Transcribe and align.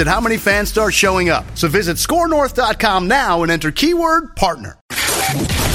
at 0.00 0.06
how 0.06 0.20
many 0.20 0.36
fans 0.36 0.68
start 0.68 0.94
showing 0.94 1.28
up. 1.28 1.44
So 1.54 1.68
visit 1.68 1.96
scorenorth.com 1.96 3.08
now 3.08 3.42
and 3.42 3.52
enter 3.52 3.70
keyword 3.70 4.36
partner. 4.36 4.78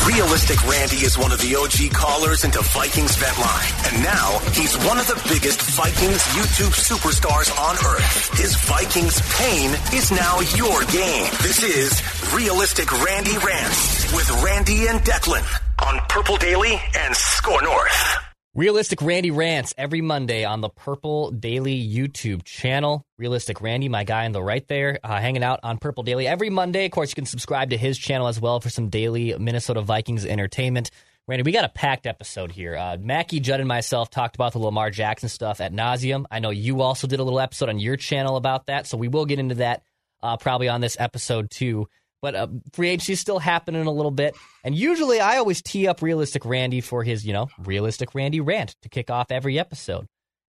Realistic 0.07 0.67
Randy 0.67 0.97
is 0.97 1.17
one 1.17 1.31
of 1.31 1.39
the 1.39 1.55
OG 1.55 1.93
callers 1.93 2.43
into 2.43 2.59
Vikings 2.61 3.15
Vent 3.15 3.37
Line. 3.37 3.71
And 3.85 4.03
now 4.03 4.39
he's 4.53 4.75
one 4.87 4.97
of 4.97 5.07
the 5.07 5.21
biggest 5.29 5.61
Vikings 5.61 6.23
YouTube 6.33 6.73
superstars 6.73 7.51
on 7.59 7.75
earth. 7.75 8.37
His 8.37 8.55
Vikings 8.55 9.21
pain 9.37 9.69
is 9.93 10.11
now 10.11 10.39
your 10.55 10.83
game. 10.85 11.29
This 11.43 11.63
is 11.63 12.01
Realistic 12.33 12.91
Randy 13.05 13.37
Rants 13.37 14.11
with 14.13 14.43
Randy 14.43 14.87
and 14.87 14.99
Declan 15.01 15.45
on 15.85 15.99
Purple 16.09 16.37
Daily 16.37 16.79
and 16.97 17.15
Score 17.15 17.61
North. 17.61 18.30
Realistic 18.53 19.01
Randy 19.01 19.31
rants 19.31 19.73
every 19.77 20.01
Monday 20.01 20.43
on 20.43 20.59
the 20.59 20.67
Purple 20.67 21.31
Daily 21.31 21.81
YouTube 21.81 22.43
channel. 22.43 23.05
Realistic 23.17 23.61
Randy, 23.61 23.87
my 23.87 24.03
guy 24.03 24.25
on 24.25 24.33
the 24.33 24.43
right 24.43 24.67
there, 24.67 24.99
uh, 25.05 25.21
hanging 25.21 25.41
out 25.41 25.61
on 25.63 25.77
Purple 25.77 26.03
Daily 26.03 26.27
every 26.27 26.49
Monday. 26.49 26.83
Of 26.83 26.91
course, 26.91 27.11
you 27.11 27.15
can 27.15 27.25
subscribe 27.25 27.69
to 27.69 27.77
his 27.77 27.97
channel 27.97 28.27
as 28.27 28.41
well 28.41 28.59
for 28.59 28.69
some 28.69 28.89
daily 28.89 29.33
Minnesota 29.39 29.81
Vikings 29.81 30.25
entertainment. 30.25 30.91
Randy, 31.29 31.43
we 31.43 31.53
got 31.53 31.63
a 31.63 31.69
packed 31.69 32.05
episode 32.05 32.51
here. 32.51 32.75
Uh, 32.75 32.97
Mackie, 32.99 33.39
Judd, 33.39 33.61
and 33.61 33.69
myself 33.69 34.09
talked 34.09 34.35
about 34.35 34.51
the 34.51 34.59
Lamar 34.59 34.91
Jackson 34.91 35.29
stuff 35.29 35.61
at 35.61 35.71
nauseum. 35.71 36.25
I 36.29 36.39
know 36.39 36.49
you 36.49 36.81
also 36.81 37.07
did 37.07 37.21
a 37.21 37.23
little 37.23 37.39
episode 37.39 37.69
on 37.69 37.79
your 37.79 37.95
channel 37.95 38.35
about 38.35 38.65
that, 38.65 38.85
so 38.85 38.97
we 38.97 39.07
will 39.07 39.25
get 39.25 39.39
into 39.39 39.55
that 39.55 39.83
uh, 40.21 40.35
probably 40.35 40.67
on 40.67 40.81
this 40.81 40.97
episode 40.99 41.51
too. 41.51 41.87
But 42.21 42.35
uh, 42.35 42.47
free 42.73 42.89
agency 42.89 43.13
is 43.13 43.19
still 43.19 43.39
happening 43.39 43.85
a 43.85 43.91
little 43.91 44.11
bit. 44.11 44.35
And 44.63 44.75
usually 44.75 45.19
I 45.19 45.37
always 45.37 45.61
tee 45.61 45.87
up 45.87 46.01
Realistic 46.01 46.45
Randy 46.45 46.81
for 46.81 47.03
his, 47.03 47.25
you 47.25 47.33
know, 47.33 47.49
Realistic 47.57 48.13
Randy 48.13 48.39
rant 48.39 48.75
to 48.83 48.89
kick 48.89 49.09
off 49.09 49.31
every 49.31 49.57
episode. 49.59 50.07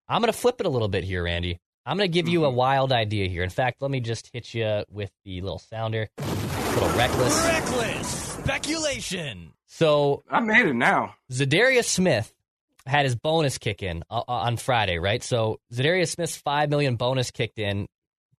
I'm 0.07 0.21
going 0.21 0.31
to 0.31 0.37
flip 0.37 0.59
it 0.59 0.65
a 0.65 0.69
little 0.69 0.89
bit 0.89 1.03
here, 1.03 1.23
Randy. 1.23 1.59
I'm 1.85 1.97
going 1.97 2.09
to 2.09 2.13
give 2.13 2.27
you 2.27 2.45
a 2.45 2.49
wild 2.49 2.91
idea 2.91 3.27
here. 3.27 3.43
In 3.43 3.49
fact, 3.49 3.81
let 3.81 3.89
me 3.89 4.01
just 4.01 4.29
hit 4.33 4.53
you 4.53 4.83
with 4.89 5.11
the 5.23 5.41
little 5.41 5.59
sounder. 5.59 6.09
A 6.17 6.73
little 6.73 6.89
reckless. 6.97 7.45
Reckless 7.45 8.31
speculation. 8.41 9.53
So 9.67 10.23
I 10.29 10.41
made 10.41 10.65
it 10.65 10.73
now. 10.73 11.15
Za'Darius 11.31 11.85
Smith 11.85 12.33
had 12.85 13.05
his 13.05 13.15
bonus 13.15 13.57
kick 13.57 13.81
in 13.81 14.03
uh, 14.09 14.23
on 14.27 14.57
Friday, 14.57 14.99
right? 14.99 15.23
So 15.23 15.59
Za'Darius 15.73 16.09
Smith's 16.09 16.35
five 16.35 16.69
million 16.69 16.97
bonus 16.97 17.31
kicked 17.31 17.57
in 17.59 17.87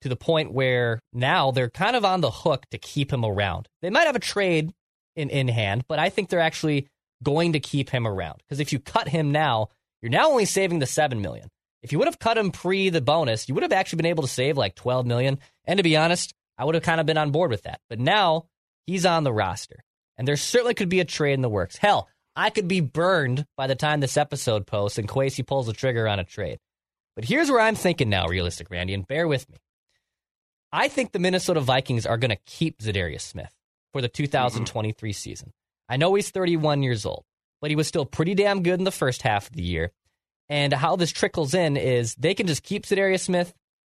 to 0.02 0.08
the 0.08 0.16
point 0.16 0.52
where 0.52 1.00
now 1.12 1.50
they're 1.50 1.70
kind 1.70 1.96
of 1.96 2.04
on 2.04 2.20
the 2.20 2.30
hook 2.30 2.66
to 2.70 2.78
keep 2.78 3.12
him 3.12 3.24
around. 3.24 3.68
They 3.80 3.90
might 3.90 4.06
have 4.06 4.16
a 4.16 4.20
trade 4.20 4.72
in, 5.16 5.30
in 5.30 5.48
hand, 5.48 5.84
but 5.88 5.98
I 5.98 6.10
think 6.10 6.28
they're 6.28 6.40
actually 6.40 6.88
going 7.22 7.52
to 7.52 7.60
keep 7.60 7.90
him 7.90 8.06
around. 8.06 8.42
Because 8.42 8.60
if 8.60 8.72
you 8.72 8.78
cut 8.78 9.08
him 9.08 9.32
now, 9.32 9.68
you're 10.00 10.10
now 10.10 10.28
only 10.28 10.44
saving 10.44 10.80
the 10.80 10.86
seven 10.86 11.22
million. 11.22 11.48
If 11.82 11.92
you 11.92 11.98
would 11.98 12.08
have 12.08 12.18
cut 12.18 12.38
him 12.38 12.50
pre 12.50 12.90
the 12.90 13.00
bonus, 13.00 13.48
you 13.48 13.54
would 13.54 13.62
have 13.62 13.72
actually 13.72 13.98
been 13.98 14.06
able 14.06 14.22
to 14.22 14.28
save 14.28 14.56
like 14.56 14.74
12 14.74 15.06
million. 15.06 15.38
And 15.64 15.78
to 15.78 15.82
be 15.82 15.96
honest, 15.96 16.32
I 16.58 16.64
would 16.64 16.74
have 16.74 16.84
kind 16.84 17.00
of 17.00 17.06
been 17.06 17.18
on 17.18 17.30
board 17.30 17.50
with 17.50 17.62
that. 17.62 17.80
But 17.88 17.98
now 17.98 18.46
he's 18.86 19.06
on 19.06 19.24
the 19.24 19.32
roster. 19.32 19.82
And 20.16 20.28
there 20.28 20.36
certainly 20.36 20.74
could 20.74 20.88
be 20.88 21.00
a 21.00 21.04
trade 21.04 21.34
in 21.34 21.42
the 21.42 21.48
works. 21.48 21.76
Hell, 21.76 22.08
I 22.36 22.50
could 22.50 22.68
be 22.68 22.80
burned 22.80 23.44
by 23.56 23.66
the 23.66 23.74
time 23.74 24.00
this 24.00 24.16
episode 24.16 24.66
posts 24.66 24.98
and 24.98 25.08
Kwesi 25.08 25.46
pulls 25.46 25.66
the 25.66 25.72
trigger 25.72 26.08
on 26.08 26.18
a 26.18 26.24
trade. 26.24 26.58
But 27.14 27.24
here's 27.24 27.50
where 27.50 27.60
I'm 27.60 27.74
thinking 27.74 28.08
now, 28.08 28.26
realistic, 28.26 28.68
Randy, 28.70 28.94
and 28.94 29.06
bear 29.06 29.28
with 29.28 29.48
me. 29.50 29.58
I 30.72 30.88
think 30.88 31.12
the 31.12 31.18
Minnesota 31.18 31.60
Vikings 31.60 32.06
are 32.06 32.16
going 32.16 32.30
to 32.30 32.38
keep 32.46 32.78
Za'Darius 32.78 33.20
Smith 33.20 33.52
for 33.92 34.00
the 34.00 34.08
2023 34.08 35.10
mm-hmm. 35.10 35.14
season. 35.14 35.52
I 35.88 35.98
know 35.98 36.14
he's 36.14 36.30
31 36.30 36.82
years 36.82 37.04
old, 37.04 37.24
but 37.60 37.70
he 37.70 37.76
was 37.76 37.86
still 37.86 38.06
pretty 38.06 38.34
damn 38.34 38.62
good 38.62 38.78
in 38.78 38.84
the 38.84 38.90
first 38.90 39.22
half 39.22 39.48
of 39.48 39.56
the 39.56 39.62
year. 39.62 39.92
And 40.48 40.72
how 40.72 40.96
this 40.96 41.12
trickles 41.12 41.54
in 41.54 41.76
is 41.76 42.14
they 42.14 42.34
can 42.34 42.46
just 42.46 42.62
keep 42.62 42.86
Za'Darius 42.86 43.20
Smith, 43.20 43.52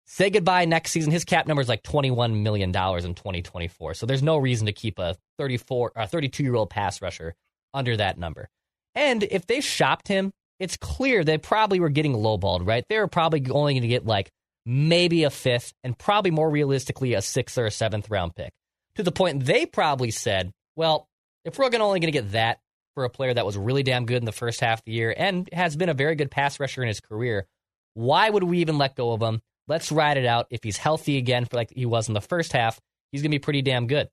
say 0.05 0.29
goodbye 0.29 0.65
next 0.65 0.91
season. 0.91 1.11
His 1.11 1.25
cap 1.25 1.47
number 1.47 1.61
is 1.61 1.69
like 1.69 1.83
$21 1.83 2.41
million 2.41 2.69
in 2.69 2.73
2024. 2.73 3.93
So 3.93 4.05
there's 4.05 4.23
no 4.23 4.37
reason 4.37 4.65
to 4.65 4.73
keep 4.73 4.99
a 4.99 5.15
34 5.37 5.93
or 5.95 6.05
32 6.05 6.43
year 6.43 6.55
old 6.55 6.69
pass 6.69 7.01
rusher 7.01 7.35
under 7.73 7.95
that 7.97 8.17
number. 8.17 8.49
And 8.93 9.23
if 9.23 9.47
they 9.47 9.61
shopped 9.61 10.07
him, 10.07 10.31
it's 10.59 10.77
clear 10.77 11.23
they 11.23 11.37
probably 11.37 11.79
were 11.79 11.89
getting 11.89 12.13
lowballed, 12.13 12.65
right? 12.65 12.85
They 12.89 12.99
were 12.99 13.07
probably 13.07 13.45
only 13.49 13.73
going 13.73 13.81
to 13.81 13.87
get 13.87 14.05
like 14.05 14.31
maybe 14.65 15.23
a 15.23 15.29
fifth, 15.29 15.73
and 15.83 15.97
probably 15.97 16.31
more 16.31 16.49
realistically, 16.49 17.13
a 17.13 17.21
sixth 17.21 17.57
or 17.57 17.65
a 17.65 17.71
seventh 17.71 18.09
round 18.09 18.35
pick. 18.35 18.51
To 18.95 19.03
the 19.03 19.11
point 19.11 19.45
they 19.45 19.65
probably 19.65 20.11
said, 20.11 20.51
well, 20.75 21.07
if 21.43 21.57
we're 21.57 21.65
only 21.65 21.99
going 21.99 22.01
to 22.01 22.11
get 22.11 22.31
that 22.31 22.59
for 22.95 23.03
a 23.03 23.09
player 23.09 23.33
that 23.33 23.45
was 23.45 23.57
really 23.57 23.83
damn 23.83 24.05
good 24.05 24.17
in 24.17 24.25
the 24.25 24.31
first 24.31 24.61
half 24.61 24.79
of 24.79 24.85
the 24.85 24.93
year 24.93 25.13
and 25.15 25.49
has 25.53 25.75
been 25.75 25.89
a 25.89 25.93
very 25.93 26.15
good 26.15 26.31
pass 26.31 26.59
rusher 26.59 26.81
in 26.81 26.87
his 26.87 27.01
career, 27.01 27.45
why 27.93 28.29
would 28.29 28.43
we 28.43 28.59
even 28.59 28.77
let 28.77 28.95
go 28.95 29.11
of 29.11 29.21
him? 29.21 29.41
Let's 29.67 29.91
ride 29.91 30.17
it 30.17 30.25
out. 30.25 30.47
If 30.49 30.63
he's 30.63 30.77
healthy 30.77 31.17
again, 31.17 31.45
for 31.45 31.57
like 31.57 31.71
he 31.75 31.85
was 31.85 32.07
in 32.07 32.13
the 32.13 32.21
first 32.21 32.53
half, 32.53 32.79
he's 33.11 33.21
going 33.21 33.31
to 33.31 33.35
be 33.35 33.39
pretty 33.39 33.61
damn 33.61 33.87
good. 33.87 34.09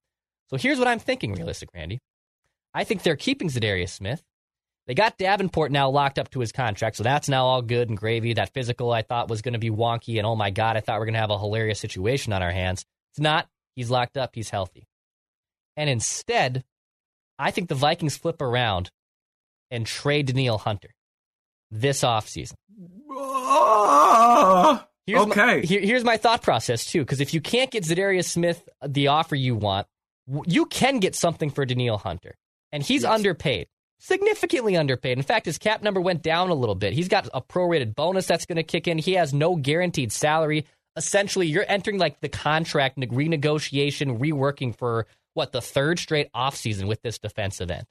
So 0.50 0.56
here's 0.56 0.78
what 0.78 0.88
I'm 0.88 0.98
thinking, 0.98 1.32
realistic, 1.34 1.70
Randy. 1.74 1.98
I 2.74 2.84
think 2.84 3.02
they're 3.02 3.16
keeping 3.16 3.48
Za'Darius 3.48 3.90
Smith. 3.90 4.22
They 4.86 4.94
got 4.94 5.16
Davenport 5.16 5.70
now 5.70 5.90
locked 5.90 6.18
up 6.18 6.30
to 6.30 6.40
his 6.40 6.50
contract, 6.50 6.96
so 6.96 7.02
that's 7.02 7.28
now 7.28 7.46
all 7.46 7.62
good 7.62 7.88
and 7.88 7.96
gravy. 7.96 8.34
That 8.34 8.52
physical 8.52 8.92
I 8.92 9.02
thought 9.02 9.30
was 9.30 9.42
going 9.42 9.52
to 9.52 9.58
be 9.58 9.70
wonky, 9.70 10.18
and 10.18 10.26
oh 10.26 10.34
my 10.34 10.50
God, 10.50 10.76
I 10.76 10.80
thought 10.80 10.98
we 10.98 11.02
are 11.02 11.06
going 11.06 11.14
to 11.14 11.20
have 11.20 11.30
a 11.30 11.38
hilarious 11.38 11.78
situation 11.78 12.32
on 12.32 12.42
our 12.42 12.50
hands. 12.50 12.84
It's 13.12 13.20
not. 13.20 13.48
He's 13.76 13.90
locked 13.90 14.16
up, 14.16 14.30
he's 14.34 14.50
healthy. 14.50 14.86
And 15.76 15.88
instead, 15.88 16.64
I 17.38 17.50
think 17.50 17.68
the 17.68 17.74
Vikings 17.74 18.16
flip 18.16 18.42
around 18.42 18.90
and 19.70 19.86
trade 19.86 20.26
Danielle 20.26 20.58
Hunter 20.58 20.90
this 21.70 22.02
offseason. 22.02 22.54
Ah! 23.10 24.86
Here's 25.06 25.20
okay. 25.22 25.40
My, 25.40 25.60
here, 25.60 25.80
here's 25.80 26.04
my 26.04 26.16
thought 26.16 26.42
process, 26.42 26.84
too, 26.84 27.00
because 27.00 27.20
if 27.20 27.34
you 27.34 27.40
can't 27.40 27.70
get 27.70 27.84
Za'Darius 27.84 28.26
Smith 28.26 28.68
the 28.86 29.08
offer 29.08 29.34
you 29.34 29.56
want, 29.56 29.86
you 30.46 30.66
can 30.66 31.00
get 31.00 31.14
something 31.16 31.50
for 31.50 31.64
Danielle 31.64 31.98
Hunter. 31.98 32.36
And 32.70 32.82
he's 32.82 33.02
yes. 33.02 33.10
underpaid 33.10 33.66
significantly 34.02 34.76
underpaid. 34.76 35.16
In 35.16 35.22
fact, 35.22 35.46
his 35.46 35.58
cap 35.58 35.82
number 35.82 36.00
went 36.00 36.22
down 36.22 36.50
a 36.50 36.54
little 36.54 36.74
bit. 36.74 36.92
He's 36.92 37.08
got 37.08 37.28
a 37.32 37.40
prorated 37.40 37.94
bonus 37.94 38.26
that's 38.26 38.46
going 38.46 38.56
to 38.56 38.64
kick 38.64 38.88
in. 38.88 38.98
He 38.98 39.12
has 39.12 39.32
no 39.32 39.54
guaranteed 39.54 40.12
salary. 40.12 40.66
Essentially, 40.96 41.46
you're 41.46 41.64
entering 41.68 41.98
like 41.98 42.20
the 42.20 42.28
contract 42.28 42.98
renegotiation, 42.98 44.18
reworking 44.18 44.76
for 44.76 45.06
what 45.34 45.52
the 45.52 45.60
third 45.60 45.98
straight 45.98 46.30
offseason 46.32 46.88
with 46.88 47.00
this 47.02 47.18
defensive 47.18 47.70
end. 47.70 47.86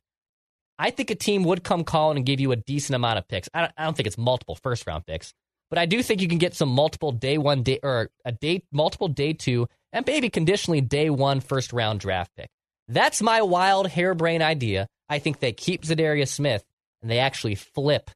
I 0.77 0.89
think 0.89 1.11
a 1.11 1.15
team 1.15 1.43
would 1.45 1.63
come 1.63 1.83
calling 1.83 2.17
and 2.17 2.25
give 2.25 2.39
you 2.39 2.51
a 2.51 2.55
decent 2.55 2.95
amount 2.95 3.17
of 3.17 3.27
picks. 3.27 3.47
I 3.53 3.61
don't, 3.61 3.71
I 3.77 3.85
don't 3.85 3.95
think 3.95 4.07
it's 4.07 4.17
multiple 4.17 4.55
first 4.55 4.85
round 4.85 5.05
picks, 5.05 5.33
but 5.69 5.79
I 5.79 5.85
do 5.85 6.03
think 6.03 6.21
you 6.21 6.27
can 6.27 6.39
get 6.39 6.55
some 6.55 6.69
multiple 6.69 7.11
day 7.11 7.37
one 7.37 7.63
day 7.63 7.79
or 7.81 8.09
a 8.25 8.31
day 8.31 8.63
multiple 8.71 9.07
day 9.07 9.33
two 9.33 9.67
and 9.93 10.05
maybe 10.05 10.29
conditionally 10.29 10.81
day 10.81 11.09
one 11.09 11.39
first 11.39 11.71
round 11.71 11.99
draft 11.99 12.31
pick. 12.35 12.49
That's 12.87 13.21
my 13.21 13.41
wild 13.41 13.87
harebrained 13.87 14.43
idea 14.43 14.87
I 15.11 15.19
think 15.19 15.39
they 15.39 15.51
keep 15.51 15.83
Za'Darius 15.83 16.29
Smith 16.29 16.63
and 17.01 17.11
they 17.11 17.19
actually 17.19 17.55
flip 17.55 18.09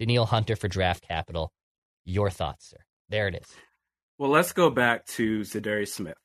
Danielle 0.00 0.26
Hunter 0.26 0.56
for 0.56 0.66
draft 0.66 1.06
capital. 1.06 1.52
Your 2.04 2.28
thoughts, 2.28 2.70
sir? 2.70 2.78
There 3.08 3.28
it 3.28 3.36
is. 3.36 3.46
Well, 4.18 4.30
let's 4.30 4.52
go 4.52 4.68
back 4.68 5.06
to 5.06 5.42
Za'Darius 5.42 5.92
Smith. 5.92 6.18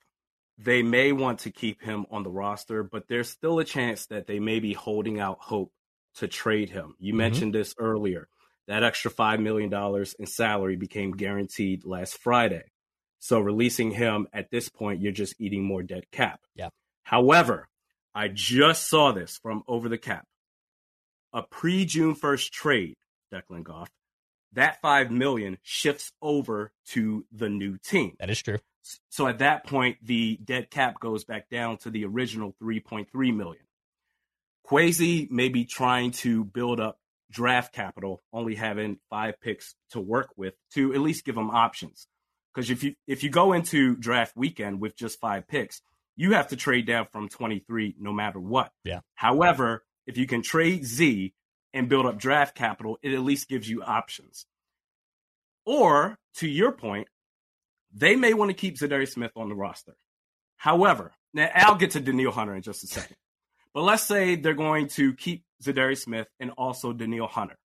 They 0.57 0.81
may 0.81 1.11
want 1.11 1.39
to 1.41 1.51
keep 1.51 1.79
him 1.79 2.07
on 2.09 2.23
the 2.23 2.31
roster, 2.31 2.81
but 2.81 3.07
there's 3.07 3.29
still 3.29 3.59
a 3.59 3.63
chance 3.63 4.07
that 4.07 4.25
they 4.25 4.39
may 4.39 4.59
be 4.59 4.73
holding 4.73 5.19
out 5.19 5.37
hope 5.41 5.71
to 6.15 6.27
trade 6.27 6.71
him. 6.71 6.95
You 6.97 7.11
mm-hmm. 7.11 7.17
mentioned 7.17 7.53
this 7.53 7.75
earlier. 7.77 8.27
That 8.67 8.81
extra 8.81 9.11
$5 9.11 9.39
million 9.43 9.71
in 10.17 10.25
salary 10.25 10.75
became 10.75 11.11
guaranteed 11.11 11.85
last 11.85 12.17
Friday. 12.17 12.63
So 13.19 13.39
releasing 13.39 13.91
him 13.91 14.27
at 14.33 14.49
this 14.49 14.69
point, 14.69 15.01
you're 15.01 15.11
just 15.11 15.39
eating 15.39 15.63
more 15.63 15.83
dead 15.83 16.05
cap. 16.11 16.39
Yeah. 16.55 16.69
However, 17.03 17.67
I 18.15 18.29
just 18.29 18.87
saw 18.87 19.11
this 19.11 19.37
from 19.37 19.63
Over 19.67 19.89
the 19.89 19.97
Cap. 19.97 20.25
a 21.33 21.43
pre 21.43 21.83
June 21.83 22.15
1st 22.15 22.49
trade, 22.49 22.95
Declan 23.33 23.63
Goff, 23.63 23.89
that 24.53 24.79
5 24.81 25.11
million 25.11 25.57
shifts 25.63 26.13
over 26.21 26.71
to 26.91 27.25
the 27.33 27.49
new 27.49 27.77
team. 27.77 28.15
That 28.19 28.29
is 28.29 28.41
true. 28.41 28.59
So 29.09 29.27
at 29.27 29.39
that 29.39 29.65
point, 29.65 29.97
the 30.01 30.39
dead 30.43 30.69
cap 30.69 30.99
goes 30.99 31.25
back 31.25 31.49
down 31.49 31.77
to 31.79 31.89
the 31.89 32.05
original 32.05 32.55
3.3 32.61 33.35
million. 33.35 33.63
Kwesi 34.65 35.29
may 35.29 35.49
be 35.49 35.65
trying 35.65 36.11
to 36.11 36.45
build 36.45 36.79
up 36.79 36.99
draft 37.31 37.73
capital, 37.73 38.23
only 38.31 38.55
having 38.55 38.99
five 39.09 39.41
picks 39.41 39.75
to 39.91 39.99
work 39.99 40.29
with 40.37 40.53
to 40.73 40.93
at 40.93 41.01
least 41.01 41.25
give 41.25 41.35
them 41.35 41.49
options. 41.49 42.07
Because 42.53 42.69
if 42.69 42.83
you 42.83 42.95
if 43.07 43.23
you 43.23 43.29
go 43.29 43.51
into 43.51 43.97
draft 43.97 44.37
weekend 44.37 44.79
with 44.79 44.95
just 44.95 45.19
five 45.19 45.47
picks, 45.47 45.81
you 46.15 46.33
have 46.33 46.47
to 46.49 46.55
trade 46.55 46.87
down 46.87 47.07
from 47.11 47.29
23 47.29 47.95
no 47.99 48.13
matter 48.13 48.39
what. 48.39 48.71
Yeah. 48.83 49.01
However, 49.15 49.83
if 50.07 50.17
you 50.17 50.27
can 50.27 50.41
trade 50.41 50.85
Z 50.85 51.33
and 51.73 51.89
build 51.89 52.05
up 52.05 52.17
draft 52.17 52.55
capital, 52.55 52.97
it 53.01 53.13
at 53.13 53.21
least 53.21 53.49
gives 53.49 53.69
you 53.69 53.83
options. 53.83 54.45
Or 55.65 56.17
to 56.35 56.47
your 56.47 56.71
point, 56.71 57.07
they 57.93 58.15
may 58.15 58.33
want 58.33 58.49
to 58.49 58.53
keep 58.53 58.77
Za'Darius 58.77 59.13
Smith 59.13 59.31
on 59.35 59.49
the 59.49 59.55
roster. 59.55 59.95
However, 60.57 61.11
now 61.33 61.49
I'll 61.53 61.75
get 61.75 61.91
to 61.91 61.99
Danielle 61.99 62.31
Hunter 62.31 62.55
in 62.55 62.61
just 62.61 62.83
a 62.83 62.87
second. 62.87 63.15
But 63.73 63.83
let's 63.83 64.03
say 64.03 64.37
they're 64.37 64.53
going 64.53 64.87
to 64.91 65.13
keep 65.15 65.43
Za'Darius 65.61 66.03
Smith 66.03 66.29
and 66.39 66.51
also 66.51 66.93
Danielle 66.93 67.27
Hunter. 67.27 67.57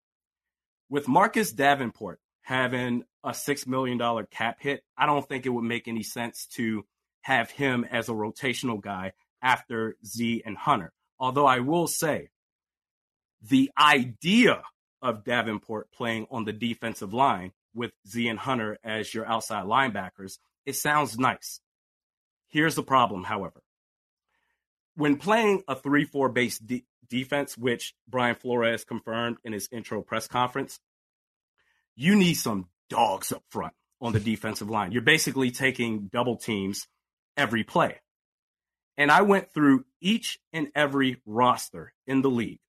With 0.88 1.06
Marcus 1.06 1.52
Davenport 1.52 2.18
having 2.42 3.04
a 3.22 3.30
$6 3.30 3.66
million 3.68 4.26
cap 4.28 4.56
hit, 4.58 4.82
I 4.98 5.06
don't 5.06 5.28
think 5.28 5.46
it 5.46 5.50
would 5.50 5.62
make 5.62 5.86
any 5.86 6.02
sense 6.02 6.46
to 6.54 6.84
have 7.22 7.50
him 7.50 7.84
as 7.90 8.08
a 8.08 8.12
rotational 8.12 8.80
guy 8.80 9.12
after 9.42 9.96
Z 10.04 10.42
and 10.44 10.56
Hunter. 10.56 10.92
Although 11.18 11.46
I 11.46 11.60
will 11.60 11.86
say, 11.86 12.30
the 13.42 13.70
idea 13.78 14.62
of 15.02 15.24
Davenport 15.24 15.90
playing 15.92 16.26
on 16.30 16.44
the 16.44 16.52
defensive 16.52 17.14
line 17.14 17.52
with 17.74 17.92
Z 18.08 18.28
and 18.28 18.38
Hunter 18.38 18.78
as 18.84 19.12
your 19.14 19.26
outside 19.26 19.64
linebackers, 19.64 20.38
it 20.66 20.76
sounds 20.76 21.18
nice. 21.18 21.60
Here's 22.48 22.74
the 22.74 22.82
problem, 22.82 23.24
however. 23.24 23.62
When 24.96 25.16
playing 25.16 25.62
a 25.68 25.76
3 25.76 26.04
4 26.04 26.28
base 26.30 26.58
de- 26.58 26.84
defense, 27.08 27.56
which 27.56 27.94
Brian 28.08 28.34
Flores 28.34 28.84
confirmed 28.84 29.38
in 29.44 29.52
his 29.52 29.68
intro 29.72 30.02
press 30.02 30.26
conference, 30.26 30.78
you 31.96 32.16
need 32.16 32.34
some 32.34 32.68
dogs 32.88 33.32
up 33.32 33.42
front 33.50 33.72
on 34.00 34.12
the 34.12 34.20
defensive 34.32 34.68
line. 34.68 34.92
You're 34.92 35.02
basically 35.02 35.50
taking 35.50 36.08
double 36.12 36.36
teams 36.36 36.86
every 37.40 37.64
play. 37.64 37.96
And 38.96 39.10
I 39.10 39.22
went 39.22 39.52
through 39.52 39.84
each 40.00 40.38
and 40.52 40.68
every 40.74 41.20
roster 41.24 41.92
in 42.06 42.22
the 42.22 42.30
league. 42.30 42.60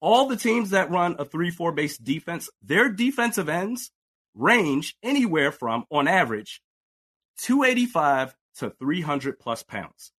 All 0.00 0.26
the 0.26 0.36
teams 0.36 0.70
that 0.70 0.90
run 0.90 1.16
a 1.18 1.24
3 1.24 1.50
4 1.50 1.72
base 1.72 1.96
defense, 1.96 2.50
their 2.62 2.88
defensive 2.88 3.48
ends 3.48 3.92
range 4.34 4.96
anywhere 5.02 5.52
from, 5.52 5.84
on 5.90 6.08
average, 6.08 6.60
285 7.38 8.34
to 8.56 8.70
300 8.70 9.38
plus 9.38 9.62
pounds. 9.62 10.10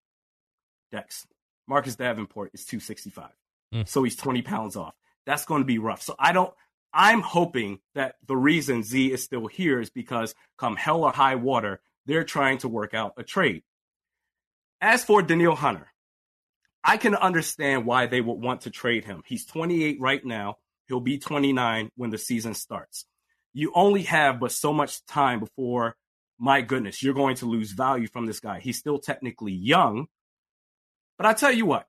Dex, 0.92 1.28
Marcus 1.68 1.96
Davenport 1.96 2.52
is 2.54 2.66
265. 2.66 3.30
Mm. 3.74 3.88
So 3.88 4.04
he's 4.04 4.16
20 4.16 4.42
pounds 4.44 4.78
off. 4.78 4.94
That's 5.26 5.46
going 5.46 5.62
to 5.62 5.66
be 5.66 5.80
rough. 5.80 6.02
So 6.02 6.16
I 6.18 6.32
don't, 6.32 6.54
I'm 6.94 7.22
hoping 7.22 7.80
that 7.96 8.16
the 8.28 8.38
reason 8.38 8.84
Z 8.84 9.12
is 9.12 9.24
still 9.24 9.48
here 9.48 9.80
is 9.80 9.90
because 9.90 10.36
come 10.58 10.76
hell 10.76 11.04
or 11.04 11.12
high 11.12 11.36
water, 11.36 11.82
they're 12.06 12.24
trying 12.24 12.60
to 12.60 12.70
work 12.70 12.94
out 12.94 13.14
a 13.18 13.24
trade. 13.24 13.64
As 14.84 15.02
for 15.02 15.22
Danielle 15.22 15.56
Hunter, 15.56 15.88
I 16.84 16.98
can 16.98 17.16
understand 17.16 17.86
why 17.86 18.06
they 18.06 18.20
would 18.20 18.34
want 18.34 18.62
to 18.62 18.70
trade 18.70 19.06
him. 19.06 19.24
He's 19.26 19.46
28 19.46 19.96
right 20.02 20.24
now. 20.26 20.56
He'll 20.90 21.00
be 21.00 21.18
29 21.20 21.90
when 21.96 22.10
the 22.10 22.18
season 22.18 22.54
starts. 22.54 23.06
You 23.54 23.72
only 23.76 24.02
have 24.02 24.42
but 24.42 24.52
so 24.52 24.74
much 24.74 25.06
time 25.06 25.40
before, 25.40 25.96
my 26.38 26.60
goodness, 26.60 27.02
you're 27.02 27.14
going 27.14 27.38
to 27.38 27.46
lose 27.46 27.72
value 27.72 28.08
from 28.08 28.26
this 28.26 28.42
guy. 28.42 28.60
He's 28.60 28.78
still 28.78 29.00
technically 29.00 29.54
young. 29.54 30.08
But 31.18 31.28
I 31.28 31.34
tell 31.34 31.54
you 31.54 31.66
what, 31.66 31.88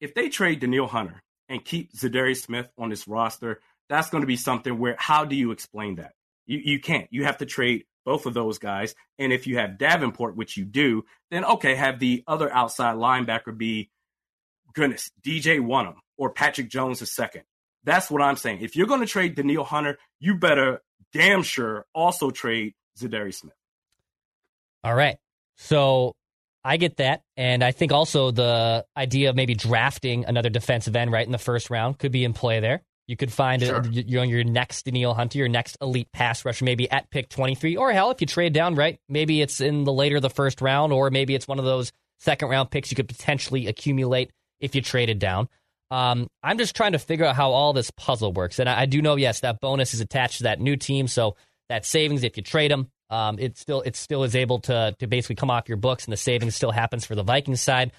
if 0.00 0.14
they 0.14 0.30
trade 0.30 0.60
Danielle 0.60 0.86
Hunter 0.86 1.22
and 1.50 1.62
keep 1.62 1.92
Za'Darius 1.92 2.44
Smith 2.44 2.68
on 2.78 2.88
this 2.88 3.06
roster, 3.06 3.60
that's 3.90 4.08
going 4.08 4.22
to 4.22 4.26
be 4.26 4.38
something 4.38 4.78
where 4.78 4.96
how 4.98 5.26
do 5.26 5.36
you 5.36 5.50
explain 5.50 5.96
that? 5.96 6.12
You, 6.46 6.60
you 6.64 6.80
can't. 6.80 7.08
You 7.10 7.24
have 7.24 7.36
to 7.38 7.46
trade 7.46 7.84
both 8.04 8.26
of 8.26 8.34
those 8.34 8.58
guys. 8.58 8.94
And 9.18 9.32
if 9.32 9.46
you 9.46 9.58
have 9.58 9.78
Davenport, 9.78 10.36
which 10.36 10.56
you 10.56 10.64
do, 10.64 11.04
then 11.30 11.44
okay, 11.44 11.74
have 11.74 11.98
the 11.98 12.24
other 12.26 12.52
outside 12.52 12.96
linebacker 12.96 13.56
be, 13.56 13.90
goodness, 14.74 15.10
DJ 15.22 15.60
Wonnum 15.60 15.96
or 16.16 16.30
Patrick 16.30 16.68
Jones 16.68 17.02
a 17.02 17.06
second. 17.06 17.42
That's 17.84 18.10
what 18.10 18.22
I'm 18.22 18.36
saying. 18.36 18.60
If 18.60 18.76
you're 18.76 18.86
going 18.86 19.00
to 19.00 19.06
trade 19.06 19.34
Danielle 19.34 19.64
Hunter, 19.64 19.98
you 20.20 20.36
better 20.36 20.82
damn 21.12 21.42
sure 21.42 21.86
also 21.94 22.30
trade 22.30 22.74
Za'Darius 22.98 23.34
Smith. 23.34 23.54
All 24.84 24.94
right. 24.94 25.18
So 25.56 26.14
I 26.64 26.76
get 26.76 26.98
that. 26.98 27.22
And 27.36 27.62
I 27.62 27.72
think 27.72 27.92
also 27.92 28.30
the 28.30 28.84
idea 28.96 29.30
of 29.30 29.36
maybe 29.36 29.54
drafting 29.54 30.24
another 30.24 30.48
defensive 30.48 30.94
end 30.94 31.12
right 31.12 31.26
in 31.26 31.32
the 31.32 31.38
first 31.38 31.70
round 31.70 31.98
could 31.98 32.12
be 32.12 32.24
in 32.24 32.32
play 32.32 32.60
there. 32.60 32.82
You 33.12 33.16
could 33.18 33.30
find 33.30 33.60
sure. 33.60 33.80
a, 33.80 33.88
your, 33.88 34.24
your 34.24 34.42
next 34.42 34.86
Danielle 34.86 35.12
Hunter, 35.12 35.36
your 35.36 35.46
next 35.46 35.76
elite 35.82 36.10
pass 36.12 36.46
rusher, 36.46 36.64
maybe 36.64 36.90
at 36.90 37.10
pick 37.10 37.28
23. 37.28 37.76
Or 37.76 37.92
hell, 37.92 38.10
if 38.10 38.22
you 38.22 38.26
trade 38.26 38.54
down, 38.54 38.74
right? 38.74 38.98
Maybe 39.06 39.42
it's 39.42 39.60
in 39.60 39.84
the 39.84 39.92
later 39.92 40.18
the 40.18 40.30
first 40.30 40.62
round, 40.62 40.94
or 40.94 41.10
maybe 41.10 41.34
it's 41.34 41.46
one 41.46 41.58
of 41.58 41.66
those 41.66 41.92
second 42.20 42.48
round 42.48 42.70
picks 42.70 42.90
you 42.90 42.94
could 42.94 43.08
potentially 43.08 43.66
accumulate 43.66 44.30
if 44.60 44.74
you 44.74 44.80
traded 44.80 45.18
down. 45.18 45.50
Um, 45.90 46.26
I'm 46.42 46.56
just 46.56 46.74
trying 46.74 46.92
to 46.92 46.98
figure 46.98 47.26
out 47.26 47.36
how 47.36 47.50
all 47.50 47.74
this 47.74 47.90
puzzle 47.90 48.32
works. 48.32 48.58
And 48.58 48.66
I, 48.66 48.80
I, 48.80 48.86
do 48.86 49.02
know, 49.02 49.16
yes, 49.16 49.40
that 49.40 49.60
bonus 49.60 49.92
is 49.92 50.00
attached 50.00 50.38
to 50.38 50.44
that 50.44 50.58
new 50.58 50.78
team. 50.78 51.06
So 51.06 51.36
that 51.68 51.84
savings, 51.84 52.24
if 52.24 52.38
you 52.38 52.42
trade 52.42 52.70
them, 52.70 52.90
um, 53.10 53.38
it 53.38 53.58
still 53.58 53.82
it 53.82 53.94
still 53.94 54.24
is 54.24 54.34
able 54.34 54.60
to 54.60 54.96
to 55.00 55.06
basically 55.06 55.36
come 55.36 55.50
off 55.50 55.68
your 55.68 55.76
books, 55.76 56.06
and 56.06 56.12
the 56.14 56.16
savings 56.16 56.56
still 56.56 56.70
happens 56.70 57.04
for 57.04 57.14
the 57.14 57.22
Vikings 57.22 57.60
side. 57.60 57.92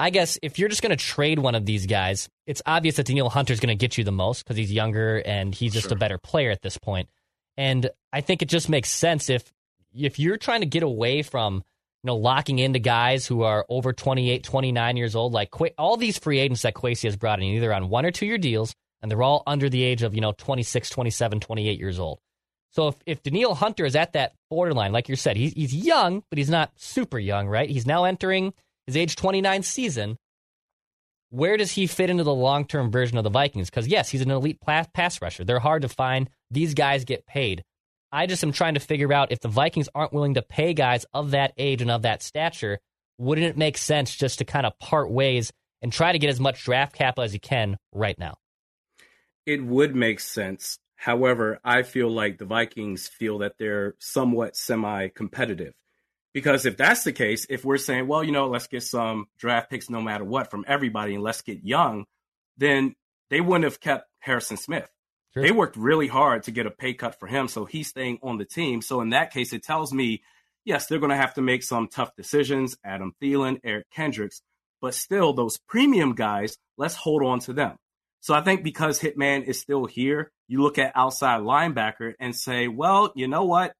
I 0.00 0.08
guess 0.08 0.38
if 0.40 0.58
you're 0.58 0.70
just 0.70 0.80
going 0.80 0.96
to 0.96 1.04
trade 1.04 1.38
one 1.38 1.54
of 1.54 1.66
these 1.66 1.84
guys, 1.84 2.30
it's 2.46 2.62
obvious 2.64 2.96
that 2.96 3.04
Danielle 3.04 3.28
Hunter 3.28 3.52
is 3.52 3.60
going 3.60 3.68
to 3.68 3.74
get 3.74 3.98
you 3.98 4.04
the 4.04 4.10
most 4.10 4.42
because 4.42 4.56
he's 4.56 4.72
younger 4.72 5.18
and 5.18 5.54
he's 5.54 5.74
just 5.74 5.88
sure. 5.88 5.96
a 5.96 5.98
better 5.98 6.16
player 6.16 6.50
at 6.50 6.62
this 6.62 6.78
point. 6.78 7.10
And 7.58 7.90
I 8.10 8.22
think 8.22 8.40
it 8.40 8.48
just 8.48 8.70
makes 8.70 8.88
sense 8.88 9.28
if 9.28 9.52
if 9.94 10.18
you're 10.18 10.38
trying 10.38 10.60
to 10.60 10.66
get 10.66 10.82
away 10.82 11.20
from 11.20 11.56
you 11.56 12.06
know 12.06 12.16
locking 12.16 12.58
into 12.58 12.78
guys 12.78 13.26
who 13.26 13.42
are 13.42 13.66
over 13.68 13.92
28, 13.92 14.42
29 14.42 14.96
years 14.96 15.14
old, 15.14 15.34
like 15.34 15.50
Qu- 15.50 15.74
all 15.76 15.98
these 15.98 16.16
free 16.16 16.38
agents 16.38 16.62
that 16.62 16.72
Kwesi 16.72 17.02
has 17.02 17.16
brought 17.16 17.40
in, 17.40 17.44
either 17.44 17.74
on 17.74 17.90
one 17.90 18.06
or 18.06 18.10
two 18.10 18.24
year 18.24 18.38
deals, 18.38 18.74
and 19.02 19.10
they're 19.10 19.22
all 19.22 19.42
under 19.46 19.68
the 19.68 19.82
age 19.82 20.02
of 20.02 20.14
you 20.14 20.22
know 20.22 20.32
26, 20.32 20.88
27, 20.88 21.40
28 21.40 21.78
years 21.78 21.98
old. 21.98 22.20
So 22.70 22.88
if, 22.88 22.94
if 23.04 23.22
Danielle 23.22 23.54
Hunter 23.54 23.84
is 23.84 23.96
at 23.96 24.14
that 24.14 24.32
borderline, 24.48 24.92
like 24.92 25.10
you 25.10 25.16
said, 25.16 25.36
he's, 25.36 25.52
he's 25.52 25.74
young, 25.74 26.22
but 26.30 26.38
he's 26.38 26.48
not 26.48 26.70
super 26.76 27.18
young, 27.18 27.48
right? 27.48 27.68
He's 27.68 27.84
now 27.84 28.04
entering 28.04 28.54
his 28.90 28.96
age 28.96 29.16
29 29.16 29.62
season, 29.62 30.16
where 31.30 31.56
does 31.56 31.70
he 31.72 31.86
fit 31.86 32.10
into 32.10 32.24
the 32.24 32.34
long 32.34 32.66
term 32.66 32.90
version 32.90 33.16
of 33.16 33.24
the 33.24 33.30
Vikings? 33.30 33.70
Because, 33.70 33.86
yes, 33.86 34.08
he's 34.08 34.20
an 34.20 34.30
elite 34.30 34.60
pass 34.60 35.22
rusher. 35.22 35.44
They're 35.44 35.60
hard 35.60 35.82
to 35.82 35.88
find. 35.88 36.28
These 36.50 36.74
guys 36.74 37.04
get 37.04 37.26
paid. 37.26 37.62
I 38.12 38.26
just 38.26 38.42
am 38.42 38.50
trying 38.50 38.74
to 38.74 38.80
figure 38.80 39.12
out 39.12 39.30
if 39.30 39.38
the 39.38 39.48
Vikings 39.48 39.88
aren't 39.94 40.12
willing 40.12 40.34
to 40.34 40.42
pay 40.42 40.74
guys 40.74 41.06
of 41.14 41.30
that 41.30 41.52
age 41.56 41.80
and 41.80 41.90
of 41.90 42.02
that 42.02 42.22
stature, 42.22 42.80
wouldn't 43.18 43.46
it 43.46 43.56
make 43.56 43.78
sense 43.78 44.14
just 44.16 44.38
to 44.38 44.44
kind 44.44 44.66
of 44.66 44.76
part 44.80 45.10
ways 45.10 45.52
and 45.80 45.92
try 45.92 46.10
to 46.10 46.18
get 46.18 46.30
as 46.30 46.40
much 46.40 46.64
draft 46.64 46.92
capital 46.92 47.22
as 47.22 47.32
you 47.32 47.38
can 47.40 47.76
right 47.92 48.18
now? 48.18 48.34
It 49.46 49.64
would 49.64 49.94
make 49.94 50.18
sense. 50.18 50.78
However, 50.96 51.60
I 51.64 51.84
feel 51.84 52.10
like 52.10 52.38
the 52.38 52.44
Vikings 52.44 53.06
feel 53.06 53.38
that 53.38 53.54
they're 53.58 53.94
somewhat 54.00 54.56
semi 54.56 55.08
competitive. 55.08 55.72
Because 56.32 56.64
if 56.66 56.76
that's 56.76 57.04
the 57.04 57.12
case, 57.12 57.46
if 57.50 57.64
we're 57.64 57.76
saying, 57.76 58.06
well, 58.06 58.22
you 58.22 58.32
know, 58.32 58.48
let's 58.48 58.68
get 58.68 58.82
some 58.82 59.26
draft 59.38 59.70
picks 59.70 59.90
no 59.90 60.00
matter 60.00 60.24
what 60.24 60.50
from 60.50 60.64
everybody 60.68 61.14
and 61.14 61.22
let's 61.22 61.42
get 61.42 61.64
young, 61.64 62.04
then 62.56 62.94
they 63.30 63.40
wouldn't 63.40 63.64
have 63.64 63.80
kept 63.80 64.08
Harrison 64.20 64.56
Smith. 64.56 64.88
Sure. 65.34 65.42
They 65.42 65.50
worked 65.50 65.76
really 65.76 66.08
hard 66.08 66.44
to 66.44 66.50
get 66.50 66.66
a 66.66 66.70
pay 66.70 66.94
cut 66.94 67.18
for 67.18 67.26
him, 67.26 67.48
so 67.48 67.64
he's 67.64 67.88
staying 67.88 68.18
on 68.22 68.38
the 68.38 68.44
team. 68.44 68.82
So 68.82 69.00
in 69.00 69.10
that 69.10 69.32
case, 69.32 69.52
it 69.52 69.62
tells 69.62 69.92
me, 69.92 70.22
yes, 70.64 70.86
they're 70.86 70.98
going 70.98 71.10
to 71.10 71.16
have 71.16 71.34
to 71.34 71.42
make 71.42 71.62
some 71.62 71.88
tough 71.88 72.14
decisions. 72.16 72.76
Adam 72.84 73.14
Thielen, 73.22 73.60
Eric 73.64 73.86
Kendricks, 73.90 74.42
but 74.80 74.94
still, 74.94 75.32
those 75.32 75.58
premium 75.58 76.14
guys, 76.14 76.56
let's 76.76 76.96
hold 76.96 77.22
on 77.22 77.40
to 77.40 77.52
them. 77.52 77.76
So 78.20 78.34
I 78.34 78.42
think 78.42 78.62
because 78.62 79.00
Hitman 79.00 79.44
is 79.44 79.60
still 79.60 79.86
here, 79.86 80.30
you 80.48 80.62
look 80.62 80.78
at 80.78 80.92
outside 80.94 81.40
linebacker 81.40 82.14
and 82.18 82.34
say, 82.34 82.68
well, 82.68 83.12
you 83.14 83.28
know 83.28 83.44
what? 83.44 83.74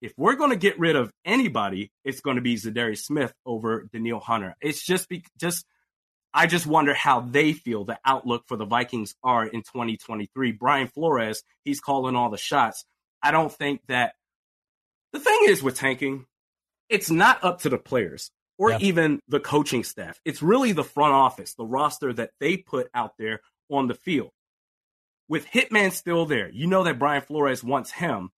If 0.00 0.12
we're 0.16 0.36
going 0.36 0.50
to 0.50 0.56
get 0.56 0.78
rid 0.78 0.96
of 0.96 1.10
anybody, 1.24 1.90
it's 2.04 2.20
going 2.20 2.36
to 2.36 2.42
be 2.42 2.56
Za'Darius 2.56 3.00
Smith 3.00 3.32
over 3.44 3.88
Danielle 3.92 4.20
Hunter. 4.20 4.54
It's 4.60 4.84
just 4.84 5.08
be, 5.08 5.24
just 5.40 5.64
I 6.32 6.46
just 6.46 6.66
wonder 6.66 6.94
how 6.94 7.20
they 7.20 7.52
feel 7.52 7.84
the 7.84 7.98
outlook 8.04 8.44
for 8.46 8.56
the 8.56 8.66
Vikings 8.66 9.14
are 9.24 9.46
in 9.46 9.62
2023. 9.62 10.52
Brian 10.52 10.88
Flores, 10.88 11.42
he's 11.64 11.80
calling 11.80 12.14
all 12.16 12.30
the 12.30 12.36
shots. 12.36 12.84
I 13.22 13.30
don't 13.32 13.52
think 13.52 13.80
that 13.88 14.12
the 15.12 15.20
thing 15.20 15.38
is 15.44 15.62
with 15.62 15.76
tanking, 15.76 16.26
it's 16.88 17.10
not 17.10 17.42
up 17.42 17.62
to 17.62 17.68
the 17.68 17.78
players 17.78 18.30
or 18.58 18.72
even 18.80 19.20
the 19.28 19.40
coaching 19.40 19.84
staff. 19.84 20.20
It's 20.24 20.42
really 20.42 20.72
the 20.72 20.84
front 20.84 21.14
office, 21.14 21.54
the 21.54 21.64
roster 21.64 22.12
that 22.12 22.30
they 22.40 22.56
put 22.56 22.88
out 22.94 23.12
there 23.18 23.40
on 23.70 23.88
the 23.88 23.94
field. 23.94 24.30
with 25.28 25.46
Hitman 25.46 25.92
still 25.92 26.26
there, 26.26 26.50
you 26.50 26.66
know 26.66 26.84
that 26.84 26.98
Brian 26.98 27.22
Flores 27.22 27.62
wants 27.62 27.90
him. 27.90 28.30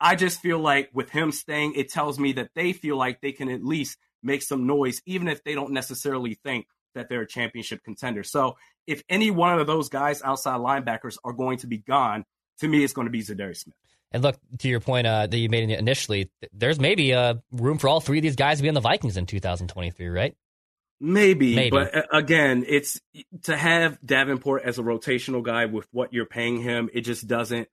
I 0.00 0.14
just 0.14 0.40
feel 0.40 0.58
like 0.58 0.90
with 0.92 1.10
him 1.10 1.32
staying, 1.32 1.74
it 1.74 1.90
tells 1.90 2.18
me 2.18 2.32
that 2.32 2.50
they 2.54 2.72
feel 2.72 2.96
like 2.96 3.20
they 3.20 3.32
can 3.32 3.48
at 3.48 3.64
least 3.64 3.98
make 4.22 4.42
some 4.42 4.66
noise, 4.66 5.00
even 5.06 5.28
if 5.28 5.42
they 5.44 5.54
don't 5.54 5.72
necessarily 5.72 6.34
think 6.34 6.66
that 6.94 7.08
they're 7.08 7.22
a 7.22 7.26
championship 7.26 7.82
contender. 7.84 8.22
So 8.22 8.56
if 8.86 9.02
any 9.08 9.30
one 9.30 9.58
of 9.58 9.66
those 9.66 9.88
guys 9.88 10.22
outside 10.22 10.60
linebackers 10.60 11.18
are 11.24 11.32
going 11.32 11.58
to 11.58 11.66
be 11.66 11.78
gone, 11.78 12.24
to 12.60 12.68
me, 12.68 12.84
it's 12.84 12.92
going 12.92 13.06
to 13.06 13.10
be 13.10 13.20
Za'Darius 13.20 13.58
Smith. 13.58 13.76
And 14.10 14.22
look 14.22 14.36
to 14.60 14.68
your 14.68 14.80
point 14.80 15.06
uh, 15.06 15.26
that 15.26 15.36
you 15.36 15.50
made 15.50 15.68
initially. 15.70 16.30
There's 16.52 16.80
maybe 16.80 17.12
uh, 17.12 17.34
room 17.52 17.78
for 17.78 17.88
all 17.88 18.00
three 18.00 18.18
of 18.18 18.22
these 18.22 18.36
guys 18.36 18.56
to 18.56 18.62
be 18.62 18.68
on 18.68 18.74
the 18.74 18.80
Vikings 18.80 19.16
in 19.16 19.26
2023, 19.26 20.08
right? 20.08 20.34
Maybe, 21.00 21.54
Maybe, 21.54 21.70
but 21.70 21.94
uh, 21.94 22.02
again, 22.12 22.64
it's 22.66 23.00
to 23.44 23.56
have 23.56 23.98
Davenport 24.04 24.62
as 24.64 24.78
a 24.78 24.82
rotational 24.82 25.44
guy 25.44 25.66
with 25.66 25.86
what 25.92 26.12
you're 26.12 26.26
paying 26.26 26.60
him. 26.60 26.88
It 26.92 27.02
just 27.02 27.28
doesn't. 27.28 27.68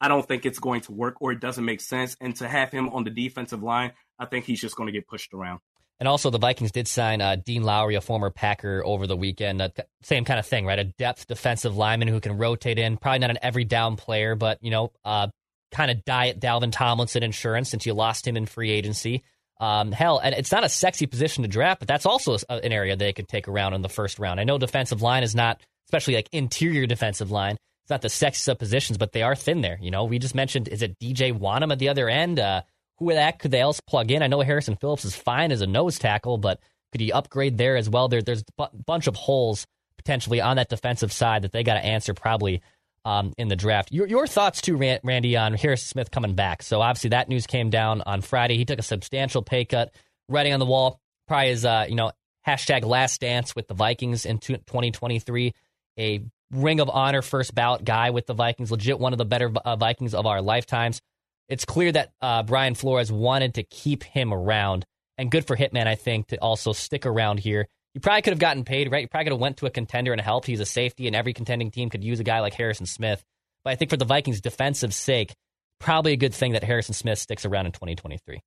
I 0.00 0.08
don't 0.08 0.26
think 0.26 0.46
it's 0.46 0.58
going 0.58 0.82
to 0.82 0.92
work, 0.92 1.16
or 1.20 1.32
it 1.32 1.40
doesn't 1.40 1.64
make 1.64 1.80
sense. 1.80 2.16
And 2.20 2.34
to 2.36 2.48
have 2.48 2.70
him 2.70 2.88
on 2.90 3.04
the 3.04 3.10
defensive 3.10 3.62
line, 3.62 3.92
I 4.18 4.26
think 4.26 4.44
he's 4.44 4.60
just 4.60 4.76
going 4.76 4.86
to 4.86 4.92
get 4.92 5.08
pushed 5.08 5.34
around. 5.34 5.60
And 6.00 6.06
also, 6.06 6.30
the 6.30 6.38
Vikings 6.38 6.70
did 6.70 6.86
sign 6.86 7.20
uh, 7.20 7.36
Dean 7.36 7.64
Lowry, 7.64 7.96
a 7.96 8.00
former 8.00 8.30
Packer, 8.30 8.82
over 8.84 9.08
the 9.08 9.16
weekend. 9.16 9.60
Uh, 9.60 9.70
same 10.02 10.24
kind 10.24 10.38
of 10.38 10.46
thing, 10.46 10.64
right? 10.64 10.78
A 10.78 10.84
depth 10.84 11.26
defensive 11.26 11.76
lineman 11.76 12.06
who 12.06 12.20
can 12.20 12.38
rotate 12.38 12.78
in. 12.78 12.96
Probably 12.96 13.18
not 13.18 13.30
an 13.30 13.38
every 13.42 13.64
down 13.64 13.96
player, 13.96 14.36
but 14.36 14.58
you 14.62 14.70
know, 14.70 14.92
uh, 15.04 15.26
kind 15.72 15.90
of 15.90 16.04
diet 16.04 16.40
Dalvin 16.40 16.70
Tomlinson 16.70 17.24
insurance 17.24 17.68
since 17.68 17.84
you 17.84 17.94
lost 17.94 18.26
him 18.26 18.36
in 18.36 18.46
free 18.46 18.70
agency. 18.70 19.24
Um, 19.60 19.90
hell, 19.90 20.20
and 20.20 20.36
it's 20.36 20.52
not 20.52 20.62
a 20.62 20.68
sexy 20.68 21.06
position 21.06 21.42
to 21.42 21.48
draft, 21.48 21.80
but 21.80 21.88
that's 21.88 22.06
also 22.06 22.38
an 22.48 22.72
area 22.72 22.94
they 22.94 23.12
could 23.12 23.26
take 23.26 23.48
around 23.48 23.74
in 23.74 23.82
the 23.82 23.88
first 23.88 24.20
round. 24.20 24.38
I 24.38 24.44
know 24.44 24.56
defensive 24.56 25.02
line 25.02 25.24
is 25.24 25.34
not, 25.34 25.60
especially 25.88 26.14
like 26.14 26.28
interior 26.30 26.86
defensive 26.86 27.32
line, 27.32 27.56
it's 27.88 27.90
not 27.90 28.02
the 28.02 28.08
sexiest 28.08 28.48
of 28.48 28.58
positions, 28.58 28.98
but 28.98 29.12
they 29.12 29.22
are 29.22 29.34
thin 29.34 29.62
there. 29.62 29.78
You 29.80 29.90
know, 29.90 30.04
we 30.04 30.18
just 30.18 30.34
mentioned, 30.34 30.68
is 30.68 30.82
it 30.82 30.98
DJ 30.98 31.32
Wonnum 31.32 31.72
at 31.72 31.78
the 31.78 31.88
other 31.88 32.06
end? 32.06 32.38
Uh, 32.38 32.60
who 32.98 33.14
that 33.14 33.38
could 33.38 33.50
they 33.50 33.60
else 33.60 33.80
plug 33.80 34.10
in? 34.10 34.22
I 34.22 34.26
know 34.26 34.40
Harrison 34.42 34.76
Phillips 34.76 35.06
is 35.06 35.16
fine 35.16 35.52
as 35.52 35.62
a 35.62 35.66
nose 35.66 35.98
tackle, 35.98 36.36
but 36.36 36.60
could 36.92 37.00
he 37.00 37.12
upgrade 37.12 37.56
there 37.56 37.78
as 37.78 37.88
well? 37.88 38.08
There, 38.08 38.20
there's 38.20 38.44
a 38.58 38.68
bunch 38.84 39.06
of 39.06 39.16
holes 39.16 39.66
potentially 39.96 40.42
on 40.42 40.56
that 40.56 40.68
defensive 40.68 41.12
side 41.12 41.42
that 41.42 41.52
they 41.52 41.62
got 41.62 41.74
to 41.74 41.84
answer 41.84 42.12
probably 42.12 42.60
um, 43.06 43.32
in 43.38 43.48
the 43.48 43.56
draft. 43.56 43.90
Your, 43.90 44.06
your 44.06 44.26
thoughts 44.26 44.60
too, 44.60 44.76
Randy, 44.76 45.38
on 45.38 45.54
Harris 45.54 45.82
Smith 45.82 46.10
coming 46.10 46.34
back. 46.34 46.62
So 46.62 46.82
obviously 46.82 47.10
that 47.10 47.30
news 47.30 47.46
came 47.46 47.70
down 47.70 48.02
on 48.04 48.20
Friday. 48.20 48.58
He 48.58 48.66
took 48.66 48.78
a 48.78 48.82
substantial 48.82 49.42
pay 49.42 49.64
cut, 49.64 49.94
writing 50.28 50.52
on 50.52 50.60
the 50.60 50.66
wall, 50.66 51.00
probably 51.26 51.48
his 51.48 51.64
uh, 51.64 51.86
you 51.88 51.94
know 51.94 52.12
hashtag 52.46 52.84
last 52.84 53.22
dance 53.22 53.56
with 53.56 53.66
the 53.66 53.74
Vikings 53.74 54.26
in 54.26 54.38
2023. 54.38 55.54
A 55.98 56.20
ring 56.50 56.80
of 56.80 56.88
honor 56.88 57.22
first 57.22 57.54
ballot 57.54 57.84
guy 57.84 58.10
with 58.10 58.26
the 58.26 58.34
Vikings, 58.34 58.70
legit 58.70 58.98
one 58.98 59.12
of 59.12 59.18
the 59.18 59.24
better 59.24 59.50
uh, 59.64 59.76
Vikings 59.76 60.14
of 60.14 60.26
our 60.26 60.40
lifetimes. 60.42 61.00
It's 61.48 61.64
clear 61.64 61.92
that 61.92 62.12
uh, 62.20 62.42
Brian 62.42 62.74
Flores 62.74 63.10
wanted 63.10 63.54
to 63.54 63.62
keep 63.62 64.02
him 64.04 64.32
around, 64.32 64.84
and 65.16 65.30
good 65.30 65.46
for 65.46 65.56
Hitman, 65.56 65.86
I 65.86 65.94
think, 65.94 66.28
to 66.28 66.36
also 66.36 66.72
stick 66.72 67.06
around 67.06 67.40
here 67.40 67.66
you 67.98 68.00
probably 68.00 68.22
could 68.22 68.32
have 68.32 68.38
gotten 68.38 68.64
paid, 68.64 68.92
right? 68.92 69.02
You 69.02 69.08
probably 69.08 69.24
could 69.24 69.32
have 69.32 69.40
went 69.40 69.56
to 69.56 69.66
a 69.66 69.70
contender 69.70 70.12
and 70.12 70.20
helped. 70.20 70.46
He's 70.46 70.60
a 70.60 70.66
safety, 70.66 71.08
and 71.08 71.16
every 71.16 71.32
contending 71.32 71.72
team 71.72 71.90
could 71.90 72.04
use 72.04 72.20
a 72.20 72.24
guy 72.24 72.38
like 72.38 72.54
Harrison 72.54 72.86
Smith. 72.86 73.24
But 73.64 73.70
I 73.70 73.74
think 73.74 73.90
for 73.90 73.96
the 73.96 74.04
Vikings' 74.04 74.40
defensive 74.40 74.94
sake, 74.94 75.34
probably 75.80 76.12
a 76.12 76.16
good 76.16 76.32
thing 76.32 76.52
that 76.52 76.62
Harrison 76.62 76.94
Smith 76.94 77.18
sticks 77.18 77.44
around 77.44 77.66
in 77.66 77.72
2023. 77.72 78.40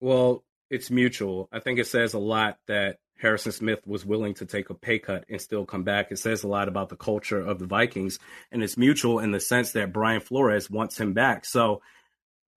Well, 0.00 0.44
it's 0.70 0.90
mutual. 0.90 1.48
I 1.50 1.60
think 1.60 1.78
it 1.78 1.86
says 1.86 2.14
a 2.14 2.18
lot 2.18 2.58
that 2.66 2.98
Harrison 3.18 3.52
Smith 3.52 3.86
was 3.86 4.06
willing 4.06 4.34
to 4.34 4.46
take 4.46 4.70
a 4.70 4.74
pay 4.74 4.98
cut 4.98 5.24
and 5.28 5.40
still 5.40 5.66
come 5.66 5.82
back. 5.82 6.10
It 6.10 6.18
says 6.18 6.42
a 6.42 6.48
lot 6.48 6.68
about 6.68 6.88
the 6.88 6.96
culture 6.96 7.40
of 7.40 7.58
the 7.58 7.66
Vikings, 7.66 8.18
and 8.50 8.62
it's 8.62 8.76
mutual 8.76 9.18
in 9.18 9.32
the 9.32 9.40
sense 9.40 9.72
that 9.72 9.92
Brian 9.92 10.20
Flores 10.20 10.70
wants 10.70 10.98
him 10.98 11.12
back. 11.12 11.44
So, 11.44 11.82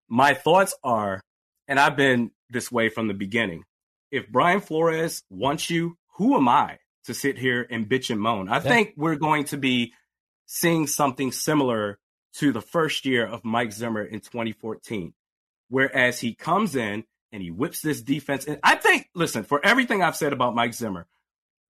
my 0.08 0.34
thoughts 0.34 0.74
are, 0.84 1.22
and 1.68 1.80
I've 1.80 1.96
been 1.96 2.32
this 2.50 2.72
way 2.72 2.90
from 2.90 3.08
the 3.08 3.14
beginning 3.14 3.64
if 4.12 4.30
Brian 4.30 4.62
Flores 4.62 5.24
wants 5.30 5.70
you, 5.70 5.98
who 6.18 6.36
am 6.36 6.48
I 6.48 6.80
to 7.06 7.14
sit 7.14 7.38
here 7.38 7.66
and 7.70 7.88
bitch 7.88 8.10
and 8.10 8.20
moan? 8.20 8.50
I 8.50 8.56
yeah. 8.56 8.62
think 8.62 8.94
we're 8.96 9.16
going 9.16 9.46
to 9.46 9.58
be 9.58 9.94
seeing 10.46 10.88
something 10.88 11.32
similar 11.32 12.00
to 12.36 12.52
the 12.52 12.62
first 12.62 13.06
year 13.06 13.26
of 13.26 13.46
Mike 13.46 13.72
Zimmer 13.72 14.04
in 14.04 14.20
2014, 14.20 15.14
whereas 15.70 16.20
he 16.20 16.34
comes 16.34 16.76
in 16.76 17.04
and 17.32 17.42
he 17.42 17.52
whips 17.52 17.82
this 17.82 18.02
defense. 18.02 18.46
And 18.46 18.60
I 18.64 18.76
think, 18.76 19.10
listen, 19.14 19.44
for 19.44 19.64
everything 19.66 20.02
I've 20.02 20.16
said 20.16 20.34
about 20.34 20.56
Mike 20.56 20.74
Zimmer, 20.74 21.08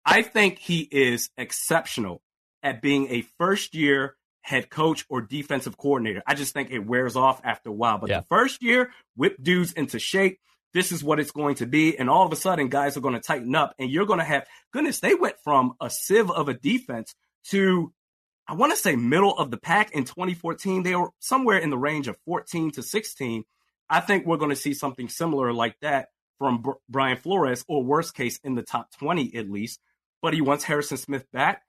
I 0.05 0.21
think 0.21 0.59
he 0.59 0.81
is 0.81 1.29
exceptional 1.37 2.21
at 2.63 2.81
being 2.81 3.11
a 3.11 3.21
first 3.37 3.75
year 3.75 4.15
head 4.41 4.69
coach 4.69 5.05
or 5.09 5.21
defensive 5.21 5.77
coordinator. 5.77 6.23
I 6.25 6.33
just 6.33 6.53
think 6.53 6.71
it 6.71 6.79
wears 6.79 7.15
off 7.15 7.41
after 7.43 7.69
a 7.69 7.73
while. 7.73 7.99
But 7.99 8.09
yeah. 8.09 8.19
the 8.21 8.25
first 8.29 8.63
year, 8.63 8.91
whip 9.15 9.37
dudes 9.41 9.73
into 9.73 9.99
shape 9.99 10.39
this 10.73 10.91
is 10.91 11.03
what 11.03 11.19
it's 11.19 11.31
going 11.31 11.55
to 11.55 11.65
be. 11.65 11.97
And 11.97 12.09
all 12.09 12.25
of 12.25 12.31
a 12.31 12.35
sudden, 12.35 12.69
guys 12.69 12.95
are 12.95 13.01
going 13.01 13.13
to 13.13 13.19
tighten 13.19 13.55
up, 13.55 13.75
and 13.77 13.89
you're 13.89 14.05
going 14.05 14.19
to 14.19 14.25
have 14.25 14.47
goodness. 14.71 14.99
They 14.99 15.15
went 15.15 15.35
from 15.43 15.73
a 15.81 15.89
sieve 15.89 16.31
of 16.31 16.49
a 16.49 16.53
defense 16.53 17.13
to 17.49 17.93
I 18.47 18.53
want 18.55 18.73
to 18.73 18.77
say 18.77 18.95
middle 18.95 19.37
of 19.37 19.51
the 19.51 19.57
pack 19.57 19.91
in 19.91 20.03
2014. 20.03 20.83
They 20.83 20.95
were 20.95 21.11
somewhere 21.19 21.57
in 21.57 21.69
the 21.69 21.77
range 21.77 22.07
of 22.07 22.17
14 22.25 22.71
to 22.71 22.83
16. 22.83 23.43
I 23.91 23.99
think 23.99 24.25
we're 24.25 24.37
going 24.37 24.51
to 24.51 24.55
see 24.55 24.73
something 24.73 25.09
similar 25.09 25.51
like 25.51 25.75
that 25.81 26.07
from 26.39 26.61
Br- 26.61 26.71
Brian 26.89 27.17
Flores, 27.17 27.65
or 27.67 27.83
worst 27.83 28.15
case, 28.15 28.39
in 28.43 28.55
the 28.55 28.63
top 28.63 28.89
20 28.97 29.35
at 29.35 29.49
least. 29.49 29.79
But 30.21 30.33
he 30.33 30.39
wants 30.41 30.63
Harrison 30.63 30.97
Smith 30.97 31.25
back. 31.33 31.61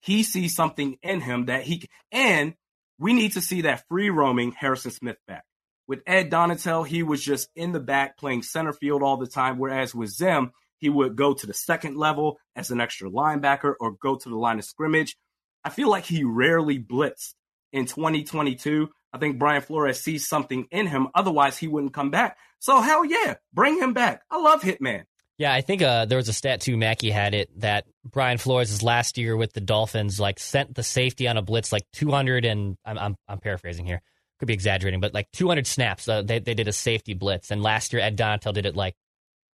He 0.00 0.22
sees 0.22 0.56
something 0.56 0.96
in 1.02 1.20
him 1.20 1.46
that 1.46 1.64
he 1.64 1.78
can, 1.78 1.88
and 2.10 2.54
we 2.98 3.12
need 3.12 3.34
to 3.34 3.40
see 3.42 3.62
that 3.62 3.84
free 3.88 4.08
roaming 4.08 4.52
Harrison 4.52 4.90
Smith 4.90 5.18
back. 5.28 5.44
With 5.86 6.02
Ed 6.06 6.30
Donatell, 6.30 6.86
he 6.86 7.02
was 7.02 7.22
just 7.22 7.48
in 7.54 7.72
the 7.72 7.80
back 7.80 8.16
playing 8.16 8.42
center 8.42 8.72
field 8.72 9.02
all 9.02 9.18
the 9.18 9.26
time, 9.26 9.58
whereas 9.58 9.94
with 9.94 10.10
Zim, 10.10 10.52
he 10.78 10.88
would 10.88 11.14
go 11.14 11.34
to 11.34 11.46
the 11.46 11.54
second 11.54 11.96
level 11.96 12.38
as 12.54 12.70
an 12.70 12.80
extra 12.80 13.10
linebacker 13.10 13.74
or 13.78 13.92
go 13.92 14.16
to 14.16 14.28
the 14.28 14.36
line 14.36 14.58
of 14.58 14.64
scrimmage. 14.64 15.16
I 15.62 15.70
feel 15.70 15.90
like 15.90 16.04
he 16.04 16.24
rarely 16.24 16.78
blitzed 16.78 17.34
in 17.72 17.86
2022. 17.86 18.88
I 19.16 19.18
think 19.18 19.38
Brian 19.38 19.62
Flores 19.62 20.00
sees 20.00 20.28
something 20.28 20.66
in 20.70 20.86
him. 20.86 21.08
Otherwise, 21.14 21.58
he 21.58 21.68
wouldn't 21.68 21.94
come 21.94 22.10
back. 22.10 22.36
So, 22.58 22.80
hell 22.80 23.04
yeah, 23.04 23.34
bring 23.52 23.78
him 23.78 23.92
back. 23.92 24.22
I 24.30 24.40
love 24.40 24.62
Hitman. 24.62 25.04
Yeah, 25.38 25.52
I 25.52 25.60
think 25.60 25.82
uh, 25.82 26.06
there 26.06 26.16
was 26.16 26.28
a 26.28 26.32
stat 26.32 26.62
too. 26.62 26.76
Mackey 26.76 27.10
had 27.10 27.34
it 27.34 27.50
that 27.60 27.84
Brian 28.04 28.38
Flores' 28.38 28.82
last 28.82 29.18
year 29.18 29.36
with 29.36 29.52
the 29.52 29.60
Dolphins 29.60 30.18
like 30.18 30.38
sent 30.38 30.74
the 30.74 30.82
safety 30.82 31.28
on 31.28 31.36
a 31.36 31.42
blitz 31.42 31.72
like 31.72 31.84
200 31.92 32.46
and 32.46 32.78
I'm 32.86 32.98
I'm, 32.98 33.16
I'm 33.28 33.38
paraphrasing 33.38 33.84
here 33.84 34.00
could 34.38 34.46
be 34.46 34.54
exaggerating, 34.54 35.00
but 35.00 35.14
like 35.14 35.30
200 35.32 35.66
snaps. 35.66 36.08
Uh, 36.08 36.22
they, 36.22 36.38
they 36.38 36.54
did 36.54 36.68
a 36.68 36.72
safety 36.72 37.14
blitz. 37.14 37.50
And 37.50 37.62
last 37.62 37.92
year, 37.92 38.02
Ed 38.02 38.16
Donatell 38.16 38.54
did 38.54 38.66
it 38.66 38.76
like 38.76 38.94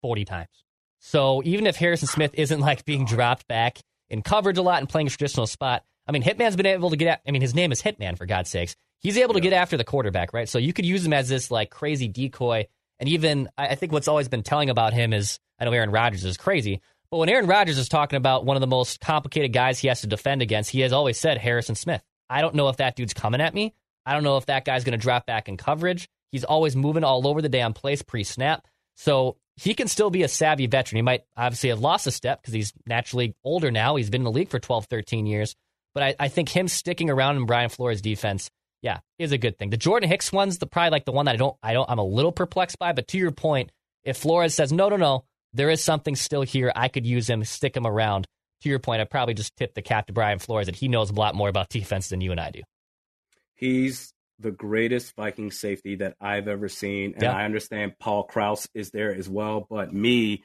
40 0.03 0.25
times. 0.25 0.65
So 1.01 1.43
even 1.45 1.67
if 1.67 1.77
Harrison 1.77 2.09
Smith 2.09 2.33
isn't 2.35 2.61
like 2.61 2.85
being 2.85 3.05
dropped 3.05 3.47
back 3.49 3.79
in 4.09 4.23
coverage 4.23 4.59
a 4.59 4.63
lot 4.63 4.79
and 4.79 4.89
playing 4.89 5.07
a 5.07 5.11
traditional 5.11 5.47
spot, 5.47 5.85
I 6.07 6.13
mean, 6.13 6.23
Hitman's 6.23 6.57
been 6.57 6.67
able 6.67 6.91
to 6.91 6.97
get 6.97 7.09
at, 7.09 7.21
I 7.27 7.31
mean, 7.31 7.43
his 7.43 7.55
name 7.55 7.71
is 7.71 7.83
Hitman, 7.83 8.17
for 8.17 8.27
God's 8.27 8.51
sakes. 8.51 8.75
He's 9.01 9.17
able 9.19 9.35
to 9.35 9.41
get 9.41 9.53
after 9.53 9.77
the 9.77 9.85
quarterback, 9.85 10.33
right? 10.33 10.49
So 10.49 10.59
you 10.59 10.73
could 10.73 10.87
use 10.87 11.05
him 11.05 11.13
as 11.13 11.29
this 11.29 11.51
like 11.51 11.71
crazy 11.71 12.09
decoy. 12.09 12.67
And 12.99 13.09
even, 13.09 13.49
I, 13.57 13.69
I 13.69 13.75
think 13.75 13.93
what's 13.93 14.09
always 14.09 14.29
been 14.29 14.43
telling 14.43 14.71
about 14.71 14.93
him 14.93 15.13
is, 15.13 15.39
I 15.59 15.65
know 15.65 15.73
Aaron 15.73 15.91
Rodgers 15.91 16.25
is 16.25 16.37
crazy, 16.37 16.81
but 17.11 17.19
when 17.19 17.29
Aaron 17.29 17.47
Rodgers 17.47 17.79
is 17.79 17.89
talking 17.89 18.17
about 18.17 18.45
one 18.45 18.57
of 18.57 18.61
the 18.61 18.67
most 18.67 19.01
complicated 19.01 19.53
guys 19.53 19.79
he 19.79 19.89
has 19.89 20.03
to 20.03 20.07
defend 20.07 20.43
against, 20.43 20.71
he 20.71 20.81
has 20.81 20.93
always 20.93 21.19
said 21.19 21.39
Harrison 21.39 21.75
Smith. 21.75 22.03
I 22.29 22.41
don't 22.41 22.55
know 22.55 22.69
if 22.69 22.77
that 22.79 22.97
dude's 22.97 23.15
coming 23.15 23.41
at 23.41 23.55
me, 23.55 23.75
I 24.05 24.15
don't 24.15 24.25
know 24.25 24.39
if 24.39 24.47
that 24.47 24.65
guy's 24.65 24.85
going 24.85 24.99
to 24.99 25.03
drop 25.03 25.27
back 25.27 25.49
in 25.49 25.59
coverage. 25.59 26.09
He's 26.33 26.45
always 26.45 26.75
moving 26.75 27.05
all 27.05 27.27
over 27.27 27.43
the 27.43 27.49
damn 27.51 27.75
place 27.75 28.01
pre 28.01 28.25
snap. 28.25 28.67
So 28.97 29.37
he 29.57 29.75
can 29.75 29.87
still 29.87 30.09
be 30.09 30.23
a 30.23 30.29
savvy 30.29 30.67
veteran. 30.67 30.97
He 30.97 31.03
might 31.03 31.25
obviously 31.37 31.69
have 31.69 31.81
lost 31.81 32.07
a 32.07 32.11
step 32.11 32.41
because 32.41 32.55
he's 32.55 32.73
naturally 32.87 33.35
older 33.45 33.71
now. 33.71 33.97
He's 33.97 34.09
been 34.09 34.23
in 34.23 34.25
the 34.25 34.31
league 34.31 34.49
for 34.49 34.59
12, 34.59 34.87
13 34.87 35.27
years. 35.27 35.55
But 35.95 36.03
I, 36.03 36.15
I, 36.21 36.29
think 36.29 36.49
him 36.49 36.69
sticking 36.69 37.11
around 37.11 37.37
in 37.37 37.47
Brian 37.47 37.69
Flores' 37.69 38.01
defense, 38.01 38.51
yeah, 38.83 38.99
is 39.19 39.33
a 39.33 39.39
good 39.39 39.59
thing. 39.59 39.71
The 39.71 39.77
Jordan 39.77 40.09
Hicks 40.09 40.33
one's 40.33 40.59
the 40.59 40.67
probably 40.67 40.91
like 40.91 41.05
the 41.05 41.13
one 41.13 41.27
that 41.27 41.35
I 41.35 41.37
don't, 41.37 41.57
I 41.63 41.73
don't, 41.73 41.89
I'm 41.91 41.99
a 41.99 42.05
little 42.05 42.33
perplexed 42.33 42.79
by. 42.79 42.93
But 42.93 43.09
to 43.09 43.19
your 43.19 43.33
point, 43.33 43.71
if 44.05 44.17
Flores 44.17 44.55
says 44.55 44.73
no, 44.73 44.89
no, 44.89 44.97
no, 44.97 45.25
there 45.53 45.71
is 45.71 45.83
something 45.83 46.17
still 46.17 46.43
here. 46.43 46.73
I 46.75 46.89
could 46.89 47.07
use 47.07 47.29
him, 47.29 47.45
stick 47.45 47.77
him 47.77 47.87
around. 47.87 48.27
To 48.63 48.69
your 48.69 48.79
point, 48.79 49.01
I 49.01 49.05
probably 49.05 49.35
just 49.35 49.57
tip 49.57 49.75
the 49.75 49.83
cap 49.83 50.07
to 50.07 50.13
Brian 50.13 50.39
Flores 50.39 50.67
that 50.67 50.77
he 50.77 50.89
knows 50.89 51.11
a 51.11 51.15
lot 51.15 51.35
more 51.35 51.49
about 51.49 51.69
defense 51.69 52.09
than 52.09 52.21
you 52.21 52.33
and 52.33 52.41
I 52.41 52.51
do. 52.51 52.63
He's 53.55 54.13
the 54.41 54.51
greatest 54.51 55.15
Viking 55.17 55.51
safety 55.51 55.97
that 55.97 56.17
I've 56.21 56.49
ever 56.49 56.69
seen. 56.69 57.15
And 57.15 57.23
yeah. 57.23 57.37
I 57.37 57.45
understand 57.45 57.99
Paul 57.99 58.25
Krause 58.25 58.69
is 58.75 58.91
there 58.91 59.15
as 59.15 59.29
well. 59.29 59.67
But 59.69 59.93
me, 59.93 60.45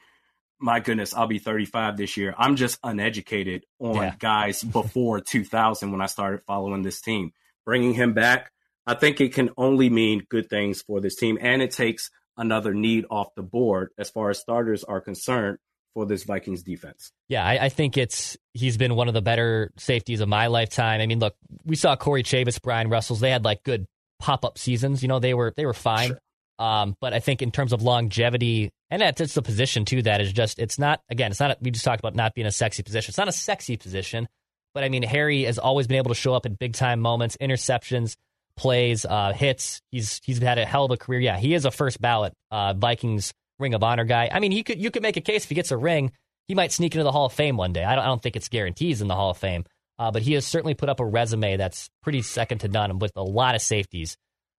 my 0.60 0.80
goodness, 0.80 1.14
I'll 1.14 1.26
be 1.26 1.38
35 1.38 1.96
this 1.96 2.16
year. 2.16 2.34
I'm 2.36 2.56
just 2.56 2.78
uneducated 2.82 3.64
on 3.78 3.96
yeah. 3.96 4.14
guys 4.18 4.62
before 4.62 5.20
2000 5.20 5.90
when 5.92 6.00
I 6.00 6.06
started 6.06 6.42
following 6.46 6.82
this 6.82 7.00
team. 7.00 7.32
Bringing 7.64 7.94
him 7.94 8.12
back, 8.12 8.50
I 8.86 8.94
think 8.94 9.20
it 9.20 9.32
can 9.32 9.50
only 9.56 9.90
mean 9.90 10.26
good 10.28 10.50
things 10.50 10.82
for 10.82 11.00
this 11.00 11.16
team. 11.16 11.38
And 11.40 11.62
it 11.62 11.70
takes 11.70 12.10
another 12.36 12.74
need 12.74 13.06
off 13.10 13.34
the 13.34 13.42
board 13.42 13.90
as 13.98 14.10
far 14.10 14.30
as 14.30 14.38
starters 14.38 14.84
are 14.84 15.00
concerned 15.00 15.58
for 15.94 16.04
this 16.04 16.24
Vikings 16.24 16.62
defense. 16.62 17.12
Yeah, 17.28 17.44
I, 17.44 17.66
I, 17.66 17.68
think 17.68 17.96
it's 17.96 18.36
he's 18.52 18.76
been 18.76 18.96
one 18.96 19.06
of 19.06 19.14
the 19.14 19.22
better 19.22 19.72
safeties 19.78 20.20
of 20.20 20.28
my 20.28 20.48
lifetime. 20.48 21.00
I 21.00 21.06
mean, 21.06 21.20
look, 21.20 21.34
we 21.64 21.76
saw 21.76 21.94
Corey 21.94 22.24
Chavous, 22.24 22.60
Brian 22.60 22.90
Russells. 22.90 23.20
They 23.20 23.30
had 23.30 23.44
like 23.44 23.62
good 23.62 23.86
pop 24.18 24.44
up 24.44 24.58
seasons. 24.58 25.02
You 25.02 25.08
know, 25.08 25.20
they 25.20 25.34
were 25.34 25.54
they 25.56 25.64
were 25.64 25.72
fine. 25.72 26.08
Sure. 26.08 26.20
Um, 26.58 26.96
but 27.00 27.12
I 27.12 27.20
think 27.20 27.42
in 27.42 27.50
terms 27.50 27.72
of 27.72 27.82
longevity, 27.82 28.70
and 28.90 29.02
that's 29.02 29.20
it's 29.20 29.34
the 29.34 29.42
position 29.42 29.84
too. 29.84 30.02
That 30.02 30.20
is 30.20 30.32
just 30.32 30.58
it's 30.58 30.78
not 30.78 31.00
again. 31.08 31.30
It's 31.30 31.40
not. 31.40 31.58
We 31.60 31.70
just 31.70 31.84
talked 31.84 32.00
about 32.00 32.14
not 32.14 32.34
being 32.34 32.46
a 32.46 32.52
sexy 32.52 32.82
position. 32.82 33.10
It's 33.10 33.18
not 33.18 33.28
a 33.28 33.32
sexy 33.32 33.76
position. 33.76 34.28
But 34.74 34.84
I 34.84 34.88
mean, 34.88 35.02
Harry 35.02 35.44
has 35.44 35.58
always 35.58 35.86
been 35.86 35.96
able 35.96 36.10
to 36.10 36.14
show 36.14 36.34
up 36.34 36.46
in 36.46 36.54
big 36.54 36.74
time 36.74 37.00
moments, 37.00 37.36
interceptions, 37.40 38.16
plays, 38.56 39.04
uh, 39.04 39.32
hits. 39.32 39.80
He's 39.90 40.20
he's 40.24 40.38
had 40.38 40.58
a 40.58 40.66
hell 40.66 40.84
of 40.84 40.90
a 40.90 40.96
career. 40.96 41.20
Yeah, 41.20 41.38
he 41.38 41.54
is 41.54 41.64
a 41.64 41.70
first 41.70 42.00
ballot 42.00 42.34
uh, 42.50 42.74
Vikings 42.74 43.32
Ring 43.58 43.74
of 43.74 43.82
Honor 43.82 44.04
guy. 44.04 44.28
I 44.32 44.40
mean, 44.40 44.52
he 44.52 44.62
could 44.62 44.80
you 44.80 44.90
could 44.90 45.02
make 45.02 45.16
a 45.16 45.20
case 45.20 45.44
if 45.44 45.48
he 45.48 45.54
gets 45.54 45.70
a 45.70 45.76
ring, 45.76 46.12
he 46.48 46.54
might 46.54 46.72
sneak 46.72 46.94
into 46.94 47.04
the 47.04 47.12
Hall 47.12 47.26
of 47.26 47.32
Fame 47.32 47.56
one 47.56 47.72
day. 47.72 47.84
I 47.84 47.94
don't, 47.94 48.04
I 48.04 48.08
don't 48.08 48.22
think 48.22 48.36
it's 48.36 48.48
guarantees 48.48 49.00
in 49.00 49.08
the 49.08 49.14
Hall 49.14 49.30
of 49.30 49.38
Fame, 49.38 49.64
uh, 49.98 50.10
but 50.10 50.22
he 50.22 50.34
has 50.34 50.44
certainly 50.44 50.74
put 50.74 50.88
up 50.88 51.00
a 51.00 51.04
resume 51.04 51.56
that's 51.56 51.88
pretty 52.02 52.22
second 52.22 52.58
to 52.58 52.68
none 52.68 52.98
with 52.98 53.12
a 53.16 53.22
lot 53.22 53.54
of 53.54 53.62
safeties 53.62 54.16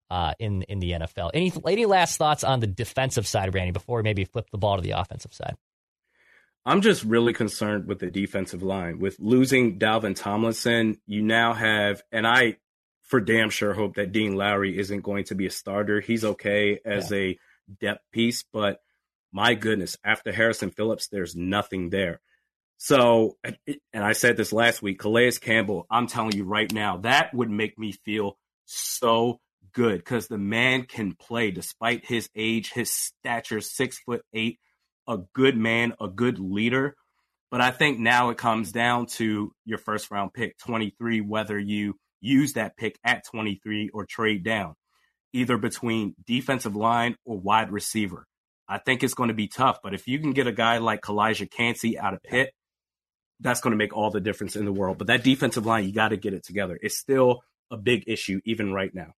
uh, 0.10 0.34
in 0.40 0.64
in 0.64 0.80
the 0.80 0.92
NFL. 0.92 1.32
Any 1.34 1.52
any 1.68 1.86
last 1.86 2.18
thoughts 2.18 2.44
on 2.44 2.60
the 2.60 2.68
defensive 2.68 3.28
side, 3.28 3.54
Randy, 3.54 3.72
before 3.72 3.98
we 3.98 4.04
maybe 4.04 4.26
flip 4.26 4.48
the 4.52 4.58
ball 4.58 4.78
to 4.78 4.82
the 4.82 4.92
offensive 4.92 5.34
side? 5.34 5.56
I'm 6.66 6.82
just 6.82 7.04
really 7.04 7.34
concerned 7.34 7.86
with 7.86 8.00
the 8.00 8.10
defensive 8.10 8.64
line. 8.64 9.00
With 9.00 9.18
losing 9.20 9.78
Dalvin 9.78 10.16
Tomlinson, 10.16 11.00
you 11.06 11.22
now 11.22 11.54
have, 11.54 12.02
and 12.12 12.26
I 12.26 12.58
for 13.04 13.22
damn 13.22 13.52
sure 13.52 13.74
hope 13.74 13.96
that 13.96 14.12
Dean 14.12 14.36
Lowry 14.36 14.78
isn't 14.78 15.02
going 15.02 15.26
to 15.26 15.36
be 15.36 15.46
a 15.46 15.52
starter. 15.52 16.02
He's 16.02 16.26
okay 16.26 16.80
as 16.84 17.12
yeah. 17.12 17.18
a 17.18 17.40
depth 17.80 18.04
piece, 18.12 18.44
but 18.52 18.80
my 19.32 19.54
goodness, 19.54 19.98
after 20.04 20.32
Harrison 20.32 20.72
Phillips, 20.72 21.08
there's 21.08 21.36
nothing 21.36 21.90
there. 21.92 22.20
So, 22.78 23.38
and 23.94 24.04
I 24.04 24.14
said 24.14 24.38
this 24.38 24.52
last 24.52 24.82
week, 24.82 25.00
Calais 25.00 25.34
Campbell, 25.34 25.86
I'm 25.90 26.08
telling 26.08 26.34
you 26.34 26.46
right 26.46 26.72
now, 26.72 26.98
that 26.98 27.34
would 27.34 27.50
make 27.50 27.78
me 27.78 27.92
feel 27.92 28.38
so 28.66 29.40
good 29.74 29.98
because 29.98 30.28
the 30.28 30.38
man 30.38 30.84
can 30.84 31.14
play 31.14 31.52
despite 31.52 32.06
his 32.06 32.30
age, 32.36 32.72
his 32.72 32.92
stature, 32.92 33.62
six 33.62 34.00
foot 34.00 34.24
eight, 34.34 34.60
a 35.08 35.20
good 35.34 35.58
man, 35.58 35.94
a 36.00 36.08
good 36.08 36.40
leader. 36.40 36.96
But 37.52 37.62
I 37.62 37.72
think 37.72 38.00
now 38.00 38.30
it 38.30 38.38
comes 38.38 38.72
down 38.72 39.06
to 39.18 39.54
your 39.66 39.78
first 39.78 40.12
round 40.12 40.34
pick, 40.34 40.58
23, 40.60 41.22
whether 41.22 41.58
you 41.58 41.96
use 42.20 42.54
that 42.54 42.76
pick 42.76 42.98
at 43.04 43.24
23 43.26 43.90
or 43.94 44.06
trade 44.06 44.44
down, 44.44 44.74
either 45.32 45.58
between 45.58 46.16
defensive 46.26 46.76
line 46.76 47.16
or 47.24 47.40
wide 47.40 47.72
receiver. 47.72 48.26
I 48.68 48.80
think 48.80 49.04
it's 49.04 49.14
going 49.14 49.28
to 49.28 49.36
be 49.36 49.48
tough. 49.48 49.80
But 49.84 49.94
if 49.94 50.08
you 50.08 50.20
can 50.20 50.34
get 50.34 50.48
a 50.48 50.52
guy 50.52 50.80
like 50.80 51.02
Calijah 51.02 51.50
Kancey 51.50 52.00
out 52.00 52.14
of 52.14 52.24
Pitt, 52.24 52.52
that's 53.40 53.62
going 53.62 53.72
to 53.72 53.78
make 53.78 53.96
all 53.96 54.12
the 54.12 54.22
difference 54.22 54.56
in 54.56 54.66
the 54.66 54.74
world. 54.74 54.98
But 54.98 55.08
that 55.08 55.24
defensive 55.24 55.66
line, 55.66 55.86
you 55.86 55.94
got 55.94 56.10
to 56.10 56.18
get 56.18 56.34
it 56.34 56.44
together. 56.44 56.80
It's 56.82 56.98
still 56.98 57.44
a 57.70 57.78
big 57.78 58.06
issue 58.08 58.42
even 58.46 58.74
right 58.74 58.94
now. 58.94 59.14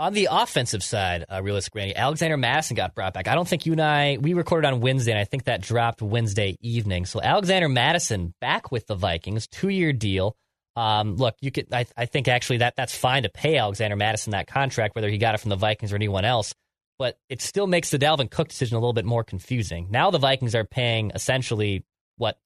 On 0.00 0.14
the 0.14 0.28
offensive 0.30 0.82
side, 0.82 1.26
uh, 1.30 1.42
realistic 1.42 1.74
Randy, 1.74 1.94
Alexander 1.94 2.38
Mattison 2.38 2.74
got 2.74 2.94
brought 2.94 3.12
back. 3.12 3.28
I 3.28 3.34
don't 3.34 3.46
think 3.46 3.66
you 3.66 3.72
and 3.72 3.82
I 3.82 4.16
we 4.18 4.32
recorded 4.32 4.66
on 4.66 4.80
Wednesday, 4.80 5.12
and 5.12 5.20
I 5.20 5.24
think 5.24 5.44
that 5.44 5.60
dropped 5.60 6.00
Wednesday 6.00 6.56
evening. 6.62 7.04
So 7.04 7.20
Alexander 7.20 7.68
Mattison 7.68 8.32
back 8.40 8.72
with 8.72 8.86
the 8.86 8.94
Vikings, 8.94 9.46
two 9.46 9.68
year 9.68 9.92
deal. 9.92 10.38
Um, 10.74 11.16
look, 11.16 11.36
you 11.42 11.50
could. 11.50 11.66
I, 11.70 11.84
I 11.98 12.06
think 12.06 12.28
actually 12.28 12.58
that 12.58 12.76
that's 12.76 12.96
fine 12.96 13.24
to 13.24 13.28
pay 13.28 13.58
Alexander 13.58 13.94
Mattison 13.94 14.30
that 14.30 14.46
contract, 14.46 14.94
whether 14.94 15.10
he 15.10 15.18
got 15.18 15.34
it 15.34 15.38
from 15.38 15.50
the 15.50 15.56
Vikings 15.56 15.92
or 15.92 15.96
anyone 15.96 16.24
else. 16.24 16.54
But 16.98 17.18
it 17.28 17.42
still 17.42 17.66
makes 17.66 17.90
the 17.90 17.98
Dalvin 17.98 18.30
Cook 18.30 18.48
decision 18.48 18.76
a 18.76 18.80
little 18.80 18.94
bit 18.94 19.04
more 19.04 19.22
confusing. 19.22 19.88
Now 19.90 20.10
the 20.10 20.18
Vikings 20.18 20.54
are 20.54 20.64
paying 20.64 21.12
essentially 21.14 21.84
what, 22.16 22.38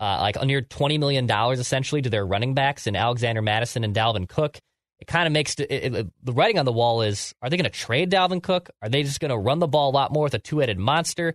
uh, 0.00 0.18
like 0.22 0.44
near 0.44 0.60
twenty 0.60 0.98
million 0.98 1.28
dollars 1.28 1.60
essentially 1.60 2.02
to 2.02 2.10
their 2.10 2.26
running 2.26 2.54
backs 2.54 2.88
and 2.88 2.96
Alexander 2.96 3.42
Mattison 3.42 3.84
and 3.84 3.94
Dalvin 3.94 4.28
Cook. 4.28 4.58
It 4.98 5.06
kind 5.06 5.26
of 5.26 5.32
makes 5.32 5.54
it, 5.54 5.70
it, 5.70 6.06
the 6.22 6.32
writing 6.32 6.58
on 6.58 6.64
the 6.64 6.72
wall 6.72 7.02
is: 7.02 7.34
Are 7.42 7.50
they 7.50 7.56
going 7.56 7.64
to 7.64 7.70
trade 7.70 8.10
Dalvin 8.10 8.42
Cook? 8.42 8.70
Are 8.82 8.88
they 8.88 9.02
just 9.02 9.20
going 9.20 9.30
to 9.30 9.38
run 9.38 9.58
the 9.58 9.68
ball 9.68 9.90
a 9.90 9.94
lot 9.94 10.12
more 10.12 10.24
with 10.24 10.34
a 10.34 10.38
two-headed 10.38 10.78
monster? 10.78 11.34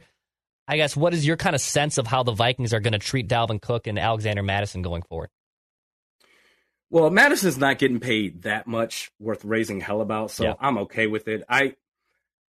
I 0.67 0.78
guess 0.78 0.95
what 0.95 1.13
is 1.13 1.26
your 1.26 1.38
kind 1.38 1.56
of 1.56 1.62
sense 1.62 1.97
of 1.97 2.08
how 2.08 2.24
the 2.24 2.32
Vikings 2.32 2.74
are 2.74 2.80
going 2.80 2.93
to 2.93 3.00
treat 3.00 3.28
Dalvin 3.28 3.62
Cook 3.62 3.88
and 3.88 4.00
Alexander 4.00 4.41
Mattison 4.41 4.82
going 4.82 5.02
forward? 5.04 5.30
Well, 6.89 7.10
Mattison's 7.10 7.58
not 7.58 7.78
getting 7.78 8.00
paid 8.00 8.43
that 8.43 8.67
much 8.67 9.12
worth 9.19 9.45
raising 9.45 9.80
hell 9.80 10.02
about, 10.02 10.32
so 10.32 10.43
yeah. 10.43 10.54
I'm 10.60 10.78
okay 10.80 11.08
with 11.08 11.28
it. 11.28 11.43
I 11.47 11.76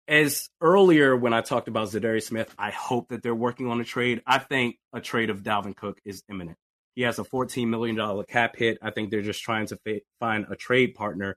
as 0.07 0.49
earlier 0.61 1.15
when 1.17 1.33
I 1.33 1.43
talked 1.43 1.69
about 1.69 1.89
Za'Darius 1.89 2.25
Smith, 2.25 2.55
I 2.59 2.71
hope 2.71 3.09
that 3.09 3.23
they're 3.23 3.35
working 3.35 3.69
on 3.69 3.81
a 3.81 3.85
trade. 3.85 4.23
I 4.27 4.39
think 4.39 4.79
a 4.93 5.01
trade 5.01 5.31
of 5.31 5.43
Dalvin 5.43 5.77
Cook 5.77 6.01
is 6.05 6.23
imminent. 6.31 6.57
He 6.99 7.05
has 7.05 7.21
a 7.21 7.23
$14 7.23 7.69
million 7.69 8.25
cap 8.25 8.57
hit. 8.57 8.77
I 8.83 8.91
think 8.91 9.13
they're 9.13 9.23
just 9.23 9.41
trying 9.41 9.67
to 9.67 9.77
fa- 9.87 10.01
find 10.19 10.47
a 10.51 10.57
trade 10.57 10.97
partner. 10.97 11.37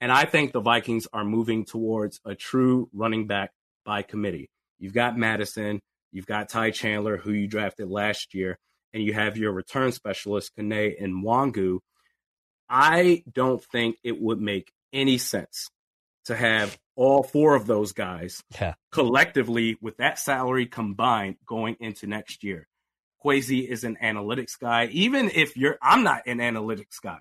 And 0.00 0.10
I 0.10 0.24
think 0.24 0.50
the 0.50 0.60
Vikings 0.60 1.06
are 1.12 1.24
moving 1.24 1.64
towards 1.64 2.18
a 2.24 2.34
true 2.34 2.90
running 2.92 3.28
back 3.28 3.52
by 3.84 4.02
committee. 4.02 4.50
You've 4.80 4.94
got 4.94 5.16
Mattison, 5.16 5.78
you've 6.10 6.26
got 6.26 6.48
Ty 6.48 6.72
Chandler, 6.72 7.18
who 7.18 7.30
you 7.30 7.46
drafted 7.46 7.88
last 7.88 8.34
year, 8.34 8.58
and 8.92 9.00
you 9.00 9.12
have 9.12 9.36
your 9.36 9.52
return 9.52 9.92
specialist, 9.92 10.50
Kene 10.58 11.00
and 11.00 11.24
Nwangwu, 11.24 11.78
I 12.68 13.22
don't 13.32 13.62
think 13.62 13.98
it 14.02 14.20
would 14.20 14.40
make 14.40 14.72
any 14.92 15.18
sense 15.18 15.68
to 16.24 16.34
have 16.34 16.76
all 16.96 17.22
four 17.22 17.54
of 17.54 17.68
those 17.68 17.92
guys 17.92 18.42
yeah. 18.60 18.74
collectively 18.90 19.76
with 19.80 19.98
that 19.98 20.18
salary 20.18 20.66
combined 20.66 21.36
going 21.46 21.76
into 21.78 22.08
next 22.08 22.42
year. 22.42 22.66
Kwesi 23.24 23.66
is 23.66 23.84
an 23.84 23.96
analytics 24.02 24.58
guy. 24.58 24.86
Even 24.86 25.30
if 25.34 25.56
you're, 25.56 25.78
I'm 25.82 26.02
not 26.02 26.26
an 26.26 26.38
analytics 26.38 27.00
guy, 27.02 27.18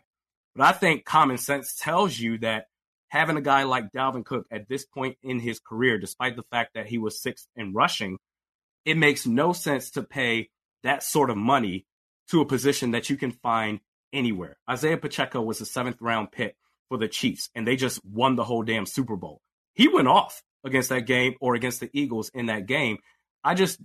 but 0.56 0.66
I 0.66 0.72
think 0.72 1.06
common 1.06 1.38
sense 1.38 1.76
tells 1.76 2.18
you 2.18 2.38
that 2.40 2.68
having 3.08 3.38
a 3.38 3.42
guy 3.42 3.64
like 3.64 3.92
Dalvin 3.92 4.26
Cook 4.26 4.46
at 4.52 4.68
this 4.68 4.86
point 4.86 5.18
in 5.24 5.40
his 5.40 5.60
career, 5.60 5.98
despite 5.98 6.36
the 6.36 6.44
fact 6.44 6.74
that 6.76 6.88
he 6.88 6.98
was 6.98 7.22
sixth 7.22 7.48
in 7.56 7.74
rushing, 7.74 8.18
it 8.86 8.98
makes 8.98 9.26
no 9.26 9.54
sense 9.54 9.92
to 9.92 10.04
pay 10.04 10.50
that 10.84 11.04
sort 11.04 11.30
of 11.30 11.38
money 11.38 11.86
to 12.30 12.42
a 12.42 12.46
position 12.46 12.92
that 12.92 13.10
you 13.10 13.18
can 13.18 13.32
find 13.32 13.80
anywhere. 14.14 14.58
Isaiah 14.70 14.98
Pacheco 14.98 15.42
was 15.42 15.62
a 15.62 15.66
seventh 15.66 15.98
round 16.02 16.32
pick 16.32 16.56
for 16.90 16.98
the 16.98 17.08
Chiefs, 17.08 17.50
and 17.56 17.68
they 17.68 17.76
just 17.76 18.04
won 18.06 18.36
the 18.36 18.44
whole 18.44 18.64
damn 18.64 18.86
Super 18.86 19.16
Bowl. 19.16 19.42
He 19.74 19.88
went 19.88 20.08
off 20.08 20.42
against 20.64 20.90
that 20.90 21.06
game 21.06 21.36
or 21.42 21.56
against 21.56 21.80
the 21.80 21.90
Eagles 21.94 22.30
in 22.34 22.48
that 22.48 22.66
game. 22.66 22.98
I 23.44 23.54
just, 23.54 23.80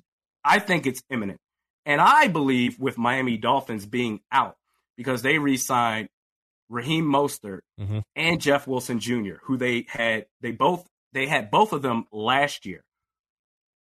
I 0.44 0.58
think 0.58 0.86
it's 0.86 1.02
imminent. 1.10 1.40
And 1.86 2.00
I 2.00 2.28
believe 2.28 2.78
with 2.78 2.98
Miami 2.98 3.36
Dolphins 3.36 3.86
being 3.86 4.20
out 4.30 4.56
because 4.96 5.22
they 5.22 5.38
re 5.38 5.56
signed 5.56 6.08
Raheem 6.68 7.04
Mostert 7.04 7.60
mm-hmm. 7.80 8.00
and 8.14 8.40
Jeff 8.40 8.66
Wilson 8.66 9.00
Jr., 9.00 9.34
who 9.42 9.56
they 9.56 9.86
had, 9.88 10.26
they 10.40 10.52
both, 10.52 10.86
they 11.12 11.26
had 11.26 11.50
both 11.50 11.72
of 11.72 11.82
them 11.82 12.06
last 12.12 12.66
year. 12.66 12.82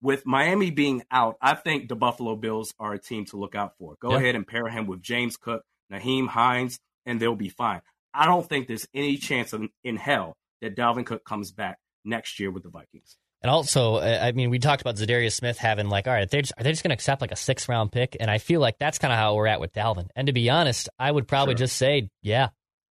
With 0.00 0.24
Miami 0.24 0.70
being 0.70 1.02
out, 1.10 1.36
I 1.42 1.54
think 1.54 1.88
the 1.88 1.96
Buffalo 1.96 2.36
Bills 2.36 2.72
are 2.78 2.94
a 2.94 3.00
team 3.00 3.24
to 3.26 3.36
look 3.36 3.56
out 3.56 3.72
for. 3.78 3.96
Go 4.00 4.12
ahead 4.12 4.36
and 4.36 4.46
pair 4.46 4.68
him 4.68 4.86
with 4.86 5.02
James 5.02 5.36
Cook, 5.36 5.64
Nyheim 5.92 6.28
Hines, 6.28 6.78
and 7.04 7.18
they'll 7.18 7.34
be 7.34 7.48
fine. 7.48 7.80
I 8.14 8.26
don't 8.26 8.48
think 8.48 8.68
there's 8.68 8.86
any 8.94 9.16
chance 9.16 9.52
in, 9.52 9.70
in 9.82 9.96
hell 9.96 10.36
that 10.60 10.76
Dalvin 10.76 11.04
Cook 11.04 11.24
comes 11.24 11.50
back 11.50 11.78
next 12.04 12.38
year 12.38 12.50
with 12.50 12.62
the 12.62 12.70
Vikings. 12.70 13.16
And 13.42 13.50
also, 13.50 14.00
I 14.00 14.32
mean, 14.32 14.50
we 14.50 14.58
talked 14.58 14.80
about 14.80 14.96
Za'Darius 14.96 15.32
Smith 15.32 15.58
having 15.58 15.88
like, 15.88 16.08
all 16.08 16.12
right, 16.12 16.28
they're 16.28 16.42
just, 16.42 16.54
are 16.58 16.64
they 16.64 16.72
just 16.72 16.82
going 16.82 16.90
to 16.90 16.94
accept 16.94 17.20
like 17.20 17.30
a 17.30 17.36
six 17.36 17.68
round 17.68 17.92
pick? 17.92 18.16
And 18.18 18.28
I 18.28 18.38
feel 18.38 18.60
like 18.60 18.78
that's 18.78 18.98
kind 18.98 19.12
of 19.12 19.18
how 19.18 19.36
we're 19.36 19.46
at 19.46 19.60
with 19.60 19.72
Dalvin. 19.72 20.08
And 20.16 20.26
to 20.26 20.32
be 20.32 20.50
honest, 20.50 20.88
I 20.98 21.10
would 21.10 21.28
probably 21.28 21.52
sure. 21.52 21.58
just 21.58 21.76
say, 21.76 22.10
yeah, 22.20 22.48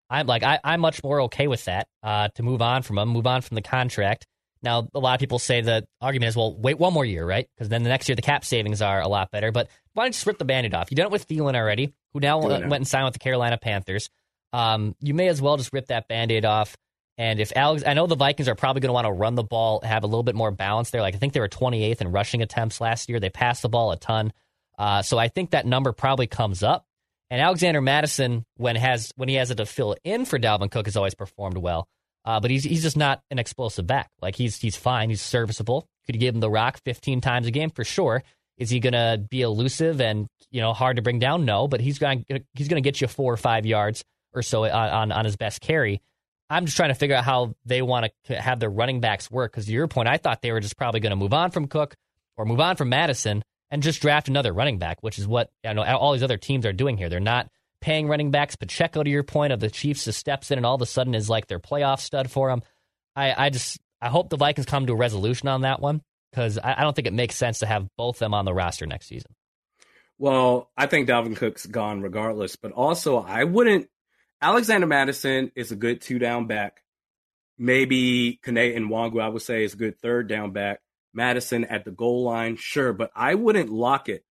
I'm 0.10 0.26
like, 0.26 0.44
I, 0.44 0.60
I'm 0.64 0.80
much 0.80 1.04
more 1.04 1.24
okay 1.24 1.48
with 1.48 1.66
that 1.66 1.88
uh, 2.02 2.30
to 2.36 2.44
move 2.44 2.62
on 2.62 2.82
from 2.84 2.98
him, 2.98 3.10
move 3.10 3.28
on 3.28 3.42
from 3.42 3.56
the 3.56 3.62
contract. 3.62 4.26
Now, 4.64 4.88
a 4.94 5.00
lot 5.00 5.16
of 5.16 5.20
people 5.20 5.38
say 5.38 5.62
the 5.62 5.86
argument 6.02 6.30
is, 6.30 6.38
well, 6.38 6.56
wait 6.58 6.80
one 6.80 6.94
more 6.94 7.06
year, 7.06 7.26
right? 7.26 7.48
Because 7.56 7.68
then 7.70 7.84
the 7.84 7.90
next 7.90 8.08
year 8.08 8.16
the 8.16 8.22
cap 8.22 8.46
savings 8.46 8.82
are 8.82 9.02
a 9.02 9.08
lot 9.08 9.32
better. 9.32 9.52
But 9.52 9.68
why 9.94 10.04
don't 10.04 10.10
you 10.10 10.14
just 10.14 10.26
rip 10.26 10.38
the 10.38 10.46
bandit 10.46 10.74
off? 10.74 10.90
You 10.92 10.96
done 10.96 11.08
it 11.08 11.12
with 11.12 11.28
Thielen 11.28 11.56
already, 11.56 11.94
who 12.14 12.22
now 12.22 12.40
went 12.40 12.74
and 12.74 12.88
signed 12.88 13.06
with 13.06 13.14
the 13.14 13.20
Carolina 13.20 13.58
Panthers. 13.58 14.10
Um, 14.54 14.96
you 15.02 15.14
may 15.14 15.28
as 15.28 15.42
well 15.42 15.58
just 15.58 15.74
rip 15.74 15.88
that 15.88 16.08
band 16.08 16.32
aid 16.32 16.46
off. 16.46 16.78
And 17.18 17.40
if 17.40 17.52
Alex, 17.56 17.84
I 17.86 17.94
know 17.94 18.06
the 18.06 18.16
Vikings 18.16 18.48
are 18.48 18.56
probably 18.56 18.82
going 18.82 18.90
to 18.90 18.94
want 18.94 19.06
to 19.06 19.12
run 19.12 19.36
the 19.36 19.44
ball, 19.44 19.82
have 19.82 20.04
a 20.04 20.08
little 20.08 20.24
bit 20.24 20.36
more 20.36 20.52
balance 20.52 20.92
there. 20.92 21.02
Like 21.02 21.16
I 21.16 21.18
think 21.18 21.34
they 21.34 21.40
were 21.40 21.50
28th 21.50 22.02
in 22.02 22.12
rushing 22.12 22.42
attempts 22.42 22.80
last 22.80 23.10
year. 23.10 23.20
They 23.20 23.30
passed 23.30 23.64
the 23.64 23.70
ball 23.70 23.92
a 23.92 23.98
ton. 23.98 24.32
Uh, 24.78 25.02
so 25.02 25.18
I 25.18 25.28
think 25.28 25.52
that 25.52 25.66
number 25.66 25.92
probably 25.92 26.28
comes 26.28 26.62
up. 26.62 26.86
And 27.30 27.42
Alexander 27.42 27.82
Mattison, 27.82 28.46
when 28.56 28.76
has 28.76 29.12
when 29.16 29.28
he 29.28 29.36
has 29.36 29.52
it 29.52 29.56
to 29.56 29.66
fill 29.66 29.96
in 30.04 30.26
for 30.26 30.40
Dalvin 30.40 30.72
Cook, 30.72 30.86
has 30.86 30.96
always 30.96 31.16
performed 31.16 31.58
well. 31.58 31.88
Uh, 32.24 32.40
but 32.40 32.52
he's 32.52 32.64
he's 32.64 32.84
just 32.84 32.98
not 32.98 33.22
an 33.32 33.40
explosive 33.40 33.88
back. 33.88 34.10
Like 34.22 34.36
he's 34.36 34.58
he's 34.58 34.78
fine. 34.78 35.10
He's 35.10 35.22
serviceable. 35.22 35.88
Could 36.06 36.16
you 36.16 36.22
give 36.22 36.36
him 36.36 36.42
the 36.42 36.50
rock 36.50 36.80
15 36.86 37.20
times 37.20 37.48
a 37.48 37.52
game 37.52 37.70
for 37.70 37.84
sure? 37.84 38.24
Is 38.58 38.70
he 38.70 38.80
going 38.80 38.94
to 38.94 39.22
be 39.30 39.42
elusive 39.42 40.00
and 40.00 40.28
you 40.52 40.62
know 40.62 40.74
hard 40.74 40.96
to 40.96 41.02
bring 41.02 41.20
down? 41.20 41.46
No, 41.46 41.68
but 41.68 41.82
he's 41.82 42.00
going 42.00 42.26
he's 42.54 42.68
going 42.68 42.82
to 42.82 42.88
get 42.88 43.02
you 43.02 43.08
four 43.08 43.34
or 43.34 43.38
five 43.38 43.66
yards 43.66 44.04
or 44.34 44.42
so 44.42 44.64
on, 44.64 44.72
on, 44.72 45.12
on 45.12 45.26
his 45.26 45.36
best 45.36 45.62
carry. 45.62 46.02
I'm 46.50 46.66
just 46.66 46.78
trying 46.78 46.90
to 46.90 46.96
figure 46.96 47.16
out 47.16 47.24
how 47.24 47.56
they 47.66 47.82
want 47.82 48.12
to 48.26 48.42
have 48.42 48.60
their 48.60 48.70
running 48.70 49.02
backs 49.02 49.30
work. 49.30 49.52
Because 49.52 49.66
to 49.66 49.72
your 49.72 49.88
point, 49.88 50.08
I 50.08 50.18
thought 50.18 50.42
they 50.42 50.52
were 50.52 50.60
just 50.60 50.78
probably 50.78 51.00
going 51.00 51.12
to 51.12 51.18
move 51.18 51.34
on 51.34 51.52
from 51.52 51.68
Cook 51.68 51.96
or 52.38 52.46
move 52.46 52.60
on 52.60 52.76
from 52.76 52.90
Mattison 52.90 53.44
and 53.70 53.84
just 53.84 54.02
draft 54.02 54.30
another 54.30 54.54
running 54.54 54.78
back, 54.78 54.98
which 55.02 55.20
is 55.20 55.28
what 55.28 55.52
you 55.64 55.74
know 55.74 55.84
all 55.84 56.14
these 56.14 56.24
other 56.24 56.38
teams 56.38 56.66
are 56.66 56.74
doing 56.74 56.98
here. 56.98 57.10
They're 57.10 57.20
not 57.20 57.50
paying 57.82 58.08
running 58.08 58.32
backs. 58.32 58.56
Pacheco, 58.56 59.04
to 59.04 59.10
your 59.10 59.24
point, 59.24 59.54
of 59.54 59.60
the 59.60 59.70
Chiefs 59.70 60.06
just 60.06 60.20
steps 60.20 60.52
in 60.52 60.58
and 60.58 60.66
all 60.66 60.76
of 60.76 60.82
a 60.82 60.86
sudden 60.86 61.16
is 61.16 61.30
like 61.30 61.48
their 61.48 61.60
playoff 61.60 62.00
stud 62.00 62.32
for 62.32 62.50
them. 62.50 62.62
I, 63.16 63.46
I 63.46 63.50
just 63.50 63.80
I 64.02 64.10
hope 64.10 64.30
the 64.30 64.38
Vikings 64.38 64.66
come 64.66 64.86
to 64.86 64.94
a 64.94 64.98
resolution 64.98 65.50
on 65.50 65.62
that 65.62 65.82
one 65.82 66.02
because 66.32 66.58
I, 66.58 66.76
I 66.78 66.82
don't 66.84 66.96
think 66.96 67.08
it 67.08 67.14
makes 67.14 67.36
sense 67.36 67.60
to 67.60 67.66
have 67.66 67.88
both 67.98 68.20
them 68.20 68.34
on 68.34 68.46
the 68.46 68.54
roster 68.54 68.86
next 68.86 69.08
season. 69.08 69.34
Well, 70.20 70.72
I 70.76 70.88
think 70.88 71.08
Dalvin 71.08 71.36
Cook's 71.36 71.66
gone 71.66 72.02
regardless, 72.02 72.56
but 72.56 72.72
also 72.72 73.18
I 73.18 73.44
wouldn't. 73.44 73.90
Alexander 74.42 74.88
Mattison 74.88 75.52
is 75.56 75.72
a 75.72 75.76
good 75.76 76.02
two 76.02 76.20
down 76.20 76.48
back. 76.48 76.84
Maybe 77.58 78.40
Kene 78.44 78.78
Nwangwu, 78.78 79.22
I 79.22 79.30
would 79.30 79.42
say, 79.42 79.64
is 79.64 79.74
a 79.74 79.78
good 79.78 80.00
third 80.00 80.28
down 80.28 80.52
back. 80.52 80.80
Mattison 81.14 81.64
at 81.66 81.86
the 81.86 81.92
goal 81.92 82.24
line, 82.24 82.56
sure, 82.56 82.94
but 82.94 83.10
I 83.16 83.34
wouldn't 83.34 83.72
lock 83.72 84.10
it 84.10 84.24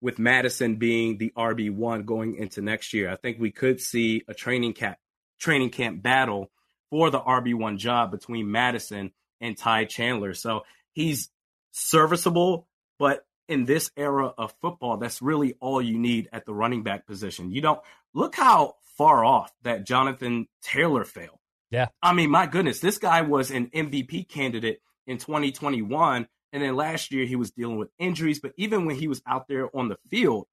with 0.00 0.18
Mattison 0.18 0.76
being 0.76 1.18
the 1.18 1.32
RB 1.36 1.70
one 1.70 2.04
going 2.04 2.36
into 2.36 2.62
next 2.62 2.94
year. 2.94 3.10
I 3.10 3.16
think 3.16 3.38
we 3.38 3.50
could 3.50 3.80
see 3.80 4.22
a 4.26 4.34
training 4.34 4.72
camp 4.72 4.96
training 5.38 5.70
camp 5.70 6.02
battle 6.02 6.50
for 6.90 7.10
the 7.10 7.20
RB 7.20 7.54
one 7.54 7.76
job 7.76 8.10
between 8.10 8.50
Mattison 8.50 9.12
and 9.40 9.58
Ty 9.58 9.84
Chandler. 9.86 10.34
So 10.34 10.62
he's 10.92 11.30
serviceable, 11.72 12.68
but 12.98 13.26
in 13.48 13.64
this 13.64 13.90
era 13.96 14.32
of 14.38 14.54
football, 14.60 14.96
that's 14.96 15.20
really 15.20 15.54
all 15.60 15.82
you 15.82 15.98
need 15.98 16.28
at 16.32 16.46
the 16.46 16.54
running 16.54 16.82
back 16.84 17.06
position. 17.06 17.50
You 17.50 17.60
don't 17.60 17.80
look 18.14 18.34
how 18.36 18.74
far 18.96 19.24
off 19.24 19.52
that 19.62 19.86
Jonathan 19.86 20.46
Taylor 20.62 21.04
fell. 21.04 21.40
Yeah. 21.70 21.88
I 22.02 22.12
mean, 22.12 22.30
my 22.30 22.46
goodness, 22.46 22.80
this 22.80 22.98
guy 22.98 23.22
was 23.22 23.50
an 23.50 23.68
MVP 23.74 24.28
candidate 24.28 24.80
in 25.06 25.18
2021. 25.18 26.28
And 26.52 26.62
then 26.62 26.76
last 26.76 27.12
year 27.12 27.24
he 27.24 27.36
was 27.36 27.50
dealing 27.50 27.78
with 27.78 27.88
injuries. 27.98 28.40
But 28.40 28.52
even 28.56 28.84
when 28.84 28.96
he 28.96 29.08
was 29.08 29.22
out 29.26 29.48
there 29.48 29.74
on 29.74 29.88
the 29.88 29.96
field, 30.10 30.46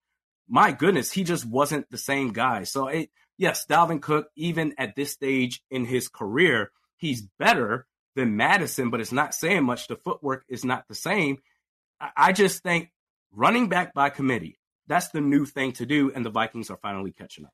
my 0.47 0.71
goodness, 0.71 1.11
he 1.11 1.23
just 1.23 1.45
wasn't 1.45 1.89
the 1.91 1.97
same 1.97 2.31
guy. 2.31 2.63
So, 2.63 2.87
it, 2.87 3.09
yes, 3.37 3.65
Dalvin 3.69 4.01
Cook, 4.01 4.29
even 4.35 4.73
at 4.77 4.95
this 4.95 5.11
stage 5.11 5.61
in 5.69 5.85
his 5.85 6.07
career, 6.07 6.71
he's 6.97 7.27
better 7.37 7.85
than 8.15 8.37
Mattison, 8.37 8.89
but 8.89 9.01
it's 9.01 9.11
not 9.11 9.35
saying 9.35 9.63
much. 9.63 9.87
The 9.87 9.97
footwork 9.97 10.45
is 10.47 10.65
not 10.65 10.87
the 10.87 10.95
same. 10.95 11.37
I 12.15 12.31
just 12.31 12.63
think 12.63 12.89
running 13.31 13.67
back 13.69 13.93
by 13.93 14.09
committee, 14.09 14.58
that's 14.89 15.09
the 15.09 15.21
new 15.21 15.45
thing 15.45 15.71
to 15.73 15.85
do. 15.85 16.11
And 16.13 16.25
the 16.25 16.29
Vikings 16.29 16.69
are 16.69 16.77
finally 16.81 17.13
catching 17.13 17.45
up. 17.45 17.53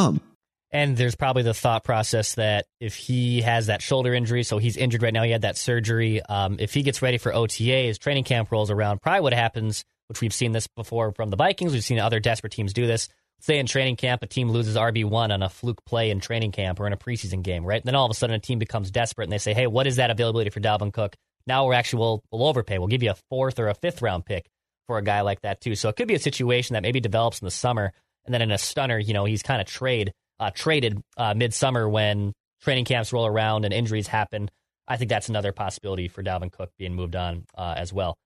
And 0.73 0.95
there's 0.95 1.15
probably 1.15 1.43
the 1.43 1.53
thought 1.53 1.83
process 1.83 2.35
that 2.35 2.65
if 2.79 2.95
he 2.95 3.41
has 3.41 3.67
that 3.67 3.81
shoulder 3.81 4.13
injury, 4.13 4.43
so 4.43 4.57
he's 4.57 4.77
injured 4.77 5.03
right 5.03 5.13
now, 5.13 5.23
he 5.23 5.31
had 5.31 5.41
that 5.41 5.57
surgery. 5.57 6.21
Um, 6.21 6.57
if 6.59 6.73
he 6.73 6.81
gets 6.81 7.01
ready 7.01 7.17
for 7.17 7.33
OTA, 7.33 7.87
his 7.87 7.97
training 7.97 8.23
camp 8.23 8.51
rolls 8.51 8.71
around, 8.71 9.01
probably 9.01 9.21
what 9.21 9.33
happens, 9.33 9.83
which 10.07 10.21
we've 10.21 10.33
seen 10.33 10.53
this 10.53 10.67
before 10.67 11.11
from 11.11 11.29
the 11.29 11.35
Vikings, 11.35 11.73
we've 11.73 11.83
seen 11.83 11.99
other 11.99 12.21
desperate 12.21 12.53
teams 12.53 12.71
do 12.73 12.87
this. 12.87 13.09
Say 13.41 13.57
in 13.57 13.65
training 13.65 13.97
camp, 13.97 14.21
a 14.23 14.27
team 14.27 14.49
loses 14.49 14.77
RB1 14.77 15.33
on 15.33 15.43
a 15.43 15.49
fluke 15.49 15.83
play 15.83 16.09
in 16.09 16.19
training 16.19 16.51
camp 16.51 16.79
or 16.79 16.87
in 16.87 16.93
a 16.93 16.97
preseason 16.97 17.41
game, 17.41 17.65
right? 17.65 17.81
And 17.81 17.87
then 17.87 17.95
all 17.95 18.05
of 18.05 18.11
a 18.11 18.13
sudden 18.13 18.35
a 18.35 18.39
team 18.39 18.59
becomes 18.59 18.91
desperate 18.91 19.25
and 19.25 19.33
they 19.33 19.39
say, 19.39 19.53
hey, 19.53 19.67
what 19.67 19.87
is 19.87 19.97
that 19.97 20.11
availability 20.11 20.51
for 20.51 20.59
Dalvin 20.61 20.93
Cook? 20.93 21.15
Now 21.47 21.65
we're 21.65 21.73
actually, 21.73 21.99
we'll, 21.99 22.23
we'll 22.31 22.47
overpay. 22.47 22.77
We'll 22.77 22.87
give 22.87 23.03
you 23.03 23.11
a 23.11 23.17
fourth 23.29 23.59
or 23.59 23.67
a 23.67 23.73
fifth 23.73 24.01
round 24.01 24.25
pick 24.25 24.47
for 24.87 24.99
a 24.99 25.03
guy 25.03 25.21
like 25.21 25.41
that, 25.41 25.59
too. 25.59 25.75
So 25.75 25.89
it 25.89 25.95
could 25.95 26.07
be 26.07 26.13
a 26.13 26.19
situation 26.19 26.75
that 26.75 26.83
maybe 26.83 26.99
develops 26.99 27.41
in 27.41 27.45
the 27.45 27.51
summer. 27.51 27.93
And 28.25 28.33
then 28.33 28.43
in 28.43 28.51
a 28.51 28.59
stunner, 28.59 28.99
you 28.99 29.13
know, 29.13 29.25
he's 29.25 29.41
kind 29.41 29.59
of 29.59 29.65
trade 29.65 30.13
uh, 30.41 30.51
traded 30.53 31.01
uh, 31.15 31.33
midsummer 31.35 31.87
when 31.87 32.33
training 32.61 32.85
camps 32.85 33.13
roll 33.13 33.25
around 33.25 33.63
and 33.63 33.73
injuries 33.73 34.07
happen. 34.07 34.49
I 34.87 34.97
think 34.97 35.09
that's 35.09 35.29
another 35.29 35.51
possibility 35.53 36.07
for 36.07 36.23
Dalvin 36.23 36.51
Cook 36.51 36.71
being 36.77 36.95
moved 36.95 37.15
on 37.15 37.45
uh, 37.55 37.75
as 37.77 37.93
well. 37.93 38.17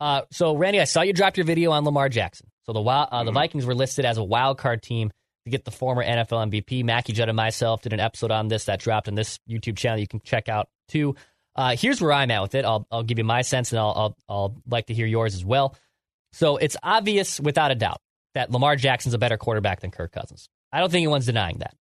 Uh, 0.00 0.22
so, 0.30 0.56
Randy, 0.56 0.80
I 0.80 0.84
saw 0.84 1.02
you 1.02 1.12
dropped 1.12 1.36
your 1.36 1.46
video 1.46 1.72
on 1.72 1.84
Lamar 1.84 2.08
Jackson. 2.08 2.48
So 2.64 2.72
the 2.72 2.80
uh, 2.80 3.06
the 3.10 3.30
mm-hmm. 3.30 3.34
Vikings 3.34 3.66
were 3.66 3.74
listed 3.74 4.04
as 4.04 4.16
a 4.16 4.24
wild 4.24 4.58
card 4.58 4.82
team 4.82 5.10
to 5.44 5.50
get 5.50 5.64
the 5.64 5.70
former 5.70 6.02
NFL 6.02 6.50
MVP. 6.50 6.84
Mackey 6.84 7.12
Judd 7.12 7.28
and 7.28 7.36
myself 7.36 7.82
did 7.82 7.92
an 7.92 8.00
episode 8.00 8.30
on 8.30 8.48
this 8.48 8.64
that 8.66 8.80
dropped 8.80 9.08
on 9.08 9.14
this 9.14 9.38
YouTube 9.48 9.76
channel. 9.76 9.98
You 9.98 10.08
can 10.08 10.20
check 10.20 10.48
out 10.48 10.68
too. 10.88 11.16
Uh, 11.56 11.76
here's 11.76 12.00
where 12.00 12.12
I'm 12.12 12.30
at 12.30 12.42
with 12.42 12.54
it. 12.54 12.64
I'll, 12.64 12.86
I'll 12.90 13.02
give 13.02 13.18
you 13.18 13.24
my 13.24 13.42
sense, 13.42 13.70
and 13.70 13.78
I'll, 13.78 13.92
I'll 13.96 14.16
I'll 14.28 14.56
like 14.68 14.86
to 14.86 14.94
hear 14.94 15.06
yours 15.06 15.34
as 15.34 15.44
well. 15.44 15.76
So 16.32 16.56
it's 16.56 16.76
obvious, 16.82 17.38
without 17.38 17.70
a 17.70 17.74
doubt, 17.74 18.00
that 18.34 18.50
Lamar 18.50 18.76
Jackson's 18.76 19.14
a 19.14 19.18
better 19.18 19.36
quarterback 19.36 19.80
than 19.80 19.90
Kirk 19.90 20.12
Cousins. 20.12 20.48
I 20.74 20.80
don't 20.80 20.90
think 20.90 21.04
anyone's 21.04 21.26
denying 21.26 21.58
that. 21.58 21.76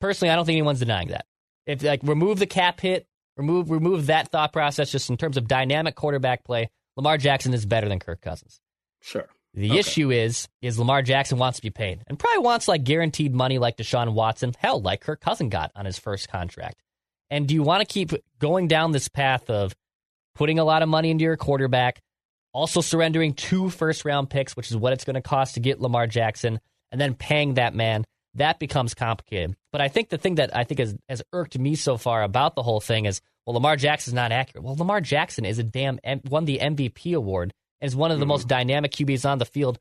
Personally, 0.00 0.32
I 0.32 0.36
don't 0.36 0.44
think 0.44 0.56
anyone's 0.56 0.80
denying 0.80 1.08
that. 1.08 1.26
If 1.66 1.84
like 1.84 2.00
remove 2.02 2.40
the 2.40 2.46
cap 2.46 2.80
hit, 2.80 3.06
remove 3.36 3.70
remove 3.70 4.06
that 4.06 4.32
thought 4.32 4.52
process 4.52 4.90
just 4.90 5.08
in 5.08 5.16
terms 5.16 5.36
of 5.36 5.46
dynamic 5.46 5.94
quarterback 5.94 6.42
play, 6.42 6.68
Lamar 6.96 7.16
Jackson 7.16 7.54
is 7.54 7.64
better 7.64 7.88
than 7.88 8.00
Kirk 8.00 8.20
Cousins. 8.20 8.60
Sure. 9.02 9.28
The 9.54 9.70
okay. 9.70 9.78
issue 9.78 10.10
is 10.10 10.48
is 10.62 10.80
Lamar 10.80 11.02
Jackson 11.02 11.38
wants 11.38 11.58
to 11.58 11.62
be 11.62 11.70
paid 11.70 12.02
and 12.08 12.18
probably 12.18 12.40
wants 12.40 12.66
like 12.66 12.82
guaranteed 12.82 13.32
money 13.32 13.58
like 13.58 13.76
Deshaun 13.76 14.14
Watson, 14.14 14.52
hell, 14.58 14.80
like 14.82 15.00
Kirk 15.00 15.20
Cousins 15.20 15.52
got 15.52 15.70
on 15.76 15.84
his 15.84 15.98
first 15.98 16.28
contract. 16.28 16.82
And 17.30 17.46
do 17.46 17.54
you 17.54 17.62
want 17.62 17.86
to 17.86 17.86
keep 17.86 18.10
going 18.40 18.66
down 18.66 18.90
this 18.90 19.06
path 19.06 19.48
of 19.48 19.76
putting 20.34 20.58
a 20.58 20.64
lot 20.64 20.82
of 20.82 20.88
money 20.88 21.12
into 21.12 21.22
your 21.22 21.36
quarterback, 21.36 22.02
also 22.52 22.80
surrendering 22.80 23.34
two 23.34 23.70
first 23.70 24.04
round 24.04 24.28
picks, 24.28 24.56
which 24.56 24.72
is 24.72 24.76
what 24.76 24.92
it's 24.92 25.04
going 25.04 25.14
to 25.14 25.22
cost 25.22 25.54
to 25.54 25.60
get 25.60 25.80
Lamar 25.80 26.08
Jackson, 26.08 26.58
and 26.92 27.00
then 27.00 27.14
paying 27.14 27.54
that 27.54 27.74
man 27.74 28.04
that 28.34 28.58
becomes 28.58 28.94
complicated. 28.94 29.54
But 29.72 29.80
I 29.80 29.88
think 29.88 30.08
the 30.08 30.18
thing 30.18 30.36
that 30.36 30.56
I 30.56 30.64
think 30.64 30.80
has, 30.80 30.96
has 31.08 31.22
irked 31.32 31.58
me 31.58 31.74
so 31.74 31.96
far 31.96 32.22
about 32.22 32.54
the 32.54 32.62
whole 32.62 32.80
thing 32.80 33.04
is, 33.04 33.20
well, 33.46 33.54
Lamar 33.54 33.76
Jackson's 33.76 34.14
not 34.14 34.32
accurate. 34.32 34.64
Well, 34.64 34.76
Lamar 34.76 35.00
Jackson 35.00 35.44
is 35.44 35.58
a 35.58 35.62
damn 35.62 35.98
won 36.28 36.44
the 36.44 36.58
MVP 36.58 37.14
award 37.14 37.52
and 37.80 37.88
is 37.88 37.96
one 37.96 38.10
of 38.10 38.18
the 38.18 38.24
mm-hmm. 38.24 38.30
most 38.30 38.48
dynamic 38.48 38.92
QBs 38.92 39.28
on 39.28 39.38
the 39.38 39.44
field 39.44 39.78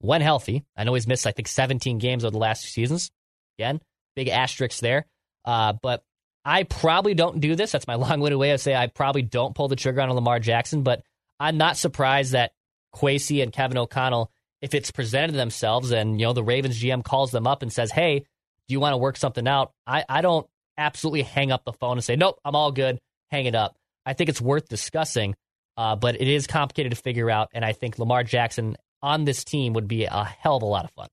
when 0.00 0.20
healthy. 0.20 0.64
I 0.76 0.84
know 0.84 0.94
he's 0.94 1.06
missed 1.06 1.26
I 1.26 1.32
think 1.32 1.48
17 1.48 1.98
games 1.98 2.24
over 2.24 2.32
the 2.32 2.38
last 2.38 2.62
two 2.62 2.68
seasons. 2.68 3.10
Again, 3.58 3.80
big 4.16 4.28
asterisks 4.28 4.80
there. 4.80 5.06
Uh, 5.44 5.74
but 5.80 6.02
I 6.44 6.64
probably 6.64 7.14
don't 7.14 7.40
do 7.40 7.54
this. 7.54 7.72
That's 7.72 7.86
my 7.86 7.94
long-winded 7.94 8.38
way 8.38 8.50
of 8.50 8.60
saying 8.60 8.76
I 8.76 8.88
probably 8.88 9.22
don't 9.22 9.54
pull 9.54 9.68
the 9.68 9.76
trigger 9.76 10.02
on 10.02 10.10
Lamar 10.10 10.40
Jackson. 10.40 10.82
But 10.82 11.02
I'm 11.40 11.56
not 11.56 11.76
surprised 11.76 12.32
that 12.32 12.52
Kwesi 12.94 13.42
and 13.42 13.52
Kevin 13.52 13.78
O'Connell 13.78 14.30
if 14.64 14.72
it's 14.72 14.90
presented 14.90 15.34
themselves 15.34 15.90
and 15.90 16.18
you 16.18 16.26
know 16.26 16.32
the 16.32 16.42
Ravens 16.42 16.82
GM 16.82 17.04
calls 17.04 17.30
them 17.30 17.46
up 17.46 17.60
and 17.60 17.70
says, 17.70 17.90
"Hey, 17.92 18.20
do 18.20 18.72
you 18.72 18.80
want 18.80 18.94
to 18.94 18.96
work 18.96 19.18
something 19.18 19.46
out?" 19.46 19.72
I 19.86 20.04
I 20.08 20.22
don't 20.22 20.46
absolutely 20.78 21.22
hang 21.22 21.52
up 21.52 21.64
the 21.66 21.74
phone 21.74 21.98
and 21.98 22.04
say, 22.04 22.16
"Nope, 22.16 22.40
I'm 22.46 22.56
all 22.56 22.72
good." 22.72 22.98
Hang 23.30 23.44
it 23.44 23.54
up. 23.54 23.76
I 24.06 24.14
think 24.14 24.30
it's 24.30 24.40
worth 24.40 24.66
discussing, 24.68 25.34
uh, 25.76 25.96
but 25.96 26.18
it 26.18 26.28
is 26.28 26.46
complicated 26.46 26.92
to 26.92 26.96
figure 26.96 27.30
out, 27.30 27.50
and 27.52 27.62
I 27.62 27.72
think 27.72 27.98
Lamar 27.98 28.24
Jackson 28.24 28.76
on 29.02 29.24
this 29.24 29.44
team 29.44 29.74
would 29.74 29.86
be 29.86 30.04
a 30.04 30.24
hell 30.24 30.56
of 30.56 30.62
a 30.62 30.66
lot 30.66 30.86
of 30.86 30.90
fun. 30.92 31.08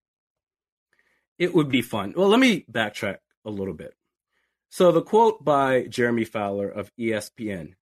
It 1.38 1.54
would 1.54 1.68
be 1.68 1.82
fun. 1.82 2.14
Well, 2.16 2.30
let 2.30 2.40
me 2.40 2.66
backtrack 2.72 3.18
a 3.44 3.50
little 3.50 3.74
bit. 3.74 3.94
So 4.70 4.94
the 4.94 5.02
quote 5.02 5.44
by 5.44 5.88
Jeremy 5.88 6.24
Fowler 6.24 6.70
of 6.70 6.90
ESPN 6.98 7.74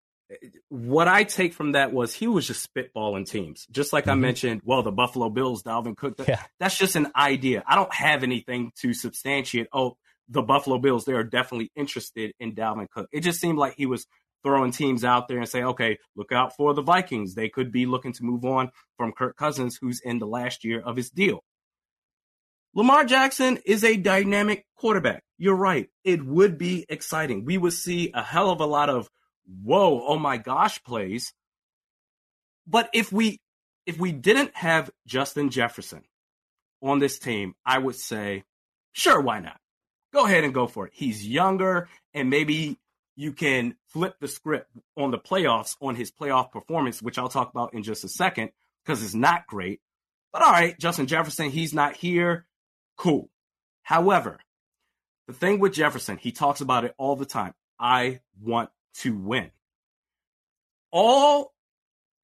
what 0.68 1.08
I 1.08 1.24
take 1.24 1.54
from 1.54 1.72
that 1.72 1.92
was 1.92 2.14
he 2.14 2.26
was 2.26 2.46
just 2.46 2.72
spitballing 2.72 3.28
teams. 3.28 3.66
Just 3.70 3.92
like 3.92 4.04
mm-hmm. 4.04 4.10
I 4.12 4.14
mentioned, 4.16 4.62
well, 4.64 4.82
the 4.82 4.92
Buffalo 4.92 5.28
Bills, 5.28 5.62
Dalvin 5.62 5.96
Cook, 5.96 6.16
that, 6.18 6.28
yeah. 6.28 6.42
that's 6.58 6.78
just 6.78 6.96
an 6.96 7.08
idea. 7.16 7.62
I 7.66 7.74
don't 7.74 7.92
have 7.92 8.22
anything 8.22 8.72
to 8.80 8.94
substantiate, 8.94 9.68
oh, 9.72 9.96
the 10.28 10.42
Buffalo 10.42 10.78
Bills, 10.78 11.04
they 11.04 11.12
are 11.12 11.24
definitely 11.24 11.72
interested 11.74 12.32
in 12.38 12.54
Dalvin 12.54 12.88
Cook. 12.88 13.08
It 13.12 13.20
just 13.20 13.40
seemed 13.40 13.58
like 13.58 13.74
he 13.74 13.86
was 13.86 14.06
throwing 14.42 14.70
teams 14.70 15.04
out 15.04 15.28
there 15.28 15.38
and 15.38 15.48
say, 15.48 15.62
okay, 15.62 15.98
look 16.16 16.32
out 16.32 16.56
for 16.56 16.72
the 16.72 16.82
Vikings. 16.82 17.34
They 17.34 17.48
could 17.48 17.72
be 17.72 17.86
looking 17.86 18.12
to 18.14 18.24
move 18.24 18.44
on 18.44 18.70
from 18.96 19.12
Kirk 19.12 19.36
Cousins, 19.36 19.78
who's 19.80 20.00
in 20.00 20.18
the 20.18 20.26
last 20.26 20.64
year 20.64 20.80
of 20.80 20.96
his 20.96 21.10
deal. 21.10 21.44
Lamar 22.74 23.04
Jackson 23.04 23.58
is 23.66 23.82
a 23.82 23.96
dynamic 23.96 24.64
quarterback. 24.76 25.24
You're 25.38 25.56
right. 25.56 25.88
It 26.04 26.24
would 26.24 26.56
be 26.56 26.86
exciting. 26.88 27.44
We 27.44 27.58
would 27.58 27.72
see 27.72 28.12
a 28.14 28.22
hell 28.22 28.50
of 28.50 28.60
a 28.60 28.66
lot 28.66 28.88
of 28.88 29.10
whoa, 29.46 30.04
oh 30.06 30.18
my 30.18 30.36
gosh 30.36 30.82
plays. 30.82 31.32
But 32.66 32.90
if 32.92 33.12
we 33.12 33.40
if 33.86 33.98
we 33.98 34.12
didn't 34.12 34.54
have 34.54 34.90
Justin 35.06 35.50
Jefferson 35.50 36.02
on 36.82 36.98
this 36.98 37.18
team, 37.18 37.54
I 37.64 37.78
would 37.78 37.96
say, 37.96 38.44
sure, 38.92 39.20
why 39.20 39.40
not? 39.40 39.58
Go 40.12 40.26
ahead 40.26 40.44
and 40.44 40.54
go 40.54 40.66
for 40.66 40.86
it. 40.86 40.92
He's 40.94 41.26
younger, 41.26 41.88
and 42.14 42.30
maybe 42.30 42.78
you 43.16 43.32
can 43.32 43.76
flip 43.88 44.16
the 44.20 44.28
script 44.28 44.70
on 44.96 45.10
the 45.10 45.18
playoffs 45.18 45.76
on 45.80 45.94
his 45.94 46.10
playoff 46.10 46.52
performance, 46.52 47.02
which 47.02 47.18
I'll 47.18 47.28
talk 47.28 47.50
about 47.50 47.74
in 47.74 47.82
just 47.82 48.04
a 48.04 48.08
second, 48.08 48.50
because 48.84 49.02
it's 49.02 49.14
not 49.14 49.46
great. 49.46 49.80
But 50.32 50.42
all 50.42 50.52
right, 50.52 50.78
Justin 50.78 51.06
Jefferson, 51.06 51.50
he's 51.50 51.74
not 51.74 51.96
here. 51.96 52.46
Cool. 52.96 53.28
However, 53.82 54.38
the 55.26 55.34
thing 55.34 55.58
with 55.58 55.74
Jefferson, 55.74 56.16
he 56.16 56.32
talks 56.32 56.60
about 56.60 56.84
it 56.84 56.94
all 56.98 57.16
the 57.16 57.26
time. 57.26 57.54
I 57.78 58.20
want 58.40 58.70
to 58.98 59.16
win. 59.16 59.50
All 60.90 61.52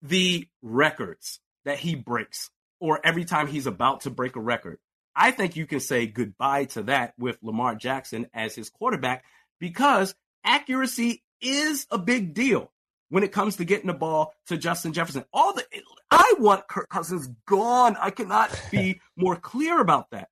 the 0.02 0.48
records 0.62 1.40
that 1.64 1.78
he 1.78 1.94
breaks, 1.94 2.50
or 2.80 3.00
every 3.04 3.24
time 3.24 3.46
he's 3.46 3.66
about 3.66 4.02
to 4.02 4.10
break 4.10 4.36
a 4.36 4.40
record, 4.40 4.78
I 5.14 5.30
think 5.30 5.56
you 5.56 5.66
can 5.66 5.80
say 5.80 6.06
goodbye 6.06 6.64
to 6.66 6.82
that 6.84 7.14
with 7.18 7.38
Lamar 7.42 7.74
Jackson 7.74 8.26
as 8.34 8.54
his 8.54 8.68
quarterback 8.68 9.24
because 9.58 10.14
accuracy 10.44 11.22
is 11.40 11.86
a 11.90 11.98
big 11.98 12.34
deal 12.34 12.70
when 13.08 13.22
it 13.22 13.32
comes 13.32 13.56
to 13.56 13.64
getting 13.64 13.86
the 13.86 13.94
ball 13.94 14.34
to 14.48 14.58
Justin 14.58 14.92
Jefferson. 14.92 15.24
All 15.32 15.54
the 15.54 15.64
I 16.10 16.34
want 16.38 16.68
Kirk 16.68 16.88
Cousins 16.88 17.28
gone. 17.46 17.96
I 18.00 18.10
cannot 18.10 18.58
be 18.70 19.00
more 19.16 19.36
clear 19.36 19.80
about 19.80 20.10
that. 20.10 20.28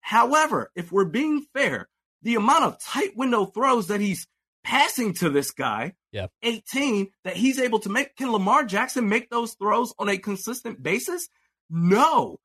However, 0.00 0.70
if 0.74 0.92
we're 0.92 1.04
being 1.04 1.46
fair, 1.52 1.88
the 2.22 2.36
amount 2.36 2.64
of 2.64 2.80
tight 2.80 3.16
window 3.16 3.46
throws 3.46 3.88
that 3.88 4.00
he's 4.00 4.26
passing 4.64 5.14
to 5.14 5.30
this 5.30 5.50
guy, 5.50 5.94
yeah. 6.12 6.26
18, 6.42 7.08
that 7.24 7.36
he's 7.36 7.58
able 7.58 7.78
to 7.80 7.88
make, 7.88 8.16
can 8.16 8.32
Lamar 8.32 8.64
Jackson 8.64 9.08
make 9.08 9.30
those 9.30 9.54
throws 9.54 9.94
on 9.98 10.08
a 10.08 10.18
consistent 10.18 10.82
basis? 10.82 11.28
No 11.68 12.38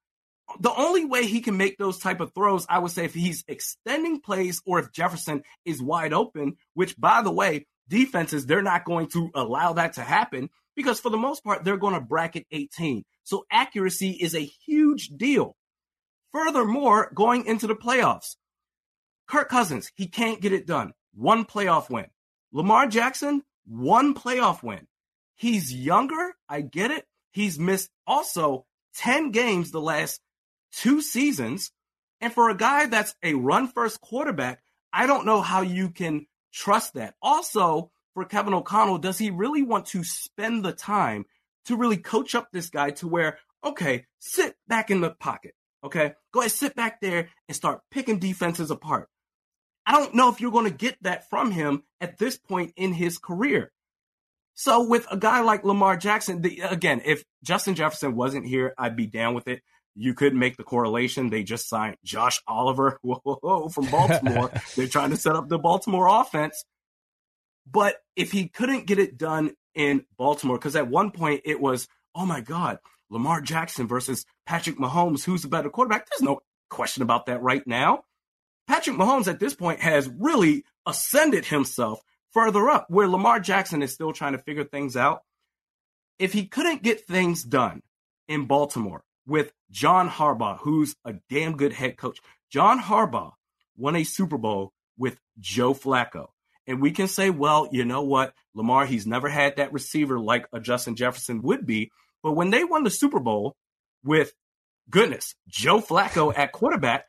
the 0.60 0.73
only 0.73 1.06
way 1.06 1.25
he 1.25 1.41
can 1.41 1.58
make 1.58 1.78
those 1.78 1.99
type 1.99 2.19
of 2.19 2.34
throws, 2.34 2.65
I 2.69 2.80
would 2.80 2.91
say, 2.91 3.06
if 3.06 3.13
he's 3.13 3.43
extending 3.47 4.21
plays 4.21 4.62
or 4.65 4.80
if 4.80 4.91
Jefferson 4.91 5.43
is 5.65 5.82
wide 5.82 6.13
open, 6.13 6.58
which 6.73 6.95
by 6.97 7.21
the 7.21 7.32
way, 7.32 7.65
defenses, 7.88 8.45
they're 8.45 8.62
not 8.62 8.86
going 8.86 9.08
to 9.10 9.30
allow 9.36 9.73
that 9.73 9.93
to 9.93 10.01
happen 10.01 10.49
because 10.75 10.99
for 10.99 11.10
the 11.10 11.17
most 11.17 11.43
part, 11.43 11.63
they're 11.63 11.78
going 11.78 11.93
to 11.93 12.01
bracket 12.01 12.45
18. 12.51 13.04
So 13.23 13.45
accuracy 13.51 14.12
is 14.12 14.36
a 14.36 14.39
huge 14.65 15.10
deal. 15.10 15.56
Furthermore, 16.32 17.12
going 17.13 17.45
into 17.45 17.67
the 17.67 17.75
playoffs, 17.75 18.36
Kirk 19.28 19.49
Cousins, 19.49 19.91
he 19.95 20.08
can't 20.08 20.41
get 20.41 20.54
it 20.54 20.67
done. 20.67 20.91
One 21.15 21.45
playoff 21.45 21.89
win. 21.89 22.08
Lamar 22.51 22.88
Jackson, 22.88 23.43
one 23.65 24.13
playoff 24.13 24.62
win. 24.62 24.88
He's 25.36 25.73
younger. 25.73 26.34
I 26.47 26.62
get 26.62 26.91
it. 26.91 27.06
He's 27.32 27.60
missed 27.60 27.89
also 28.06 28.65
10 28.95 29.32
games 29.32 29.71
the 29.71 29.82
last 29.82 30.21
two 30.71 31.01
seasons. 31.01 31.71
And 32.21 32.32
for 32.32 32.49
a 32.49 32.56
guy 32.56 32.86
that's 32.86 33.15
a 33.23 33.34
run 33.34 33.67
first 33.67 33.99
quarterback, 34.01 34.62
I 34.93 35.08
don't 35.08 35.25
know 35.25 35.41
how 35.41 35.62
you 35.62 35.89
can 35.89 36.28
trust 36.54 36.93
that. 36.93 37.15
Also, 37.21 37.91
for 38.13 38.23
Kevin 38.23 38.54
O'Connell, 38.54 38.99
does 38.99 39.17
he 39.17 39.30
really 39.30 39.62
want 39.62 39.88
to 39.88 40.04
spend 40.04 40.63
the 40.63 40.71
time 40.71 41.25
to 41.65 41.75
really 41.75 41.97
coach 41.97 42.36
up 42.36 42.49
this 42.51 42.69
guy 42.69 42.91
to 42.91 43.08
where, 43.08 43.38
okay, 43.63 44.06
sit 44.19 44.56
back 44.67 44.89
in 44.89 45.01
the 45.01 45.12
pocket. 45.12 45.54
Okay. 45.84 46.13
Go 46.32 46.39
ahead, 46.39 46.51
sit 46.51 46.75
back 46.75 47.01
there 47.01 47.30
and 47.47 47.56
start 47.56 47.82
picking 47.91 48.19
defenses 48.19 48.71
apart. 48.71 49.10
I 49.86 49.93
don't 49.93 50.15
know 50.15 50.30
if 50.30 50.41
you're 50.41 50.52
going 50.52 50.69
to 50.69 50.76
get 50.76 50.98
that 51.04 51.30
from 51.30 51.52
him 51.52 51.84
at 52.02 52.17
this 52.17 52.38
point 52.38 52.74
in 52.76 52.93
his 52.93 53.17
career. 53.17 53.71
So 54.56 54.88
with 54.88 55.06
a 55.12 55.17
guy 55.17 55.41
like 55.41 55.63
Lamar 55.63 55.98
Jackson, 55.98 56.41
the, 56.41 56.62
again, 56.62 57.02
if 57.06 57.24
Justin 57.43 57.76
Jefferson 57.76 58.15
wasn't 58.15 58.45
here, 58.45 58.74
I'd 58.78 58.95
be 58.95 59.06
down 59.06 59.36
with 59.36 59.48
it 59.48 59.62
you 59.95 60.13
could 60.13 60.36
make 60.36 60.58
the 60.58 60.63
correlation. 60.63 61.30
They 61.30 61.43
just 61.43 61.69
signed 61.69 61.98
Josh 62.04 62.41
Oliver 62.48 63.00
whoa, 63.02 63.21
whoa, 63.24 63.39
whoa, 63.41 63.69
from 63.69 63.89
Baltimore. 63.89 64.52
They're 64.76 64.88
trying 64.88 65.12
to 65.12 65.17
set 65.17 65.36
up 65.36 65.48
the 65.48 65.58
Baltimore 65.58 66.08
offense. 66.08 66.63
But 67.69 67.95
if 68.15 68.32
he 68.32 68.48
couldn't 68.48 68.86
get 68.86 69.00
it 69.00 69.17
done 69.17 69.54
in 69.74 70.06
Baltimore, 70.17 70.58
because 70.58 70.76
at 70.76 70.88
one 70.88 71.12
point 71.12 71.41
it 71.45 71.60
was, 71.60 71.88
oh 72.13 72.26
my 72.26 72.41
God, 72.41 72.78
Lamar 73.10 73.41
Jackson 73.41 73.88
versus 73.88 74.26
Patrick 74.45 74.78
Mahomes, 74.78 75.24
who's 75.24 75.41
the 75.41 75.48
better 75.48 75.69
quarterback? 75.69 76.08
There's 76.10 76.21
no 76.21 76.41
question 76.69 77.02
about 77.02 77.26
that 77.26 77.41
right 77.41 77.65
now. 77.65 78.04
Patrick 78.67 78.97
Mahomes 78.97 79.28
at 79.28 79.39
this 79.39 79.54
point 79.54 79.80
has 79.80 80.10
really 80.10 80.63
ascended 80.86 81.45
himself 81.45 81.99
further 82.32 82.69
up, 82.69 82.88
where 82.89 83.08
Lamar 83.08 83.39
Jackson 83.39 83.82
is 83.82 83.93
still 83.93 84.12
trying 84.12 84.34
to 84.34 84.39
figure 84.39 84.63
things 84.63 84.95
out. 84.95 85.21
If 86.19 86.34
he 86.34 86.47
couldn't 86.47 86.84
get 86.84 87.06
things 87.06 87.43
done 87.43 87.82
in 88.28 88.45
Baltimore, 88.45 89.04
with 89.25 89.51
John 89.71 90.10
Harbaugh, 90.10 90.60
who's 90.60 90.95
a 91.04 91.13
damn 91.30 91.58
good 91.58 91.73
head 91.73 91.97
coach. 91.97 92.19
John 92.51 92.80
Harbaugh 92.80 93.32
won 93.75 93.95
a 93.95 94.04
Super 94.04 94.38
Bowl 94.38 94.71
with 94.97 95.19
Joe 95.39 95.73
Flacco. 95.73 96.28
And 96.67 96.82
we 96.82 96.91
can 96.91 97.08
say, 97.08 97.30
well, 97.30 97.67
you 97.71 97.86
know 97.86 98.04
what? 98.04 98.34
Lamar, 98.54 98.86
he's 98.86 99.06
never 99.06 99.30
had 99.30 99.58
that 99.58 99.73
receiver 99.73 100.19
like 100.19 100.47
a 100.51 100.60
Justin 100.60 100.95
Jefferson 100.95 101.41
would 101.43 101.65
be. 101.65 101.91
But 102.23 102.34
when 102.34 102.49
they 102.49 102.63
won 102.63 102.84
the 102.84 102.89
Super 102.89 103.19
Bowl 103.19 103.56
with, 104.04 104.34
goodness, 104.89 105.36
Joe 105.47 105.80
Flacco 105.80 106.36
at 106.36 106.51
quarterback, 106.51 107.06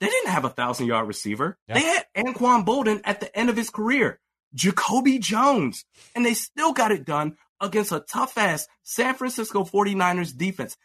they 0.00 0.06
didn't 0.06 0.30
have 0.30 0.44
a 0.44 0.50
thousand 0.50 0.86
yard 0.86 1.06
receiver. 1.06 1.58
Yeah. 1.68 1.74
They 1.74 1.82
had 1.82 2.06
Anquan 2.16 2.64
Boldin 2.64 3.00
at 3.04 3.20
the 3.20 3.36
end 3.36 3.50
of 3.50 3.56
his 3.56 3.70
career, 3.70 4.18
Jacoby 4.54 5.18
Jones, 5.18 5.84
and 6.14 6.24
they 6.24 6.34
still 6.34 6.72
got 6.72 6.92
it 6.92 7.04
done 7.04 7.36
against 7.60 7.92
a 7.92 8.00
tough 8.00 8.38
ass 8.38 8.66
San 8.82 9.14
Francisco 9.14 9.64
49ers 9.64 10.36
defense 10.36 10.76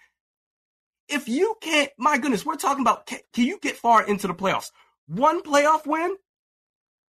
if 1.08 1.28
you 1.30 1.56
can't, 1.62 1.92
my 1.98 2.18
goodness, 2.18 2.46
we're 2.46 2.56
talking 2.56 2.82
about 2.82 3.06
can, 3.06 3.20
can, 3.34 3.46
you 3.46 3.60
get 3.62 3.78
far 3.78 4.06
into 4.06 4.28
the 4.28 4.34
playoffs? 4.34 4.72
One 5.08 5.42
playoff 5.44 5.86
win? 5.86 6.16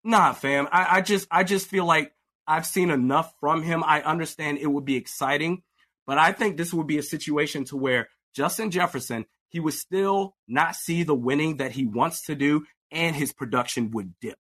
Nah, 0.05 0.33
fam. 0.33 0.69
I, 0.71 0.99
I 0.99 1.01
just 1.01 1.27
I 1.31 1.45
just 1.45 1.67
feel 1.67 1.85
like 1.85 2.13
I've 2.47 2.67
seen 2.67 2.91
enough 2.91 3.33
from 3.41 3.63
him. 3.63 3.83
I 3.85 4.03
understand 4.03 4.59
it 4.59 4.67
would 4.67 4.85
be 4.85 4.97
exciting, 4.97 5.63
but 6.07 6.19
I 6.19 6.33
think 6.33 6.57
this 6.57 6.73
would 6.73 6.87
be 6.87 6.99
a 6.99 7.03
situation 7.03 7.65
to 7.67 7.77
where 7.77 8.09
Justin 8.35 8.71
Jefferson, 8.71 9.25
he 9.57 9.61
would 9.61 9.73
still 9.73 10.35
not 10.47 10.77
see 10.77 11.03
the 11.03 11.15
winning 11.15 11.57
that 11.57 11.73
he 11.73 11.87
wants 11.87 12.27
to 12.27 12.35
do, 12.35 12.67
and 12.91 13.17
his 13.17 13.33
production 13.33 13.91
would 13.93 14.13
dip. 14.21 14.37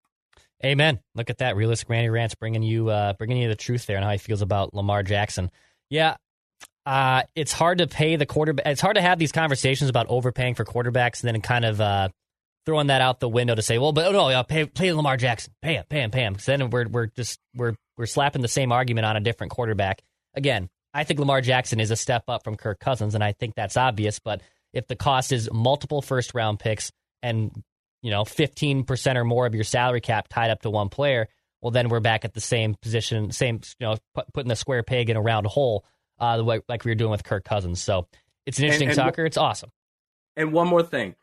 Amen. 0.62 1.00
Look 1.14 1.30
at 1.30 1.38
that, 1.38 1.56
realistic 1.56 1.88
Randy 1.88 2.10
Rants 2.10 2.34
bringing 2.34 2.62
you 2.62 2.90
uh, 2.90 3.14
bringing 3.14 3.38
you 3.38 3.48
the 3.48 3.56
truth 3.56 3.86
there 3.86 3.96
and 3.96 4.04
how 4.04 4.10
he 4.10 4.18
feels 4.18 4.42
about 4.42 4.74
Lamar 4.74 5.02
Jackson. 5.02 5.50
Yeah, 5.88 6.16
uh, 6.84 7.22
it's 7.34 7.54
hard 7.54 7.78
to 7.78 7.86
pay 7.86 8.16
the 8.16 8.26
quarterback. 8.26 8.66
It's 8.66 8.82
hard 8.82 8.96
to 8.96 9.02
have 9.02 9.18
these 9.18 9.32
conversations 9.32 9.88
about 9.88 10.06
overpaying 10.10 10.54
for 10.54 10.66
quarterbacks 10.66 11.22
and 11.22 11.34
then 11.34 11.40
kind 11.40 11.64
of 11.64 11.80
uh, 11.80 12.10
throwing 12.66 12.88
that 12.88 13.00
out 13.00 13.18
the 13.18 13.28
window 13.28 13.54
to 13.54 13.62
say, 13.62 13.78
well, 13.78 13.92
but 13.92 14.12
no, 14.12 14.44
pay, 14.44 14.66
pay 14.66 14.92
Lamar 14.92 15.16
Jackson, 15.16 15.54
pay 15.62 15.76
him, 15.76 15.84
pay 15.88 16.02
him, 16.02 16.10
pay 16.10 16.24
him. 16.24 16.34
Because 16.34 16.44
then 16.44 16.68
we're 16.68 16.88
we're 16.88 17.06
just 17.06 17.40
we're 17.54 17.74
we're 17.96 18.04
slapping 18.04 18.42
the 18.42 18.48
same 18.48 18.70
argument 18.70 19.06
on 19.06 19.16
a 19.16 19.20
different 19.20 19.50
quarterback. 19.50 20.02
Again, 20.34 20.68
I 20.92 21.04
think 21.04 21.18
Lamar 21.20 21.40
Jackson 21.40 21.80
is 21.80 21.90
a 21.90 21.96
step 21.96 22.24
up 22.28 22.44
from 22.44 22.56
Kirk 22.56 22.80
Cousins, 22.80 23.14
and 23.14 23.24
I 23.24 23.32
think 23.32 23.54
that's 23.54 23.78
obvious. 23.78 24.18
But 24.18 24.42
if 24.76 24.86
the 24.86 24.96
cost 24.96 25.32
is 25.32 25.48
multiple 25.52 26.02
first 26.02 26.34
round 26.34 26.58
picks 26.58 26.92
and 27.22 27.50
you 28.02 28.10
know 28.10 28.24
fifteen 28.24 28.84
percent 28.84 29.18
or 29.18 29.24
more 29.24 29.46
of 29.46 29.54
your 29.54 29.64
salary 29.64 30.00
cap 30.00 30.28
tied 30.28 30.50
up 30.50 30.62
to 30.62 30.70
one 30.70 30.88
player, 30.88 31.28
well, 31.60 31.70
then 31.70 31.88
we're 31.88 32.00
back 32.00 32.24
at 32.24 32.34
the 32.34 32.40
same 32.40 32.74
position, 32.80 33.32
same 33.32 33.60
you 33.80 33.86
know 33.86 33.96
putting 34.34 34.48
the 34.48 34.56
square 34.56 34.82
peg 34.82 35.10
in 35.10 35.16
a 35.16 35.22
round 35.22 35.46
hole 35.46 35.84
uh, 36.20 36.42
like, 36.42 36.62
like 36.68 36.84
we 36.84 36.90
were 36.90 36.96
doing 36.96 37.10
with 37.10 37.24
Kirk 37.24 37.44
Cousins. 37.44 37.80
So 37.82 38.06
it's 38.44 38.58
an 38.58 38.64
interesting 38.64 38.88
and, 38.88 38.98
and, 38.98 39.06
soccer. 39.06 39.24
It's 39.24 39.36
awesome. 39.36 39.70
And 40.36 40.52
one 40.52 40.68
more 40.68 40.82
thing, 40.82 41.14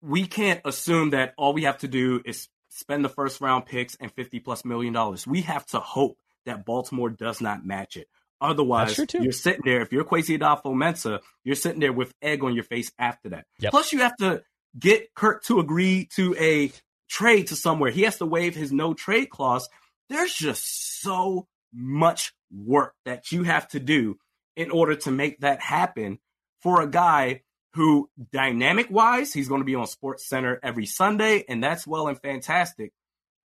we 0.00 0.26
can't 0.26 0.60
assume 0.64 1.10
that 1.10 1.34
all 1.36 1.52
we 1.52 1.62
have 1.62 1.78
to 1.78 1.88
do 1.88 2.20
is 2.24 2.48
spend 2.68 3.04
the 3.04 3.08
first 3.08 3.40
round 3.40 3.66
picks 3.66 3.94
and 3.96 4.12
fifty 4.12 4.40
plus 4.40 4.64
million 4.64 4.92
dollars. 4.92 5.26
We 5.26 5.42
have 5.42 5.64
to 5.66 5.80
hope 5.80 6.18
that 6.44 6.64
Baltimore 6.64 7.10
does 7.10 7.40
not 7.40 7.64
match 7.64 7.96
it. 7.96 8.08
Otherwise, 8.42 8.98
you're 9.14 9.32
sitting 9.32 9.62
there. 9.64 9.80
If 9.80 9.92
you're 9.92 10.04
Kwesi 10.04 10.38
Adofo-Mensah, 10.38 11.20
you're 11.44 11.54
sitting 11.54 11.80
there 11.80 11.92
with 11.92 12.12
egg 12.20 12.42
on 12.44 12.54
your 12.54 12.64
face 12.64 12.90
after 12.98 13.30
that. 13.30 13.46
Yep. 13.60 13.70
Plus, 13.70 13.92
you 13.92 14.00
have 14.00 14.16
to 14.16 14.42
get 14.78 15.14
Kirk 15.14 15.44
to 15.44 15.60
agree 15.60 16.08
to 16.16 16.34
a 16.38 16.72
trade 17.08 17.48
to 17.48 17.56
somewhere. 17.56 17.90
He 17.90 18.02
has 18.02 18.18
to 18.18 18.26
waive 18.26 18.54
his 18.54 18.72
no 18.72 18.94
trade 18.94 19.30
clause. 19.30 19.68
There's 20.08 20.34
just 20.34 21.00
so 21.00 21.46
much 21.72 22.32
work 22.50 22.94
that 23.04 23.32
you 23.32 23.44
have 23.44 23.68
to 23.68 23.80
do 23.80 24.18
in 24.56 24.70
order 24.70 24.96
to 24.96 25.10
make 25.10 25.40
that 25.40 25.60
happen 25.60 26.18
for 26.60 26.82
a 26.82 26.86
guy 26.86 27.42
who 27.74 28.10
dynamic 28.32 28.88
wise, 28.90 29.32
he's 29.32 29.48
going 29.48 29.62
to 29.62 29.66
be 29.66 29.74
on 29.74 29.86
Sports 29.86 30.28
Center 30.28 30.60
every 30.62 30.84
Sunday, 30.84 31.44
and 31.48 31.64
that's 31.64 31.86
well 31.86 32.08
and 32.08 32.20
fantastic. 32.20 32.92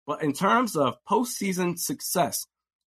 But 0.06 0.22
in 0.22 0.32
terms 0.32 0.76
of 0.76 0.96
postseason 1.08 1.78
success, 1.78 2.46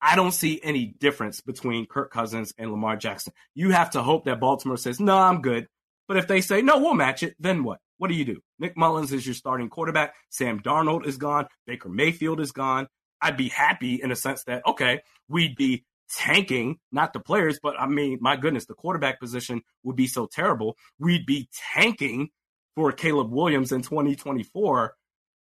I 0.06 0.18
don't 0.18 0.34
see 0.34 0.60
any 0.62 0.88
difference 1.00 1.40
between 1.40 1.86
Kirk 1.86 2.12
Cousins 2.12 2.54
and 2.58 2.70
Lamar 2.70 2.98
Jackson. 2.98 3.32
You 3.56 3.70
have 3.70 3.92
to 3.92 4.04
hope 4.04 4.26
that 4.26 4.42
Baltimore 4.42 4.76
says, 4.76 5.00
no, 5.00 5.18
I'm 5.18 5.42
good. 5.42 5.68
But 6.10 6.18
if 6.18 6.28
they 6.28 6.42
say, 6.42 6.62
no, 6.62 6.78
we'll 6.78 6.94
match 6.94 7.24
it, 7.24 7.36
then 7.40 7.64
what? 7.64 7.80
What 8.00 8.10
do 8.10 8.16
you 8.16 8.26
do? 8.26 8.42
Nick 8.60 8.76
Mullens 8.76 9.14
is 9.14 9.26
your 9.26 9.34
starting 9.34 9.70
quarterback. 9.70 10.14
Sam 10.30 10.60
Darnold 10.60 11.08
is 11.08 11.16
gone. 11.16 11.48
Baker 11.66 11.88
Mayfield 11.88 12.42
is 12.42 12.52
gone. 12.52 12.88
I'd 13.22 13.38
be 13.38 13.48
happy 13.48 14.02
in 14.04 14.12
a 14.12 14.16
sense 14.18 14.44
that, 14.44 14.68
okay, 14.68 15.00
we'd 15.30 15.56
be 15.56 15.86
tanking, 16.12 16.80
not 16.92 17.14
the 17.14 17.22
players, 17.22 17.60
but 17.64 17.80
I 17.80 17.88
mean, 17.88 18.18
my 18.20 18.36
goodness, 18.36 18.66
the 18.66 18.74
quarterback 18.74 19.22
position 19.22 19.62
would 19.84 19.96
be 19.96 20.08
so 20.08 20.28
terrible. 20.28 20.76
We'd 21.00 21.26
be 21.26 21.48
tanking 21.74 22.32
for 22.76 22.92
Caleb 22.92 23.32
Williams 23.32 23.72
in 23.72 23.82
2024, 23.82 24.96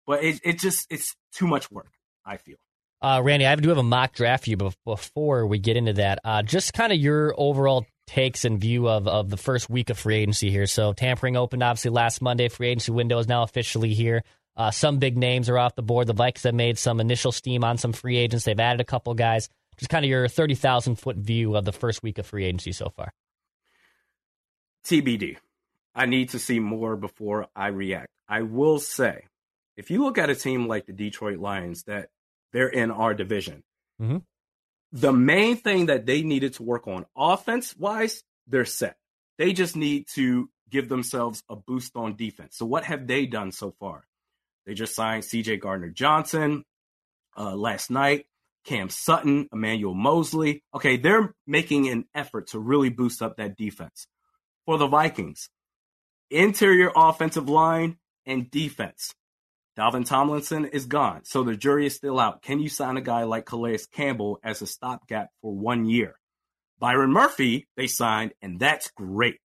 but 0.06 0.22
it, 0.22 0.38
it 0.44 0.58
just, 0.58 0.86
it's 0.90 1.16
too 1.32 1.46
much 1.46 1.70
work, 1.70 1.94
I 2.26 2.36
feel. 2.36 2.58
Uh, 3.02 3.20
Randy, 3.24 3.46
I 3.46 3.54
do 3.56 3.70
have 3.70 3.78
a 3.78 3.82
mock 3.82 4.12
draft 4.12 4.44
for 4.44 4.50
you 4.50 4.72
before 4.84 5.46
we 5.46 5.58
get 5.58 5.76
into 5.76 5.94
that. 5.94 6.18
Uh, 6.22 6.42
just 6.42 6.74
kind 6.74 6.92
of 6.92 6.98
your 6.98 7.34
overall 7.36 7.86
takes 8.06 8.44
in 8.44 8.58
view 8.58 8.88
of, 8.88 9.06
of 9.08 9.30
the 9.30 9.36
first 9.36 9.70
week 9.70 9.88
of 9.88 9.98
free 9.98 10.16
agency 10.16 10.50
here. 10.50 10.66
So 10.66 10.92
tampering 10.92 11.36
opened 11.36 11.62
obviously 11.62 11.92
last 11.92 12.20
Monday. 12.20 12.48
Free 12.48 12.68
agency 12.68 12.92
window 12.92 13.18
is 13.18 13.28
now 13.28 13.42
officially 13.42 13.94
here. 13.94 14.22
Uh, 14.56 14.70
some 14.70 14.98
big 14.98 15.16
names 15.16 15.48
are 15.48 15.56
off 15.56 15.76
the 15.76 15.82
board. 15.82 16.08
The 16.08 16.12
Vikings 16.12 16.42
have 16.42 16.54
made 16.54 16.76
some 16.76 17.00
initial 17.00 17.32
steam 17.32 17.64
on 17.64 17.78
some 17.78 17.92
free 17.92 18.16
agents. 18.16 18.44
They've 18.44 18.58
added 18.58 18.80
a 18.80 18.84
couple 18.84 19.14
guys. 19.14 19.48
Just 19.78 19.88
kind 19.88 20.04
of 20.04 20.10
your 20.10 20.28
30,000 20.28 20.96
foot 20.96 21.16
view 21.16 21.56
of 21.56 21.64
the 21.64 21.72
first 21.72 22.02
week 22.02 22.18
of 22.18 22.26
free 22.26 22.44
agency 22.44 22.72
so 22.72 22.90
far. 22.90 23.12
TBD. 24.84 25.36
I 25.94 26.06
need 26.06 26.30
to 26.30 26.38
see 26.38 26.60
more 26.60 26.96
before 26.96 27.46
I 27.56 27.68
react. 27.68 28.08
I 28.28 28.42
will 28.42 28.78
say, 28.78 29.24
if 29.76 29.90
you 29.90 30.04
look 30.04 30.18
at 30.18 30.30
a 30.30 30.34
team 30.34 30.68
like 30.68 30.86
the 30.86 30.92
Detroit 30.92 31.38
Lions, 31.38 31.84
that 31.84 32.10
they're 32.52 32.68
in 32.68 32.90
our 32.90 33.14
division, 33.14 33.62
mm-hmm. 34.00 34.18
the 34.92 35.12
main 35.12 35.56
thing 35.56 35.86
that 35.86 36.06
they 36.06 36.22
needed 36.22 36.54
to 36.54 36.62
work 36.62 36.86
on 36.88 37.06
offense 37.16 37.76
wise, 37.76 38.22
they're 38.46 38.64
set. 38.64 38.96
They 39.38 39.52
just 39.52 39.76
need 39.76 40.06
to 40.14 40.50
give 40.70 40.88
themselves 40.88 41.42
a 41.48 41.56
boost 41.56 41.96
on 41.96 42.16
defense. 42.16 42.56
So, 42.56 42.66
what 42.66 42.84
have 42.84 43.06
they 43.06 43.26
done 43.26 43.52
so 43.52 43.74
far? 43.80 44.04
They 44.66 44.74
just 44.74 44.94
signed 44.94 45.24
CJ 45.24 45.60
Gardner 45.60 45.88
Johnson 45.88 46.64
uh, 47.36 47.54
last 47.56 47.90
night, 47.90 48.26
Cam 48.64 48.88
Sutton, 48.88 49.48
Emmanuel 49.52 49.94
Moseley. 49.94 50.62
Okay, 50.74 50.96
they're 50.96 51.34
making 51.46 51.88
an 51.88 52.04
effort 52.14 52.48
to 52.48 52.58
really 52.58 52.90
boost 52.90 53.22
up 53.22 53.36
that 53.36 53.56
defense. 53.56 54.06
For 54.66 54.78
the 54.78 54.86
Vikings, 54.86 55.48
interior 56.30 56.92
offensive 56.94 57.48
line 57.48 57.96
and 58.26 58.50
defense. 58.50 59.14
Dalvin 59.80 60.04
Tomlinson 60.04 60.66
is 60.66 60.84
gone, 60.84 61.22
so 61.24 61.42
the 61.42 61.56
jury 61.56 61.86
is 61.86 61.94
still 61.94 62.20
out. 62.20 62.42
Can 62.42 62.60
you 62.60 62.68
sign 62.68 62.98
a 62.98 63.00
guy 63.00 63.22
like 63.22 63.46
Calais 63.46 63.78
Campbell 63.90 64.38
as 64.44 64.60
a 64.60 64.66
stopgap 64.66 65.30
for 65.40 65.54
one 65.54 65.86
year? 65.86 66.16
Byron 66.78 67.10
Murphy, 67.10 67.66
they 67.78 67.86
signed, 67.86 68.34
and 68.42 68.60
that's 68.60 68.90
great. 68.90 69.38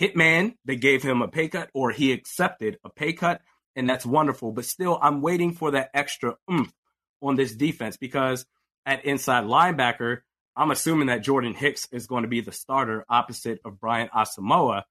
Hitman, 0.00 0.54
they 0.64 0.76
gave 0.76 1.02
him 1.02 1.20
a 1.20 1.26
pay 1.26 1.48
cut, 1.48 1.68
or 1.74 1.90
he 1.90 2.12
accepted 2.12 2.78
a 2.84 2.90
pay 2.90 3.12
cut, 3.12 3.40
and 3.74 3.90
that's 3.90 4.06
wonderful. 4.06 4.52
But 4.52 4.66
still, 4.66 5.00
I'm 5.02 5.20
waiting 5.20 5.52
for 5.52 5.72
that 5.72 5.90
extra 5.94 6.36
oomph 6.48 6.72
on 7.20 7.34
this 7.34 7.52
defense 7.52 7.96
because 7.96 8.46
at 8.86 9.04
inside 9.04 9.46
linebacker, 9.46 10.18
I'm 10.54 10.70
assuming 10.70 11.08
that 11.08 11.24
Jordan 11.24 11.54
Hicks 11.54 11.88
is 11.90 12.06
going 12.06 12.22
to 12.22 12.28
be 12.28 12.40
the 12.40 12.52
starter 12.52 13.04
opposite 13.08 13.58
of 13.64 13.80
Brian 13.80 14.10
Asamoah. 14.14 14.84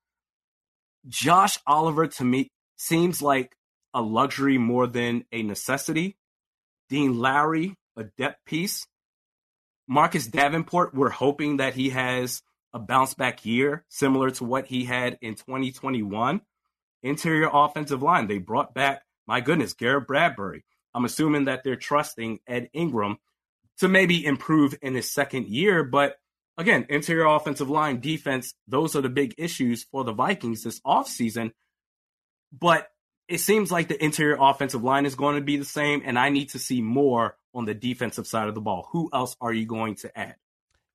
Josh 1.07 1.59
Oliver 1.65 2.07
to 2.07 2.25
me 2.25 2.49
seems 2.75 3.21
like 3.21 3.55
a 3.93 4.01
luxury 4.01 4.57
more 4.57 4.87
than 4.87 5.25
a 5.31 5.43
necessity. 5.43 6.17
Dean 6.89 7.19
Lowry, 7.19 7.75
a 7.95 8.03
depth 8.03 8.45
piece. 8.45 8.87
Marcus 9.87 10.27
Davenport, 10.27 10.93
we're 10.93 11.09
hoping 11.09 11.57
that 11.57 11.73
he 11.73 11.89
has 11.89 12.41
a 12.73 12.79
bounce 12.79 13.13
back 13.13 13.45
year 13.45 13.83
similar 13.89 14.31
to 14.31 14.45
what 14.45 14.67
he 14.67 14.85
had 14.85 15.17
in 15.21 15.35
2021. 15.35 16.41
Interior 17.03 17.49
offensive 17.51 18.01
line, 18.01 18.27
they 18.27 18.37
brought 18.37 18.73
back, 18.73 19.03
my 19.27 19.41
goodness, 19.41 19.73
Garrett 19.73 20.07
Bradbury. 20.07 20.63
I'm 20.93 21.05
assuming 21.05 21.45
that 21.45 21.63
they're 21.63 21.75
trusting 21.75 22.39
Ed 22.47 22.69
Ingram 22.73 23.17
to 23.79 23.87
maybe 23.87 24.25
improve 24.25 24.75
in 24.81 24.93
his 24.93 25.11
second 25.11 25.47
year, 25.47 25.83
but 25.83 26.17
again, 26.57 26.85
interior 26.89 27.25
offensive 27.25 27.69
line, 27.69 27.99
defense, 27.99 28.53
those 28.67 28.95
are 28.95 29.01
the 29.01 29.09
big 29.09 29.33
issues 29.37 29.83
for 29.83 30.03
the 30.03 30.13
Vikings 30.13 30.63
this 30.63 30.79
offseason. 30.81 31.51
But 32.51 32.89
it 33.31 33.39
seems 33.39 33.71
like 33.71 33.87
the 33.87 34.03
interior 34.03 34.37
offensive 34.39 34.83
line 34.83 35.05
is 35.05 35.15
going 35.15 35.35
to 35.35 35.41
be 35.41 35.57
the 35.57 35.65
same, 35.65 36.01
and 36.05 36.19
I 36.19 36.29
need 36.29 36.49
to 36.49 36.59
see 36.59 36.81
more 36.81 37.37
on 37.53 37.65
the 37.65 37.73
defensive 37.73 38.27
side 38.27 38.47
of 38.47 38.55
the 38.55 38.61
ball. 38.61 38.89
Who 38.91 39.09
else 39.13 39.35
are 39.39 39.53
you 39.53 39.65
going 39.65 39.95
to 39.95 40.17
add? 40.17 40.35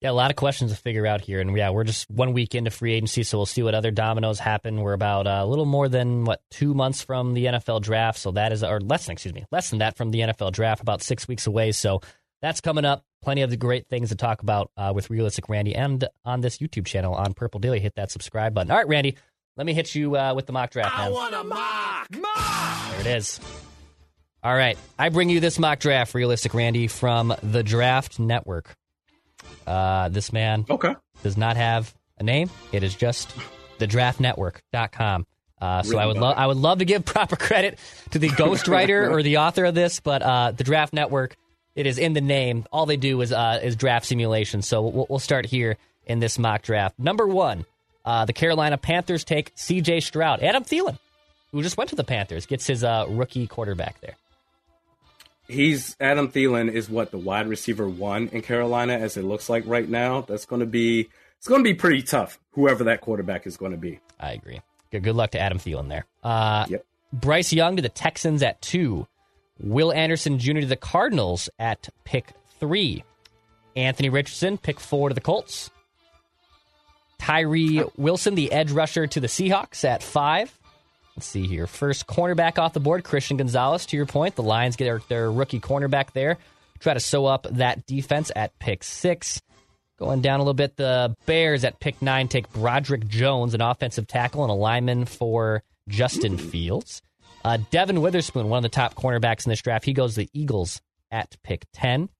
Yeah, 0.02 0.10
a 0.10 0.12
lot 0.12 0.30
of 0.30 0.36
questions 0.36 0.70
to 0.72 0.76
figure 0.76 1.06
out 1.06 1.22
here, 1.22 1.40
and 1.40 1.56
yeah, 1.56 1.70
we're 1.70 1.84
just 1.84 2.10
one 2.10 2.34
week 2.34 2.54
into 2.54 2.70
free 2.70 2.92
agency, 2.92 3.22
so 3.22 3.38
we'll 3.38 3.46
see 3.46 3.62
what 3.62 3.74
other 3.74 3.90
dominoes 3.90 4.38
happen. 4.38 4.82
We're 4.82 4.92
about 4.92 5.26
uh, 5.26 5.40
a 5.42 5.46
little 5.46 5.64
more 5.64 5.88
than 5.88 6.24
what 6.24 6.42
two 6.50 6.74
months 6.74 7.02
from 7.02 7.32
the 7.32 7.46
NFL 7.46 7.80
draft, 7.80 8.18
so 8.18 8.32
that 8.32 8.52
is, 8.52 8.62
or 8.62 8.80
less 8.80 9.06
than, 9.06 9.14
excuse 9.14 9.34
me, 9.34 9.46
less 9.50 9.70
than 9.70 9.78
that 9.78 9.96
from 9.96 10.10
the 10.10 10.20
NFL 10.20 10.52
draft, 10.52 10.82
about 10.82 11.02
six 11.02 11.26
weeks 11.26 11.46
away. 11.46 11.72
So 11.72 12.02
that's 12.42 12.60
coming 12.60 12.84
up. 12.84 13.04
Plenty 13.22 13.40
of 13.40 13.48
the 13.48 13.56
great 13.56 13.88
things 13.88 14.10
to 14.10 14.14
talk 14.14 14.42
about 14.42 14.70
uh, 14.76 14.92
with 14.94 15.08
Realistic 15.08 15.48
Randy 15.48 15.74
and 15.74 16.06
on 16.26 16.42
this 16.42 16.58
YouTube 16.58 16.84
channel 16.84 17.14
on 17.14 17.32
Purple 17.32 17.58
Daily. 17.58 17.80
Hit 17.80 17.94
that 17.96 18.10
subscribe 18.10 18.52
button. 18.52 18.70
All 18.70 18.76
right, 18.76 18.86
Randy, 18.86 19.16
let 19.56 19.66
me 19.66 19.74
hit 19.74 19.94
you 19.94 20.16
uh, 20.16 20.34
with 20.34 20.46
the 20.46 20.52
mock 20.52 20.70
draft. 20.70 20.96
Man. 20.96 21.06
I 21.06 21.10
want 21.10 21.34
a 21.34 21.44
mock. 21.44 22.08
Mock. 22.10 22.90
There 22.90 23.00
it 23.00 23.06
is. 23.18 23.40
All 24.42 24.54
right, 24.54 24.78
I 24.98 25.08
bring 25.08 25.28
you 25.28 25.40
this 25.40 25.58
mock 25.58 25.80
draft, 25.80 26.14
Realistic 26.14 26.54
Randy, 26.54 26.86
from 26.86 27.34
the 27.42 27.62
Draft 27.62 28.20
Network. 28.20 28.76
Uh, 29.66 30.08
this 30.08 30.32
man 30.32 30.64
okay. 30.70 30.94
does 31.22 31.36
not 31.36 31.56
have 31.56 31.92
a 32.18 32.22
name. 32.22 32.50
It 32.70 32.82
is 32.82 32.94
just 32.94 33.34
thedraftnetwork.com. 33.78 35.26
Uh, 35.58 35.82
so 35.82 35.90
really 35.90 36.02
I 36.02 36.06
would 36.06 36.18
love 36.18 36.34
I 36.36 36.46
would 36.46 36.58
love 36.58 36.78
to 36.78 36.84
give 36.84 37.04
proper 37.06 37.34
credit 37.34 37.78
to 38.10 38.18
the 38.18 38.28
ghostwriter 38.28 39.10
or 39.10 39.22
the 39.22 39.38
author 39.38 39.64
of 39.64 39.74
this, 39.74 40.00
but 40.00 40.22
uh, 40.22 40.52
the 40.52 40.64
Draft 40.64 40.92
Network 40.92 41.36
it 41.76 41.86
is 41.86 41.98
in 41.98 42.14
the 42.14 42.20
name. 42.20 42.64
All 42.72 42.86
they 42.86 42.96
do 42.96 43.20
is 43.20 43.32
uh, 43.32 43.60
is 43.62 43.76
draft 43.76 44.06
simulation. 44.06 44.62
So 44.62 44.82
we'll, 44.82 45.06
we'll, 45.08 45.18
start 45.18 45.44
here 45.44 45.76
in 46.06 46.20
this 46.20 46.38
mock 46.38 46.62
draft. 46.62 46.98
Number 46.98 47.26
one, 47.26 47.66
uh, 48.06 48.24
the 48.24 48.32
Carolina 48.32 48.78
Panthers 48.78 49.24
take 49.24 49.52
C.J. 49.56 50.00
Stroud. 50.00 50.42
Adam 50.42 50.64
Thielen, 50.64 50.98
who 51.50 51.62
just 51.62 51.76
went 51.76 51.90
to 51.90 51.96
the 51.96 52.04
Panthers, 52.04 52.46
gets 52.46 52.66
his 52.66 52.84
uh, 52.84 53.06
rookie 53.08 53.46
quarterback 53.46 54.00
there. 54.00 54.14
He's 55.48 55.96
Adam 56.00 56.28
Thielen 56.28 56.72
is 56.72 56.88
what 56.88 57.10
the 57.10 57.18
wide 57.18 57.48
receiver 57.48 57.88
one 57.88 58.28
in 58.28 58.42
Carolina, 58.42 58.94
as 58.94 59.16
it 59.16 59.24
looks 59.24 59.48
like 59.48 59.64
right 59.66 59.88
now. 59.88 60.22
That's 60.22 60.44
going 60.44 60.60
to 60.60 60.66
be 60.66 61.08
it's 61.38 61.46
going 61.46 61.62
to 61.62 61.64
be 61.64 61.74
pretty 61.74 62.02
tough. 62.02 62.38
Whoever 62.52 62.84
that 62.84 63.00
quarterback 63.00 63.46
is 63.46 63.56
going 63.56 63.72
to 63.72 63.78
be. 63.78 64.00
I 64.18 64.32
agree. 64.32 64.60
Good, 64.90 65.02
good 65.04 65.14
luck 65.14 65.32
to 65.32 65.40
Adam 65.40 65.58
Thielen 65.58 65.88
there. 65.88 66.06
Uh, 66.24 66.66
yep. 66.68 66.84
Bryce 67.12 67.52
Young 67.52 67.76
to 67.76 67.82
the 67.82 67.88
Texans 67.88 68.42
at 68.42 68.60
two. 68.60 69.06
Will 69.60 69.92
Anderson 69.92 70.38
Jr. 70.38 70.60
to 70.60 70.66
the 70.66 70.76
Cardinals 70.76 71.48
at 71.58 71.88
pick 72.04 72.32
three. 72.58 73.04
Anthony 73.74 74.08
Richardson, 74.08 74.58
pick 74.58 74.80
four 74.80 75.08
to 75.08 75.14
the 75.14 75.20
Colts. 75.20 75.70
Tyree 77.18 77.82
Wilson, 77.96 78.34
the 78.34 78.52
edge 78.52 78.70
rusher 78.70 79.06
to 79.06 79.20
the 79.20 79.26
Seahawks 79.26 79.84
at 79.84 80.02
five. 80.02 80.56
Let's 81.16 81.26
see 81.26 81.46
here. 81.46 81.66
First 81.66 82.06
cornerback 82.06 82.58
off 82.58 82.74
the 82.74 82.80
board, 82.80 83.02
Christian 83.02 83.38
Gonzalez, 83.38 83.86
to 83.86 83.96
your 83.96 84.06
point. 84.06 84.36
The 84.36 84.42
Lions 84.42 84.76
get 84.76 84.84
their, 84.84 85.00
their 85.08 85.32
rookie 85.32 85.60
cornerback 85.60 86.12
there. 86.12 86.36
Try 86.78 86.94
to 86.94 87.00
sew 87.00 87.24
up 87.24 87.46
that 87.52 87.86
defense 87.86 88.30
at 88.36 88.58
pick 88.58 88.84
six. 88.84 89.40
Going 89.98 90.20
down 90.20 90.40
a 90.40 90.42
little 90.42 90.52
bit, 90.52 90.76
the 90.76 91.16
Bears 91.24 91.64
at 91.64 91.80
pick 91.80 92.02
nine 92.02 92.28
take 92.28 92.52
Broderick 92.52 93.08
Jones, 93.08 93.54
an 93.54 93.62
offensive 93.62 94.06
tackle 94.06 94.42
and 94.42 94.50
a 94.50 94.54
lineman 94.54 95.06
for 95.06 95.62
Justin 95.88 96.36
Fields. 96.36 97.00
Uh, 97.42 97.58
Devon 97.70 98.02
Witherspoon, 98.02 98.50
one 98.50 98.58
of 98.58 98.62
the 98.62 98.68
top 98.68 98.94
cornerbacks 98.94 99.46
in 99.46 99.50
this 99.50 99.62
draft, 99.62 99.86
he 99.86 99.94
goes 99.94 100.14
to 100.14 100.20
the 100.20 100.30
Eagles 100.34 100.82
at 101.10 101.36
pick 101.42 101.64
10. 101.72 102.10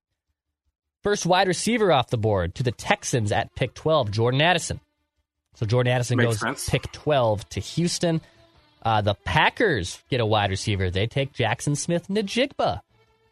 First 1.03 1.27
wide 1.27 1.49
receiver 1.49 1.93
off 1.93 2.09
the 2.09 2.17
board 2.17 2.55
to 2.55 2.63
the 2.63 2.73
Texans 2.73 3.31
at 3.31 3.55
pick 3.55 3.75
12, 3.75 4.11
Jordan 4.11 4.41
Addison. 4.41 4.81
So 5.57 5.66
Jordan 5.66 5.92
Addison 5.92 6.19
Makes 6.19 6.27
goes 6.27 6.40
sense. 6.40 6.69
pick 6.69 6.92
12 6.92 7.49
to 7.51 7.61
Houston. 7.61 8.21
Uh, 8.83 9.01
the 9.01 9.14
Packers 9.14 10.01
get 10.11 10.21
a 10.21 10.27
wide 10.27 10.51
receiver. 10.51 10.90
They 10.90 11.07
take 11.07 11.33
Jaxon 11.33 11.77
Smith-Njigba 11.77 12.81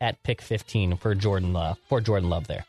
at 0.00 0.22
pick 0.22 0.42
15 0.42 0.96
for 0.96 1.14
Jordan 1.14 1.52
Love. 1.52 1.78
For 1.88 2.00
Jordan 2.00 2.30
Love 2.30 2.46
there. 2.46 2.64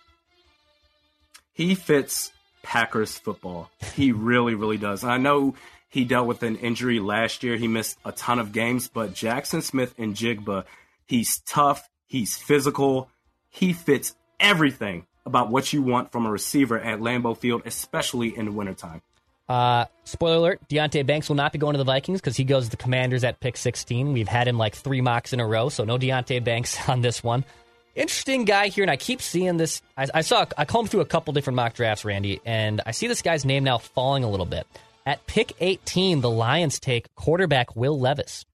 He 1.53 1.73
fits 1.73 2.31
Packers 2.63 3.17
football. 3.17 3.71
He 3.95 4.11
really, 4.11 4.55
really 4.55 4.77
does. 4.77 5.03
And 5.03 5.11
I 5.11 5.17
know 5.17 5.55
he 5.87 6.03
dealt 6.03 6.27
with 6.27 6.43
an 6.43 6.57
injury 6.57 6.99
last 6.99 7.41
year. 7.41 7.55
He 7.55 7.69
missed 7.69 7.97
a 8.03 8.11
ton 8.11 8.39
of 8.39 8.51
games, 8.51 8.89
but 8.89 9.13
Jaxon 9.13 9.63
Smith-Njigba, 9.63 10.65
he's 11.07 11.39
tough, 11.39 11.87
he's 12.05 12.35
physical, 12.35 13.09
he 13.49 13.71
fits 13.71 14.15
everything 14.37 15.05
about 15.25 15.49
what 15.49 15.71
you 15.71 15.81
want 15.81 16.11
from 16.11 16.25
a 16.25 16.31
receiver 16.31 16.77
at 16.77 16.99
Lambeau 16.99 17.37
Field, 17.37 17.61
especially 17.65 18.37
in 18.37 18.45
the 18.45 18.51
wintertime. 18.51 19.01
Uh, 19.47 19.85
spoiler 20.03 20.37
alert: 20.37 20.61
Deonte 20.69 21.05
Banks 21.05 21.29
will 21.29 21.35
not 21.35 21.53
be 21.53 21.59
going 21.59 21.73
to 21.73 21.77
the 21.77 21.83
Vikings 21.83 22.19
because 22.19 22.35
he 22.35 22.43
goes 22.43 22.65
to 22.65 22.71
the 22.71 22.77
Commanders 22.77 23.23
at 23.23 23.39
pick 23.39 23.57
16. 23.57 24.13
We've 24.13 24.27
had 24.27 24.47
him 24.47 24.57
like 24.57 24.75
three 24.75 25.01
mocks 25.01 25.33
in 25.33 25.39
a 25.39 25.45
row, 25.45 25.69
so 25.69 25.83
no 25.83 25.97
Deonte 25.97 26.43
Banks 26.43 26.77
on 26.89 27.01
this 27.01 27.23
one. 27.23 27.45
Interesting 27.95 28.43
guy 28.43 28.67
here, 28.67 28.83
and 28.83 28.91
I 28.91 28.97
keep 28.97 29.21
seeing 29.21 29.57
this. 29.57 29.81
I, 29.95 30.07
I 30.15 30.21
saw 30.21 30.45
I 30.57 30.65
combed 30.65 30.89
through 30.89 31.01
a 31.01 31.05
couple 31.05 31.33
different 31.33 31.55
mock 31.55 31.75
drafts, 31.75 32.03
Randy, 32.03 32.41
and 32.45 32.81
I 32.85 32.91
see 32.91 33.07
this 33.07 33.21
guy's 33.21 33.45
name 33.45 33.63
now 33.63 33.77
falling 33.77 34.23
a 34.23 34.29
little 34.29 34.45
bit. 34.45 34.67
At 35.05 35.25
pick 35.27 35.53
18, 35.59 36.21
the 36.21 36.29
Lions 36.29 36.79
take 36.79 37.13
quarterback 37.15 37.75
Will 37.75 37.99
Levis. 37.99 38.45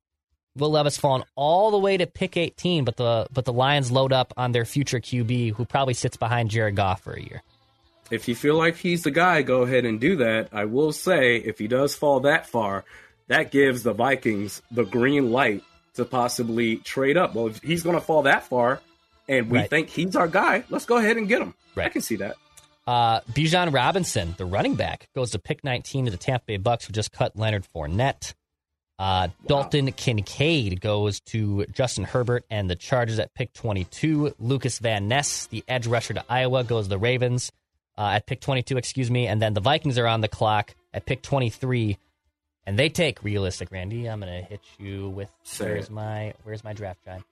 Will 0.58 0.72
Levis 0.72 0.98
fallen 0.98 1.24
all 1.36 1.72
the 1.72 1.80
way 1.80 1.96
to 1.96 2.06
pick 2.06 2.36
18, 2.36 2.84
but 2.84 2.98
the 2.98 3.28
but 3.32 3.46
the 3.46 3.54
Lions 3.54 3.92
load 3.92 4.12
up 4.12 4.34
on 4.36 4.52
their 4.52 4.66
future 4.66 5.00
QB, 5.00 5.54
who 5.56 5.66
probably 5.66 5.94
sits 5.94 6.18
behind 6.18 6.50
Jared 6.50 6.76
Goff 6.76 7.02
for 7.02 7.14
a 7.14 7.22
year. 7.22 7.42
If 8.12 8.28
you 8.28 8.36
feel 8.36 8.56
like 8.58 8.76
he's 8.76 9.04
the 9.04 9.12
guy, 9.12 9.42
go 9.42 9.62
ahead 9.64 9.86
and 9.86 10.00
do 10.00 10.18
that. 10.18 10.50
I 10.52 10.66
will 10.66 10.92
say, 10.92 11.38
if 11.38 11.58
he 11.60 11.68
does 11.68 11.96
fall 11.96 12.20
that 12.22 12.46
far, 12.48 12.84
that 13.28 13.52
gives 13.52 13.84
the 13.84 13.94
Vikings 13.94 14.62
the 14.70 14.84
green 14.84 15.32
light 15.32 15.64
to 15.96 16.06
possibly 16.06 16.78
trade 16.78 17.18
up. 17.18 17.34
Well, 17.34 17.48
if 17.48 17.62
he's 17.62 17.84
going 17.84 17.96
to 17.96 18.02
fall 18.02 18.24
that 18.24 18.44
far, 18.44 18.82
and 19.30 19.50
we 19.50 19.60
Right. 19.60 19.70
think 19.70 19.90
he's 19.90 20.16
our 20.16 20.28
guy, 20.28 20.64
let's 20.70 20.86
go 20.86 20.98
ahead 20.98 21.16
and 21.18 21.28
get 21.28 21.42
him. 21.42 21.54
I 21.78 21.88
can 21.90 22.02
see 22.02 22.18
that. 22.18 22.36
Uh, 22.86 23.22
Bijan 23.32 23.74
Robinson, 23.74 24.36
the 24.38 24.46
running 24.46 24.76
back, 24.76 25.08
goes 25.16 25.32
to 25.32 25.40
pick 25.40 25.64
19 25.64 26.06
to 26.06 26.12
the 26.12 26.18
Tampa 26.18 26.46
Bay 26.48 26.58
Bucks, 26.58 26.86
who 26.86 26.92
just 26.94 27.12
cut 27.14 27.38
Leonard 27.38 27.66
Fournette. 27.74 28.34
Uh, 29.00 29.30
Dalton 29.48 29.92
Kincaid 29.94 30.82
goes 30.82 31.22
to 31.22 31.66
Justin 31.72 32.04
Herbert 32.04 32.44
and 32.50 32.70
the 32.70 32.76
Chargers 32.76 33.20
at 33.20 33.34
pick 33.34 33.54
22. 33.54 34.36
Lucas 34.38 34.80
Van 34.80 35.08
Ness, 35.08 35.48
the 35.48 35.64
edge 35.68 35.88
rusher 35.88 36.14
to 36.14 36.24
Iowa, 36.30 36.64
goes 36.64 36.86
to 36.86 36.90
the 36.90 36.98
Ravens 36.98 37.52
uh, 38.02 38.10
at 38.16 38.26
pick 38.26 38.42
22, 38.42 38.78
excuse 38.78 39.12
me. 39.12 39.28
And 39.28 39.42
then 39.42 39.54
the 39.54 39.62
Vikings 39.62 39.98
are 39.98 40.08
on 40.08 40.22
the 40.22 40.28
clock 40.28 40.74
at 40.94 41.06
pick 41.06 41.22
23. 41.22 41.98
And 42.66 42.78
they 42.78 42.90
take 42.90 43.24
realistic, 43.24 43.72
Randy. 43.72 44.08
I'm 44.10 44.20
going 44.20 44.32
to 44.42 44.48
hit 44.48 44.62
you 44.80 45.10
with 45.10 45.30
Say 45.44 45.66
where's 45.66 45.86
it. 45.86 45.92
my 45.92 46.34
where's 46.44 46.64
my 46.64 46.74
draft 46.74 47.00
chime? 47.06 47.24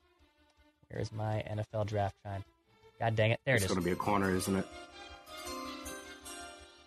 Where's 0.92 1.12
my 1.12 1.44
NFL 1.50 1.88
draft 1.88 2.16
chime? 2.24 2.44
God 3.00 3.16
dang 3.16 3.32
it. 3.32 3.40
There 3.46 3.56
It's 3.56 3.64
it 3.64 3.68
is. 3.68 3.72
going 3.72 3.82
to 3.82 3.86
be 3.86 3.92
a 3.94 3.96
corner, 3.96 4.34
isn't 4.36 4.56
it? 4.56 4.66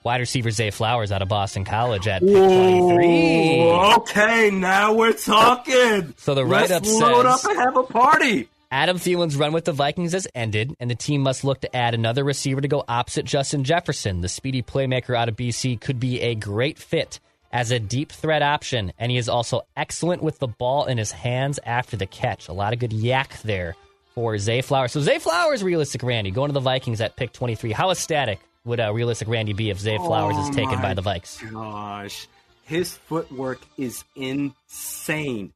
Wide 0.05 0.19
receiver 0.21 0.51
Zay 0.51 0.71
Flowers 0.71 1.13
out 1.13 1.23
of 1.23 1.29
Boston 1.29 1.65
College 1.65 2.09
at 2.09 2.21
pick 2.23 2.33
23. 2.33 3.61
Okay, 3.97 4.51
now 4.51 4.93
we're 4.93 5.13
talking. 5.13 6.13
So 6.17 6.35
the 6.35 6.45
write-up 6.45 6.85
load 6.85 7.25
says- 7.25 7.45
up 7.45 7.51
and 7.51 7.59
have 7.61 7.77
a 7.77 7.85
party. 7.85 8.49
Adam 8.73 8.97
Thielen's 8.97 9.37
run 9.37 9.53
with 9.53 9.67
the 9.67 9.73
Vikings 9.73 10.15
has 10.15 10.27
ended, 10.35 10.75
and 10.81 10.91
the 10.91 10.95
team 10.95 11.21
must 11.21 11.45
look 11.45 11.61
to 11.61 11.77
add 11.77 11.93
another 11.93 12.25
receiver 12.25 12.63
to 12.63 12.69
go 12.69 12.83
opposite 12.89 13.27
Justin 13.27 13.65
Jefferson. 13.65 14.23
The 14.23 14.31
speedy 14.31 14.63
playmaker 14.63 15.15
out 15.15 15.29
of 15.29 15.37
BC 15.37 15.79
could 15.79 16.01
be 16.01 16.23
a 16.23 16.35
great 16.35 16.79
fit 16.79 17.21
as 17.53 17.71
a 17.71 17.79
deep 17.79 18.11
threat 18.11 18.41
option, 18.41 18.95
and 18.99 19.13
he 19.13 19.19
is 19.19 19.29
also 19.29 19.61
excellent 19.77 20.23
with 20.23 20.39
the 20.39 20.49
ball 20.49 20.87
in 20.87 20.97
his 20.97 21.13
hands 21.13 21.61
after 21.67 21.99
the 21.99 22.07
catch. 22.07 22.49
A 22.49 22.55
lot 22.55 22.73
of 22.73 22.79
good 22.79 22.93
YAC 22.93 23.43
there 23.43 23.77
for 24.15 24.39
Zay 24.39 24.63
Flowers. 24.63 24.93
So 24.93 25.03
Zay 25.03 25.19
Flowers, 25.19 25.63
realistic 25.63 26.03
Randy, 26.03 26.31
going 26.31 26.49
to 26.49 26.55
the 26.55 26.61
Vikings 26.61 27.03
at 27.03 27.15
pick 27.15 27.35
23. 27.35 27.73
How 27.73 27.91
ecstatic 27.91 28.41
would 28.65 28.81
uh, 28.81 28.91
realistic 28.95 29.29
Randy 29.29 29.53
be 29.53 29.69
if 29.69 29.81
Zay 29.81 29.99
Flowers 29.99 30.39
is 30.39 30.49
Oh 30.49 30.53
taken 30.53 30.81
by 30.81 30.95
the 30.95 31.03
Vikes? 31.03 31.53
Gosh, 31.53 32.27
his 32.65 32.95
footwork 32.95 33.61
is 33.77 34.03
insane. 34.17 35.53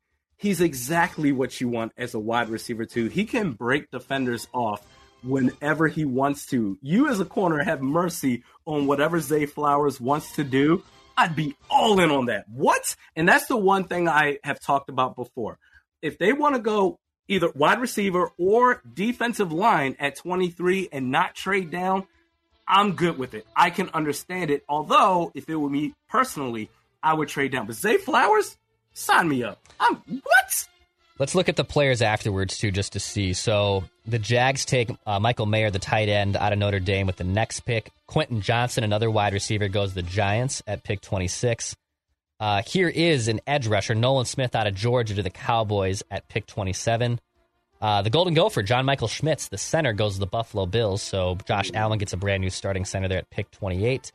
He's 0.46 0.60
exactly 0.60 1.32
what 1.32 1.60
you 1.60 1.68
want 1.68 1.90
as 1.96 2.14
a 2.14 2.20
wide 2.20 2.50
receiver 2.50 2.84
too. 2.84 3.08
He 3.08 3.24
can 3.24 3.50
break 3.50 3.90
defenders 3.90 4.46
off 4.54 4.80
whenever 5.24 5.88
he 5.88 6.04
wants 6.04 6.46
to. 6.50 6.78
You 6.80 7.08
as 7.08 7.18
a 7.18 7.24
corner 7.24 7.64
have 7.64 7.82
mercy 7.82 8.44
on 8.64 8.86
whatever 8.86 9.18
Zay 9.18 9.46
Flowers 9.46 10.00
wants 10.00 10.36
to 10.36 10.44
do. 10.44 10.84
I'd 11.16 11.34
be 11.34 11.56
all 11.68 11.98
in 11.98 12.12
on 12.12 12.26
that. 12.26 12.48
What? 12.48 12.94
And 13.16 13.28
that's 13.28 13.46
the 13.46 13.56
one 13.56 13.88
thing 13.88 14.08
I 14.08 14.38
have 14.44 14.60
talked 14.60 14.88
about 14.88 15.16
before. 15.16 15.58
If 16.00 16.16
they 16.16 16.32
want 16.32 16.54
to 16.54 16.60
go 16.60 17.00
either 17.26 17.50
wide 17.52 17.80
receiver 17.80 18.30
or 18.38 18.80
defensive 18.94 19.50
line 19.50 19.96
at 19.98 20.14
23 20.14 20.90
and 20.92 21.10
not 21.10 21.34
trade 21.34 21.72
down, 21.72 22.06
I'm 22.68 22.92
good 22.92 23.18
with 23.18 23.34
it. 23.34 23.48
I 23.56 23.70
can 23.70 23.88
understand 23.88 24.52
it. 24.52 24.62
Although, 24.68 25.32
if 25.34 25.50
it 25.50 25.56
were 25.56 25.68
me 25.68 25.96
personally, 26.08 26.70
I 27.02 27.14
would 27.14 27.26
trade 27.26 27.50
down. 27.50 27.66
But 27.66 27.74
Zay 27.74 27.96
Flowers, 27.96 28.56
sign 28.96 29.28
me 29.28 29.44
up. 29.44 29.58
I'm 29.78 29.96
what? 30.06 30.68
Let's 31.18 31.34
look 31.34 31.48
at 31.48 31.56
the 31.56 31.64
players 31.64 32.02
afterwards 32.02 32.58
too, 32.58 32.70
just 32.70 32.92
to 32.92 33.00
see. 33.00 33.32
So 33.32 33.84
the 34.06 34.18
Jags 34.18 34.64
take 34.64 34.90
uh, 35.06 35.18
Michael 35.18 35.46
Mayer, 35.46 35.70
the 35.70 35.78
tight 35.78 36.08
end, 36.08 36.36
out 36.36 36.52
of 36.52 36.58
Notre 36.58 36.80
Dame 36.80 37.06
with 37.06 37.16
the 37.16 37.24
next 37.24 37.60
pick. 37.60 37.90
Quentin 38.06 38.42
Johnston, 38.42 38.84
another 38.84 39.10
wide 39.10 39.32
receiver, 39.32 39.68
goes 39.68 39.90
to 39.90 39.94
the 39.96 40.02
Giants 40.02 40.62
at 40.66 40.82
pick 40.82 41.00
26. 41.00 41.74
Uh, 42.38 42.62
here 42.66 42.88
is 42.88 43.28
an 43.28 43.40
edge 43.46 43.66
rusher, 43.66 43.94
Nolan 43.94 44.26
Smith, 44.26 44.54
out 44.54 44.66
of 44.66 44.74
Georgia 44.74 45.14
to 45.14 45.22
the 45.22 45.30
Cowboys 45.30 46.02
at 46.10 46.28
pick 46.28 46.46
27. 46.46 47.18
Uh, 47.80 48.02
the 48.02 48.10
Golden 48.10 48.34
Gopher, 48.34 48.62
John 48.62 48.84
Michael 48.84 49.08
Schmitz, 49.08 49.48
the 49.48 49.58
center, 49.58 49.94
goes 49.94 50.14
to 50.14 50.20
the 50.20 50.26
Buffalo 50.26 50.66
Bills. 50.66 51.00
So 51.02 51.38
Josh 51.46 51.70
Allen 51.72 51.98
gets 51.98 52.12
a 52.12 52.18
brand 52.18 52.42
new 52.42 52.50
starting 52.50 52.84
center 52.84 53.08
there 53.08 53.18
at 53.18 53.30
pick 53.30 53.50
28. 53.52 54.12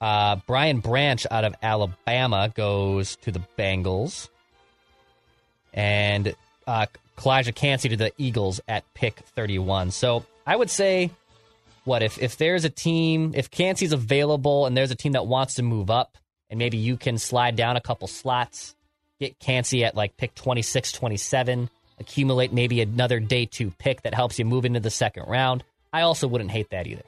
Uh, 0.00 0.36
Brian 0.46 0.80
Branch 0.80 1.26
out 1.30 1.44
of 1.44 1.54
Alabama 1.62 2.50
goes 2.54 3.16
to 3.16 3.32
the 3.32 3.42
Bengals. 3.58 4.28
And 5.74 6.34
uh, 6.66 6.86
Calijah 7.16 7.54
Kancey 7.54 7.90
to 7.90 7.96
the 7.96 8.12
Eagles 8.16 8.60
at 8.66 8.84
pick 8.94 9.16
31. 9.36 9.90
So 9.90 10.24
I 10.46 10.56
would 10.56 10.70
say, 10.70 11.10
what, 11.84 12.02
if, 12.02 12.20
if 12.20 12.36
there's 12.38 12.64
a 12.64 12.70
team, 12.70 13.32
if 13.34 13.50
Kancey's 13.50 13.92
available 13.92 14.66
and 14.66 14.76
there's 14.76 14.90
a 14.90 14.96
team 14.96 15.12
that 15.12 15.26
wants 15.26 15.54
to 15.54 15.62
move 15.62 15.90
up, 15.90 16.16
and 16.48 16.58
maybe 16.58 16.78
you 16.78 16.96
can 16.96 17.18
slide 17.18 17.54
down 17.56 17.76
a 17.76 17.80
couple 17.80 18.08
slots, 18.08 18.74
get 19.20 19.38
Kancey 19.38 19.84
at 19.84 19.94
like 19.94 20.16
pick 20.16 20.34
26, 20.34 20.92
27, 20.92 21.70
accumulate 22.00 22.52
maybe 22.52 22.80
another 22.80 23.20
day 23.20 23.46
two 23.46 23.70
pick 23.78 24.02
that 24.02 24.14
helps 24.14 24.38
you 24.38 24.44
move 24.44 24.64
into 24.64 24.80
the 24.80 24.90
second 24.90 25.24
round. 25.28 25.62
I 25.92 26.02
also 26.02 26.26
wouldn't 26.26 26.50
hate 26.50 26.70
that 26.70 26.86
either. 26.86 27.02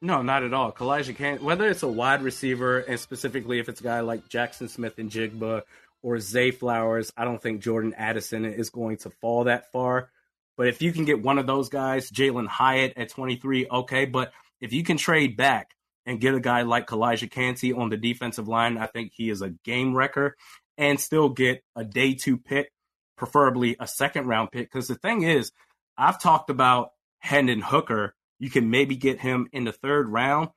No, 0.00 0.22
not 0.22 0.44
at 0.44 0.54
all. 0.54 0.70
Calijah 0.72 1.16
can 1.16 1.42
whether 1.42 1.68
it's 1.68 1.82
a 1.82 1.88
wide 1.88 2.22
receiver 2.22 2.78
and 2.78 3.00
specifically 3.00 3.58
if 3.58 3.68
it's 3.68 3.80
a 3.80 3.84
guy 3.84 4.00
like 4.00 4.28
Jaxon 4.28 4.68
Smith-Njigba 4.68 5.62
or 6.02 6.20
Zay 6.20 6.52
Flowers, 6.52 7.12
I 7.16 7.24
don't 7.24 7.42
think 7.42 7.62
Jordan 7.62 7.94
Addison 7.94 8.44
is 8.44 8.70
going 8.70 8.98
to 8.98 9.10
fall 9.10 9.44
that 9.44 9.72
far. 9.72 10.10
But 10.56 10.68
if 10.68 10.82
you 10.82 10.92
can 10.92 11.04
get 11.04 11.22
one 11.22 11.38
of 11.38 11.46
those 11.46 11.68
guys, 11.68 12.10
Jalin 12.10 12.46
Hyatt 12.46 12.94
at 12.96 13.10
23, 13.10 13.68
okay. 13.70 14.04
But 14.04 14.32
if 14.60 14.72
you 14.72 14.82
can 14.82 14.96
trade 14.96 15.36
back 15.36 15.74
and 16.06 16.20
get 16.20 16.34
a 16.34 16.40
guy 16.40 16.62
like 16.62 16.86
Calijah 16.86 17.30
Kancey 17.30 17.72
on 17.72 17.90
the 17.90 17.96
defensive 17.96 18.48
line, 18.48 18.78
I 18.78 18.86
think 18.86 19.12
he 19.14 19.30
is 19.30 19.42
a 19.42 19.50
game 19.50 19.94
wrecker 19.94 20.36
and 20.76 20.98
still 21.00 21.28
get 21.28 21.62
a 21.76 21.84
day 21.84 22.14
two 22.14 22.38
pick, 22.38 22.72
preferably 23.16 23.76
a 23.78 23.86
second 23.86 24.26
round 24.26 24.50
pick. 24.50 24.70
Because 24.70 24.88
the 24.88 24.94
thing 24.94 25.22
is, 25.22 25.52
I've 25.96 26.20
talked 26.20 26.50
about 26.50 26.90
Hendon 27.18 27.60
Hooker. 27.60 28.14
You 28.38 28.50
can 28.50 28.70
maybe 28.70 28.96
get 28.96 29.20
him 29.20 29.48
in 29.52 29.64
the 29.64 29.72
third 29.72 30.08
round. 30.08 30.50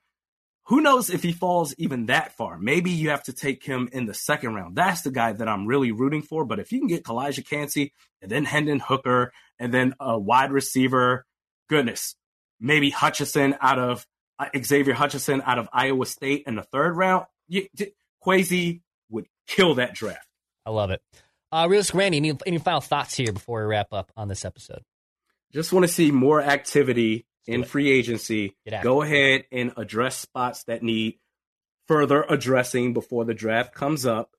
Who 0.66 0.80
knows 0.80 1.10
if 1.10 1.22
he 1.24 1.32
falls 1.32 1.74
even 1.76 2.06
that 2.06 2.36
far? 2.36 2.56
Maybe 2.56 2.90
you 2.90 3.10
have 3.10 3.24
to 3.24 3.32
take 3.32 3.64
him 3.64 3.88
in 3.92 4.06
the 4.06 4.14
second 4.14 4.54
round. 4.54 4.76
That's 4.76 5.02
the 5.02 5.10
guy 5.10 5.32
that 5.32 5.48
I'm 5.48 5.66
really 5.66 5.90
rooting 5.90 6.22
for. 6.22 6.44
But 6.44 6.60
if 6.60 6.70
you 6.70 6.78
can 6.78 6.86
get 6.86 7.02
Calijah 7.02 7.44
Kancey 7.44 7.92
and 8.20 8.30
then 8.30 8.44
Hendon 8.44 8.78
Hooker 8.78 9.32
and 9.58 9.74
then 9.74 9.94
a 9.98 10.16
wide 10.16 10.52
receiver, 10.52 11.26
goodness, 11.68 12.14
maybe 12.60 12.90
Hutchinson 12.90 13.56
out 13.60 13.80
of 13.80 14.06
uh, 14.38 14.46
Xavier 14.62 14.94
Hutchinson 14.94 15.42
out 15.44 15.58
of 15.58 15.68
Iowa 15.72 16.06
State 16.06 16.44
in 16.46 16.54
the 16.54 16.62
third 16.62 16.96
round, 16.96 17.26
you, 17.48 17.66
Kwesi 18.24 18.82
would 19.10 19.26
kill 19.48 19.74
that 19.74 19.94
draft. 19.94 20.26
I 20.64 20.70
love 20.70 20.90
it. 20.90 21.02
Uh, 21.50 21.66
Realistic 21.68 21.96
Randy, 21.96 22.18
any, 22.18 22.32
any 22.46 22.58
final 22.58 22.80
thoughts 22.80 23.14
here 23.14 23.32
before 23.32 23.60
we 23.60 23.66
wrap 23.66 23.92
up 23.92 24.12
on 24.16 24.28
this 24.28 24.44
episode? 24.44 24.82
Just 25.52 25.72
want 25.72 25.84
to 25.84 25.92
see 25.92 26.10
more 26.10 26.40
activity 26.40 27.26
in 27.46 27.64
free 27.64 27.90
agency. 27.90 28.56
Go 28.82 29.02
ahead 29.02 29.44
and 29.52 29.72
address 29.76 30.16
spots 30.16 30.64
that 30.64 30.82
need 30.82 31.18
further 31.88 32.22
addressing 32.28 32.92
before 32.94 33.24
the 33.24 33.34
draft 33.34 33.74
comes 33.74 34.06
up. 34.06 34.30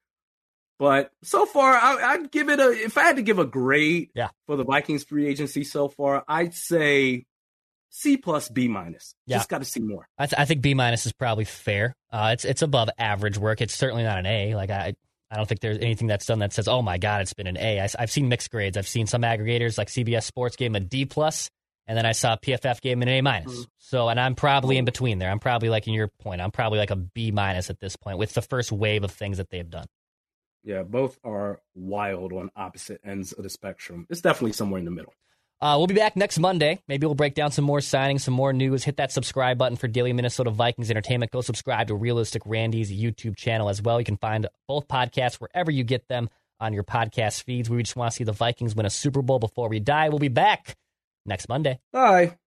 But 0.79 1.11
so 1.23 1.45
far, 1.45 1.73
I, 1.73 2.13
I'd 2.13 2.31
give 2.31 2.49
it 2.49 2.59
a. 2.59 2.69
If 2.71 2.97
I 2.97 3.03
had 3.03 3.17
to 3.17 3.21
give 3.21 3.39
a 3.39 3.45
grade 3.45 4.09
Yeah. 4.15 4.29
for 4.47 4.55
the 4.57 4.63
Vikings 4.65 5.03
free 5.03 5.27
agency 5.27 5.63
so 5.63 5.87
far, 5.87 6.23
I'd 6.27 6.53
say 6.55 7.25
C 7.89 8.17
plus 8.17 8.49
B 8.49 8.67
minus. 8.67 9.13
Yeah. 9.27 9.37
Just 9.37 9.49
got 9.49 9.59
to 9.59 9.65
see 9.65 9.81
more. 9.81 10.07
I, 10.17 10.25
th- 10.25 10.39
I 10.39 10.45
think 10.45 10.61
B 10.61 10.73
minus 10.73 11.05
is 11.05 11.13
probably 11.13 11.45
fair. 11.45 11.93
Uh, 12.11 12.31
it's 12.33 12.43
it's 12.43 12.63
above 12.63 12.89
average 12.97 13.37
work. 13.37 13.61
It's 13.61 13.75
certainly 13.75 14.03
not 14.03 14.17
an 14.17 14.25
A. 14.25 14.55
Like 14.55 14.71
I 14.71 14.95
I 15.29 15.35
don't 15.37 15.47
think 15.47 15.61
there's 15.61 15.77
anything 15.77 16.07
that's 16.07 16.25
done 16.25 16.39
that 16.39 16.53
says, 16.53 16.67
oh 16.67 16.81
my 16.81 16.97
god, 16.97 17.21
it's 17.21 17.33
been 17.33 17.47
an 17.47 17.57
A. 17.57 17.79
I, 17.79 17.89
have 17.99 18.11
seen 18.11 18.29
mixed 18.29 18.51
grades. 18.51 18.75
I've 18.75 18.87
seen 18.87 19.07
some 19.07 19.21
aggregators 19.21 19.77
like 19.77 19.87
CBS 19.89 20.23
Sports 20.23 20.55
gave 20.55 20.71
him 20.71 20.75
a 20.75 20.79
D 20.79 21.05
plus, 21.05 21.49
and 21.87 21.97
then 21.97 22.05
I 22.05 22.13
saw 22.13 22.35
PFF 22.35 22.81
gave 22.81 22.93
him 22.93 23.01
an 23.03 23.09
A 23.09 23.21
minus. 23.21 23.67
So 23.77 24.09
and 24.09 24.19
I'm 24.19 24.35
probably 24.35 24.77
in 24.77 24.85
between 24.85 25.19
there. 25.19 25.29
I'm 25.29 25.39
probably 25.39 25.69
like 25.69 25.87
in 25.87 25.93
your 25.93 26.07
point. 26.07 26.41
I'm 26.41 26.51
probably 26.51 26.79
like 26.79 26.91
a 26.91 26.95
B 26.95 27.31
minus 27.31 27.69
at 27.69 27.79
this 27.79 27.95
point 27.95 28.17
with 28.17 28.33
the 28.33 28.41
first 28.41 28.71
wave 28.71 29.03
of 29.03 29.11
things 29.11 29.37
that 29.37 29.49
they've 29.49 29.69
done. 29.69 29.85
Yeah, 30.63 30.83
both 30.83 31.19
are 31.25 31.59
wild 31.75 32.31
on 32.31 32.49
opposite 32.55 33.01
ends 33.03 33.33
of 33.33 33.43
the 33.43 33.49
spectrum. 33.49 34.07
It's 34.09 34.21
definitely 34.21 34.53
somewhere 34.53 34.79
in 34.79 34.85
the 34.85 34.91
middle. 34.91 35.13
Uh, 35.59 35.75
we'll 35.77 35.87
be 35.87 35.93
back 35.93 36.17
next 36.17 36.39
Monday. 36.39 36.81
Maybe 36.89 37.05
we'll 37.05 37.15
break 37.15 37.35
down 37.35 37.51
some 37.51 37.63
more 37.63 37.79
signings, 37.79 38.21
some 38.21 38.33
more 38.33 38.51
news. 38.51 38.83
Hit 38.83 38.97
that 38.97 39.11
subscribe 39.13 39.57
button 39.57 39.77
for 39.77 39.87
Daily 39.87 40.11
Minnesota 40.11 40.49
Vikings 40.51 40.89
Entertainment. 40.89 41.31
Go 41.31 41.41
subscribe 41.41 41.87
to 41.87 41.95
Realistic 41.95 42.41
Randy's 42.45 42.91
YouTube 42.91 43.37
channel 43.37 43.69
as 43.69 43.81
well. 43.81 43.99
You 43.99 44.05
can 44.05 44.17
find 44.17 44.47
both 44.67 44.87
podcasts 44.87 45.35
wherever 45.35 45.71
you 45.71 45.85
get 45.85 46.07
them 46.09 46.29
on 46.59 46.73
your 46.73 46.83
podcast 46.83 47.43
feeds. 47.43 47.69
We 47.69 47.81
just 47.81 47.95
want 47.95 48.11
to 48.11 48.15
see 48.15 48.23
the 48.23 48.33
Vikings 48.33 48.75
win 48.75 48.85
a 48.85 48.89
Super 48.89 49.21
Bowl 49.21 49.39
before 49.39 49.69
we 49.69 49.79
die. 49.79 50.09
We'll 50.09 50.19
be 50.19 50.27
back 50.27 50.75
next 51.25 51.47
Monday. 51.49 51.79
Bye. 51.91 52.37